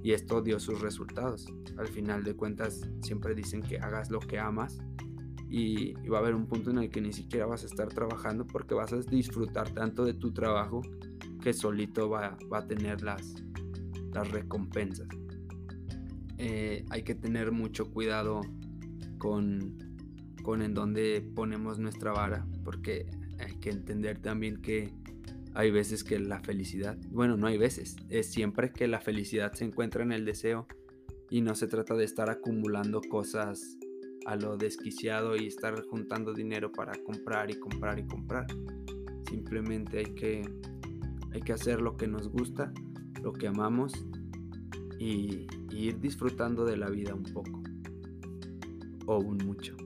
y 0.00 0.12
esto 0.12 0.40
dio 0.42 0.60
sus 0.60 0.80
resultados. 0.80 1.52
Al 1.76 1.88
final 1.88 2.22
de 2.22 2.36
cuentas, 2.36 2.88
siempre 3.02 3.34
dicen 3.34 3.60
que 3.60 3.78
hagas 3.78 4.12
lo 4.12 4.20
que 4.20 4.38
amas 4.38 4.78
y, 5.48 5.94
va 6.08 6.18
a 6.18 6.20
haber 6.20 6.36
un 6.36 6.46
punto 6.46 6.70
en 6.70 6.78
el 6.78 6.88
que 6.88 7.00
ni 7.00 7.12
siquiera 7.12 7.46
vas 7.46 7.64
a 7.64 7.66
estar 7.66 7.88
trabajando 7.88 8.46
porque 8.46 8.74
vas 8.74 8.92
a 8.92 8.98
disfrutar 8.98 9.70
tanto 9.70 10.04
de 10.04 10.14
tu 10.14 10.32
trabajo 10.32 10.82
que 11.42 11.52
solito 11.52 12.08
va, 12.08 12.38
a 12.52 12.66
tener 12.68 13.02
las, 13.02 13.34
las 14.12 14.30
recompensas. 14.30 15.08
Eh, 16.38 16.84
hay 16.90 17.02
que 17.02 17.16
tener 17.16 17.50
mucho 17.50 17.90
cuidado 17.90 18.40
con, 19.18 19.78
con 20.44 20.62
en 20.62 20.74
dónde 20.74 21.28
ponemos 21.34 21.80
nuestra 21.80 22.12
vara, 22.12 22.46
porque 22.62 23.06
hay 23.40 23.56
que 23.56 23.70
entender 23.70 24.20
también 24.20 24.62
que 24.62 24.92
hay 25.54 25.70
veces 25.70 26.02
que 26.02 26.18
la 26.18 26.40
felicidad, 26.40 26.98
bueno, 27.10 27.36
no 27.36 27.46
hay 27.46 27.58
veces, 27.58 27.96
es 28.08 28.26
siempre 28.30 28.72
que 28.72 28.88
la 28.88 29.00
felicidad 29.00 29.52
se 29.52 29.64
encuentra 29.64 30.02
en 30.02 30.12
el 30.12 30.24
deseo 30.24 30.66
y 31.30 31.40
no 31.40 31.54
se 31.54 31.68
trata 31.68 31.94
de 31.94 32.04
estar 32.04 32.28
acumulando 32.28 33.00
cosas 33.00 33.78
a 34.26 34.36
lo 34.36 34.56
desquiciado 34.56 35.36
y 35.36 35.46
estar 35.46 35.80
juntando 35.86 36.32
dinero 36.32 36.72
para 36.72 36.92
comprar 37.04 37.50
y 37.50 37.54
comprar 37.54 37.98
y 37.98 38.06
comprar. 38.06 38.46
Simplemente 39.28 39.98
hay 39.98 40.14
que, 40.14 40.42
hay 41.32 41.40
que 41.40 41.52
hacer 41.52 41.80
lo 41.80 41.96
que 41.96 42.08
nos 42.08 42.28
gusta, 42.28 42.72
lo 43.22 43.32
que 43.32 43.46
amamos 43.46 43.92
y, 44.98 45.46
ir 45.72 45.98
disfrutando 45.98 46.64
de 46.64 46.76
la 46.76 46.88
vida 46.88 47.14
un 47.14 47.24
poco 47.24 47.62
o 49.06 49.18
un 49.18 49.38
mucho. 49.38 49.76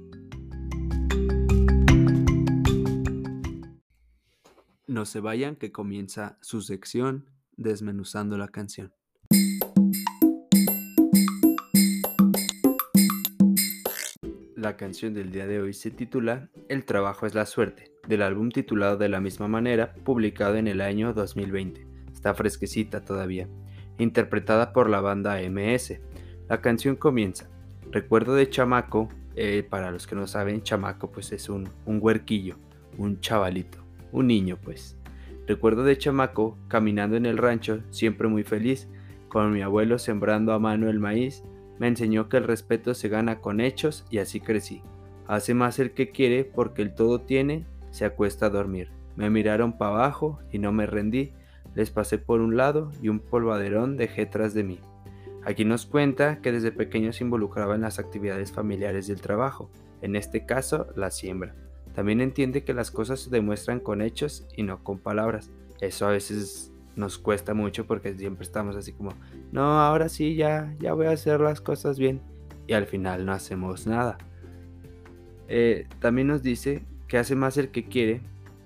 No 4.88 5.04
se 5.04 5.20
vayan 5.20 5.54
que 5.54 5.70
comienza 5.70 6.38
su 6.40 6.62
sección 6.62 7.26
desmenuzando 7.58 8.38
la 8.38 8.48
canción. 8.48 8.94
La 14.56 14.78
canción 14.78 15.12
del 15.12 15.30
día 15.30 15.46
de 15.46 15.60
hoy 15.60 15.74
se 15.74 15.90
titula 15.90 16.48
El 16.70 16.86
trabajo 16.86 17.26
es 17.26 17.34
la 17.34 17.44
suerte, 17.44 17.92
del 18.08 18.22
álbum 18.22 18.48
titulado 18.48 18.96
de 18.96 19.10
la 19.10 19.20
misma 19.20 19.46
manera, 19.46 19.92
publicado 19.92 20.56
en 20.56 20.66
el 20.66 20.80
año 20.80 21.12
2020. 21.12 21.86
Está 22.10 22.32
fresquecita 22.32 23.04
todavía 23.04 23.46
interpretada 23.98 24.72
por 24.72 24.88
la 24.88 25.02
banda 25.02 25.38
MS. 25.42 26.00
La 26.48 26.62
canción 26.62 26.96
comienza. 26.96 27.50
Recuerdo 27.90 28.34
de 28.34 28.48
chamaco, 28.48 29.10
eh, 29.36 29.66
para 29.68 29.90
los 29.90 30.06
que 30.06 30.14
no 30.14 30.26
saben, 30.26 30.62
chamaco 30.62 31.12
pues 31.12 31.30
es 31.32 31.50
un, 31.50 31.68
un 31.84 31.98
huerquillo, 32.00 32.56
un 32.96 33.20
chavalito, 33.20 33.86
un 34.12 34.26
niño 34.26 34.58
pues. 34.62 34.96
Recuerdo 35.46 35.82
de 35.82 35.96
chamaco, 35.96 36.58
caminando 36.68 37.16
en 37.16 37.26
el 37.26 37.38
rancho, 37.38 37.80
siempre 37.90 38.28
muy 38.28 38.42
feliz, 38.42 38.88
con 39.28 39.52
mi 39.52 39.62
abuelo 39.62 39.98
sembrando 39.98 40.52
a 40.52 40.58
mano 40.58 40.90
el 40.90 40.98
maíz, 40.98 41.42
me 41.78 41.86
enseñó 41.86 42.28
que 42.28 42.36
el 42.36 42.44
respeto 42.44 42.94
se 42.94 43.08
gana 43.08 43.40
con 43.40 43.60
hechos 43.60 44.04
y 44.10 44.18
así 44.18 44.40
crecí. 44.40 44.82
Hace 45.26 45.54
más 45.54 45.78
el 45.78 45.92
que 45.92 46.10
quiere 46.10 46.44
porque 46.44 46.82
el 46.82 46.94
todo 46.94 47.20
tiene, 47.20 47.66
se 47.90 48.04
acuesta 48.04 48.46
a 48.46 48.50
dormir. 48.50 48.90
Me 49.16 49.30
miraron 49.30 49.76
para 49.76 49.94
abajo 49.94 50.40
y 50.52 50.58
no 50.58 50.72
me 50.72 50.86
rendí, 50.86 51.32
les 51.74 51.90
pasé 51.90 52.18
por 52.18 52.40
un 52.40 52.56
lado 52.56 52.90
y 53.02 53.08
un 53.08 53.20
polvaderón 53.20 53.96
dejé 53.96 54.26
tras 54.26 54.54
de 54.54 54.64
mí. 54.64 54.80
Aquí 55.44 55.64
nos 55.64 55.86
cuenta 55.86 56.40
que 56.40 56.52
desde 56.52 56.72
pequeño 56.72 57.12
se 57.12 57.24
involucraba 57.24 57.74
en 57.74 57.82
las 57.82 57.98
actividades 57.98 58.52
familiares 58.52 59.06
del 59.06 59.20
trabajo, 59.20 59.70
en 60.02 60.16
este 60.16 60.44
caso 60.44 60.88
la 60.96 61.10
siembra. 61.10 61.54
También 61.98 62.20
entiende 62.20 62.62
que 62.62 62.74
las 62.74 62.92
cosas 62.92 63.18
se 63.18 63.28
demuestran 63.28 63.80
con 63.80 64.02
hechos 64.02 64.46
y 64.56 64.62
no 64.62 64.84
con 64.84 65.00
palabras. 65.00 65.50
Eso 65.80 66.06
a 66.06 66.10
veces 66.10 66.70
nos 66.94 67.18
cuesta 67.18 67.54
mucho 67.54 67.88
porque 67.88 68.14
siempre 68.14 68.44
estamos 68.44 68.76
así 68.76 68.92
como, 68.92 69.14
no, 69.50 69.80
ahora 69.80 70.08
sí, 70.08 70.36
ya, 70.36 70.76
ya 70.78 70.92
voy 70.92 71.06
a 71.06 71.10
hacer 71.10 71.40
las 71.40 71.60
cosas 71.60 71.98
bien. 71.98 72.20
Y 72.68 72.74
al 72.74 72.86
final 72.86 73.26
no 73.26 73.32
hacemos 73.32 73.88
nada. 73.88 74.16
Eh, 75.48 75.88
también 75.98 76.28
nos 76.28 76.44
dice 76.44 76.84
que 77.08 77.18
hace 77.18 77.34
más 77.34 77.56
el 77.56 77.70
que 77.70 77.86
quiere 77.86 78.20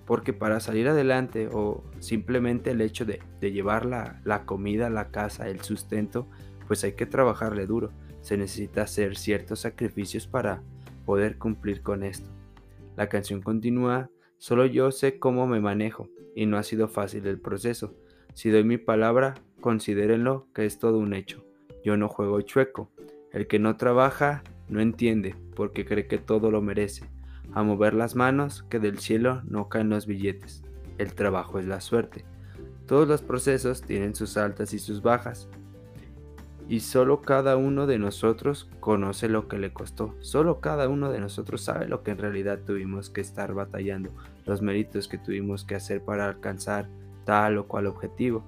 porque 0.05 0.35
para 0.35 0.61
salir 0.61 0.87
adelante 0.87 1.49
o 1.51 1.83
simplemente 2.01 2.73
el 2.73 2.83
hecho 2.83 3.07
de, 3.07 3.23
llevar 3.41 3.87
la, 3.87 4.21
la, 4.27 4.45
comida 4.45 4.91
la 4.91 5.09
casa, 5.09 5.49
el 5.49 5.63
sustento, 5.63 6.29
pues 6.67 6.85
hay 6.85 6.93
que 6.93 7.07
trabajarle 7.07 7.65
duro. 7.65 7.93
Se 8.21 8.37
necesita 8.37 8.83
hacer 8.83 9.17
ciertos 9.17 9.61
sacrificios 9.61 10.27
para 10.27 10.61
poder 11.07 11.39
cumplir 11.39 11.81
con 11.81 12.03
esto. 12.03 12.31
La 12.97 13.09
canción 13.09 13.43
continúa, 13.43 14.11
solo 14.39 14.67
yo 14.67 14.91
sé 14.91 15.19
cómo 15.19 15.47
me 15.47 15.61
manejo 15.61 16.09
y 16.35 16.47
no 16.47 16.57
ha 16.57 16.63
sido 16.63 16.89
fácil 16.89 17.27
el 17.27 17.41
proceso. 17.41 17.95
Si 18.35 18.51
doy 18.51 18.65
mi 18.65 18.79
palabra, 18.79 19.35
considérenlo 19.61 20.47
que 20.55 20.67
es 20.67 20.79
todo 20.79 20.99
un 20.99 21.15
hecho. 21.15 21.45
Yo 21.85 21.97
no 21.97 22.09
juego 22.09 22.41
chueco. 22.41 22.91
El 23.33 23.47
que 23.47 23.59
no 23.59 23.77
trabaja 23.77 24.43
no 24.69 24.81
entiende 24.81 25.35
porque 25.55 25.85
cree 25.85 26.07
que 26.07 26.19
todo 26.19 26.51
lo 26.51 26.61
merece 26.61 27.05
a 27.55 27.63
mover 27.63 27.95
las 27.95 28.15
manos, 28.15 28.65
que 28.71 28.79
del 28.79 28.99
cielo 28.99 29.43
no 29.45 29.69
caen 29.69 29.91
los 29.91 30.07
billetes. 30.07 30.63
El 30.99 31.15
trabajo 31.15 31.59
es 31.59 31.67
la 31.67 31.81
suerte. 31.81 32.25
Todos 32.87 33.07
los 33.09 33.23
procesos 33.23 33.83
tienen 33.83 34.15
sus 34.15 34.37
altas 34.37 34.73
y 34.73 34.79
sus 34.79 35.03
bajas. 35.03 35.49
Y 36.69 36.81
solo 36.81 37.23
cada 37.23 37.57
uno 37.57 37.87
de 37.87 37.99
nosotros 37.99 38.69
conoce 38.81 39.29
lo 39.29 39.49
que 39.49 39.59
le 39.59 39.73
costó. 39.73 40.15
Solo 40.21 40.61
cada 40.61 40.89
uno 40.89 41.11
de 41.11 41.21
nosotros 41.21 41.63
sabe 41.63 41.87
lo 41.87 42.03
que 42.03 42.13
en 42.13 42.19
realidad 42.19 42.61
tuvimos 42.65 43.11
que 43.11 43.21
estar 43.21 43.53
batallando, 43.53 44.11
los 44.47 44.63
méritos 44.63 45.09
que 45.09 45.19
tuvimos 45.19 45.65
que 45.65 45.75
hacer 45.75 46.03
para 46.03 46.27
alcanzar 46.27 46.89
tal 47.25 47.59
o 47.59 47.67
cual 47.67 47.87
objetivo. 47.87 48.45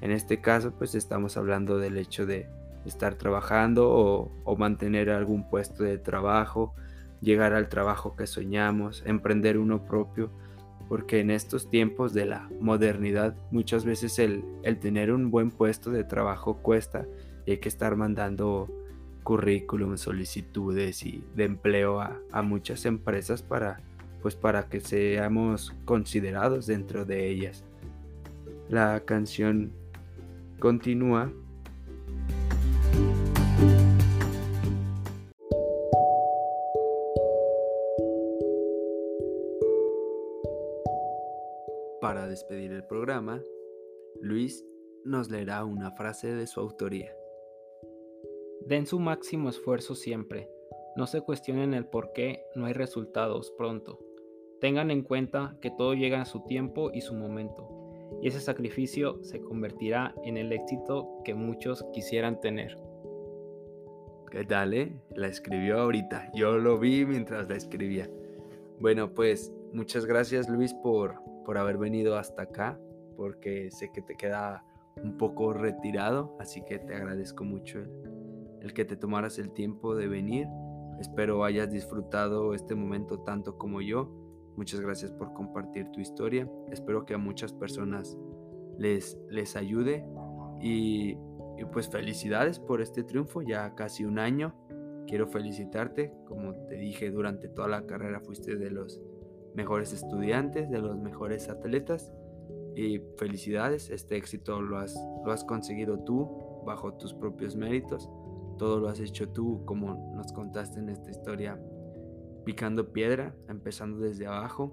En 0.00 0.10
este 0.10 0.40
caso, 0.40 0.72
pues 0.72 0.94
estamos 0.94 1.36
hablando 1.36 1.78
del 1.78 1.96
hecho 1.96 2.26
de, 2.26 2.46
estar 2.84 3.14
trabajando 3.14 3.90
o, 3.90 4.56
mantener 4.56 5.10
algún 5.10 5.48
puesto 5.48 5.84
de 5.84 5.98
trabajo, 5.98 6.74
llegar 7.20 7.54
al 7.54 7.68
trabajo 7.68 8.14
que 8.16 8.26
soñamos, 8.26 9.02
emprender 9.06 9.58
uno 9.58 9.84
propio 9.84 10.30
porque 10.88 11.20
en 11.20 11.30
estos 11.30 11.70
tiempos 11.70 12.12
de 12.12 12.26
la 12.26 12.48
modernidad 12.60 13.34
muchas 13.50 13.86
veces 13.86 14.18
el, 14.18 14.44
tener 14.80 15.12
un 15.12 15.30
buen 15.30 15.50
puesto 15.50 15.90
de 15.90 16.04
trabajo 16.04 16.58
cuesta 16.58 17.06
y 17.46 17.52
hay 17.52 17.58
que 17.58 17.68
estar 17.68 17.96
mandando 17.96 18.68
currículum, 19.22 19.96
solicitudes 19.96 21.04
y 21.04 21.24
de 21.34 21.44
empleo 21.44 22.00
a, 22.00 22.18
a, 22.30 22.42
muchas 22.42 22.84
empresas 22.84 23.42
para 23.42 23.80
pues 24.22 24.36
para 24.36 24.68
que 24.68 24.80
seamos 24.80 25.74
considerados 25.84 26.66
dentro 26.66 27.04
de 27.04 27.28
ellas. 27.28 27.62
La 28.70 29.00
canción 29.00 29.72
continúa 30.58 31.30
Para 42.00 42.28
despedir 42.28 42.70
el 42.72 42.84
programa, 42.84 43.42
Luis 44.20 44.62
nos 45.04 45.30
leerá 45.30 45.64
una 45.64 45.90
frase 45.90 46.34
de 46.34 46.46
su 46.46 46.60
autoría. 46.60 47.14
Den 48.66 48.86
su 48.86 48.98
máximo 48.98 49.48
esfuerzo 49.48 49.94
siempre. 49.94 50.48
No 50.96 51.06
se 51.06 51.20
cuestionen 51.20 51.74
el 51.74 51.86
por 51.86 52.12
qué 52.12 52.44
no 52.54 52.66
hay 52.66 52.72
resultados 52.72 53.52
pronto. 53.56 53.98
Tengan 54.60 54.90
en 54.90 55.02
cuenta 55.02 55.56
que 55.60 55.70
todo 55.70 55.94
llega 55.94 56.22
a 56.22 56.26
su 56.26 56.44
tiempo 56.44 56.90
y 56.92 57.00
su 57.00 57.14
momento, 57.14 57.68
y 58.22 58.28
ese 58.28 58.40
sacrificio 58.40 59.22
se 59.22 59.40
convertirá 59.40 60.14
en 60.24 60.36
el 60.36 60.52
éxito 60.52 61.20
que 61.24 61.34
muchos 61.34 61.84
quisieran 61.92 62.40
tener. 62.40 62.78
¿Qué 64.30 64.44
tal, 64.44 64.74
eh? 64.74 64.92
La 65.14 65.28
escribió 65.28 65.80
ahorita. 65.80 66.30
Yo 66.34 66.58
lo 66.58 66.78
vi 66.78 67.04
mientras 67.04 67.48
la 67.48 67.56
escribía. 67.56 68.10
Bueno, 68.80 69.12
pues 69.12 69.52
muchas 69.72 70.06
gracias 70.06 70.48
Luis 70.48 70.72
por 70.74 71.24
por 71.44 71.58
haber 71.58 71.78
venido 71.78 72.16
hasta 72.16 72.42
acá, 72.42 72.78
porque 73.16 73.70
sé 73.70 73.90
que 73.92 74.02
te 74.02 74.16
queda 74.16 74.64
un 74.96 75.16
poco 75.16 75.52
retirado, 75.52 76.36
así 76.40 76.62
que 76.64 76.78
te 76.78 76.94
agradezco 76.94 77.44
mucho 77.44 77.78
el, 77.78 78.03
que 78.72 78.84
te 78.84 78.96
tomaras 78.96 79.38
el 79.38 79.50
tiempo 79.50 79.94
de 79.94 80.08
venir. 80.08 80.46
Espero 80.98 81.44
hayas 81.44 81.70
disfrutado 81.70 82.54
este 82.54 82.74
momento 82.74 83.20
tanto 83.20 83.58
como 83.58 83.80
yo. 83.82 84.10
Muchas 84.56 84.80
gracias 84.80 85.12
por 85.12 85.32
compartir 85.34 85.90
tu 85.90 86.00
historia. 86.00 86.48
Espero 86.70 87.04
que 87.04 87.14
a 87.14 87.18
muchas 87.18 87.52
personas 87.52 88.16
les, 88.78 89.18
les 89.28 89.56
ayude 89.56 90.06
y, 90.60 91.18
y 91.58 91.64
pues 91.72 91.88
felicidades 91.88 92.58
por 92.58 92.80
este 92.80 93.02
triunfo, 93.02 93.42
ya 93.42 93.74
casi 93.74 94.04
un 94.04 94.18
año. 94.18 94.54
Quiero 95.06 95.26
felicitarte, 95.26 96.14
como 96.26 96.54
te 96.66 96.76
dije 96.76 97.10
durante 97.10 97.48
toda 97.48 97.68
la 97.68 97.86
carrera 97.86 98.20
fuiste 98.20 98.56
de 98.56 98.70
los 98.70 99.02
mejores 99.54 99.92
estudiantes, 99.92 100.70
de 100.70 100.78
los 100.78 100.96
mejores 100.98 101.48
atletas. 101.48 102.12
Y 102.76 103.00
felicidades, 103.18 103.90
este 103.90 104.16
éxito 104.16 104.60
lo 104.60 104.78
has, 104.78 104.94
lo 105.24 105.30
has 105.30 105.44
conseguido 105.44 105.98
tú 106.00 106.62
bajo 106.64 106.94
tus 106.94 107.14
propios 107.14 107.54
méritos. 107.56 108.08
Todo 108.58 108.80
lo 108.80 108.88
has 108.88 109.00
hecho 109.00 109.28
tú, 109.28 109.64
como 109.64 110.12
nos 110.14 110.32
contaste 110.32 110.80
en 110.80 110.88
esta 110.88 111.10
historia, 111.10 111.60
picando 112.44 112.92
piedra, 112.92 113.34
empezando 113.48 113.98
desde 113.98 114.26
abajo, 114.26 114.72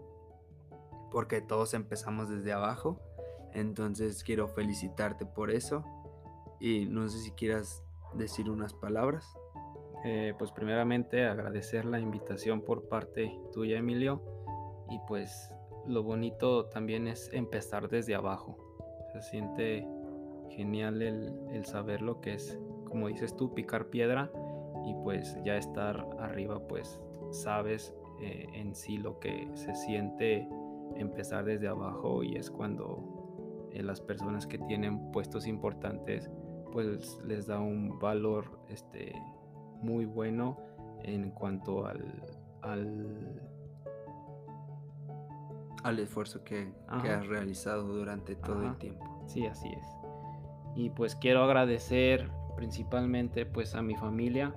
porque 1.11 1.41
todos 1.41 1.73
empezamos 1.73 2.29
desde 2.29 2.53
abajo. 2.53 2.99
Entonces 3.53 4.23
quiero 4.23 4.47
felicitarte 4.47 5.25
por 5.25 5.51
eso. 5.51 5.84
Y 6.59 6.86
no 6.86 7.07
sé 7.09 7.19
si 7.19 7.32
quieras 7.32 7.84
decir 8.13 8.49
unas 8.49 8.73
palabras. 8.73 9.25
Eh, 10.03 10.34
pues 10.38 10.51
primeramente 10.51 11.25
agradecer 11.25 11.86
la 11.86 11.99
invitación 11.99 12.61
por 12.61 12.88
parte 12.88 13.39
tuya, 13.53 13.77
Emilio 13.77 14.21
y 14.91 14.99
pues 15.07 15.51
lo 15.88 16.03
bonito 16.03 16.65
también 16.65 17.07
es 17.07 17.29
empezar 17.34 17.88
desde 17.89 18.13
abajo. 18.13 18.57
Se 19.13 19.21
siente 19.21 19.88
genial 20.49 21.01
el, 21.01 21.65
saber 21.65 22.01
lo 22.01 22.19
que 22.19 22.34
es, 22.34 22.59
como 22.92 23.08
dices 23.08 23.36
tú, 23.36 23.54
picar 23.54 23.88
piedra 23.88 24.32
y 24.86 24.94
pues 25.04 25.38
ya 25.44 25.58
estar 25.58 26.06
arriba, 26.20 26.60
pues 26.68 27.00
sabes 27.32 27.96
eh, 28.22 28.48
en 28.54 28.76
sí 28.76 28.98
lo 28.98 29.20
que 29.20 29.50
se 29.56 29.74
siente 29.74 30.48
empezar 30.96 31.46
desde 31.46 31.68
abajo 31.68 32.24
y 32.24 32.36
es 32.36 32.52
cuando 32.52 33.70
eh, 33.72 33.82
las 33.82 34.02
personas 34.02 34.46
que 34.46 34.60
tienen 34.60 35.12
puestos 35.12 35.48
importantes 35.48 36.30
pues 36.72 37.18
les 37.26 37.48
da 37.48 37.60
un 37.60 38.00
valor 38.00 38.60
este 38.70 39.14
muy 39.82 40.06
bueno 40.06 40.58
en 41.04 41.32
cuanto 41.32 41.86
al 41.86 42.04
al 45.84 46.00
esfuerzo 46.00 46.44
que, 46.44 46.72
has 46.88 47.28
realizado 47.28 47.88
durante 47.88 48.36
todo 48.36 48.64
el 48.64 48.78
tiempo. 48.78 49.24
Sí, 49.28 49.46
así 49.46 49.70
es. 49.70 49.86
Y 50.76 50.89
pues 50.89 51.16
quiero 51.16 51.44
agradecer 51.44 52.30
principalmente 52.56 53.45
pues 53.45 53.76
a 53.76 53.82
mi 53.82 53.95
familia, 53.95 54.54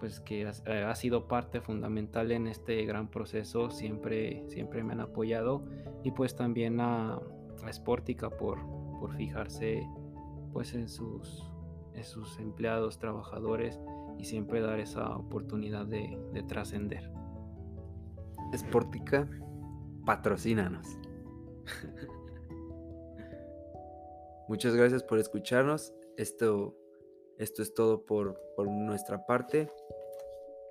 pues 0.00 0.20
que 0.20 0.42
eh, 0.42 0.82
ha, 0.82 0.94
sido 0.94 1.28
parte 1.28 1.60
fundamental 1.60 2.32
en 2.32 2.46
este 2.46 2.84
gran 2.84 3.08
proceso, 3.08 3.70
siempre, 3.70 4.44
siempre 4.48 4.82
me 4.82 4.92
han 4.92 5.00
apoyado 5.00 5.64
y 6.02 6.10
pues 6.10 6.36
también 6.36 6.80
a, 6.80 7.14
a 7.14 7.72
Sportica 7.72 8.30
por, 8.30 8.58
por 9.00 9.14
fijarse 9.16 9.88
pues 10.52 10.74
en 10.74 10.88
sus, 10.88 11.50
en 11.94 12.04
sus 12.04 12.38
empleados, 12.38 12.98
trabajadores 12.98 13.80
y 14.18 14.24
siempre 14.24 14.60
dar 14.60 14.78
esa 14.78 15.16
oportunidad 15.16 15.86
de, 15.86 16.18
de 16.32 16.42
trascender. 16.42 17.10
Sportica 18.54 19.28
patrocínanos. 20.04 20.86
Muchas 24.48 24.76
gracias 24.76 25.02
por 25.02 25.18
escucharnos. 25.18 25.92
Esto, 26.16 26.76
esto 27.38 27.62
es 27.62 27.74
todo 27.74 28.04
por, 28.04 28.40
por 28.56 28.68
nuestra 28.68 29.26
parte. 29.26 29.70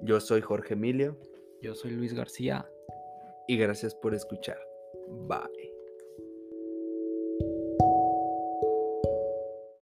Yo 0.02 0.20
soy 0.20 0.42
Jorge 0.42 0.74
Emilio. 0.74 1.18
Yo 1.62 1.76
soy 1.76 1.92
Luis 1.92 2.14
García. 2.14 2.70
Y 3.48 3.58
gracias 3.58 3.96
por 3.96 4.14
escuchar. 4.14 4.60
Bye. 5.28 5.63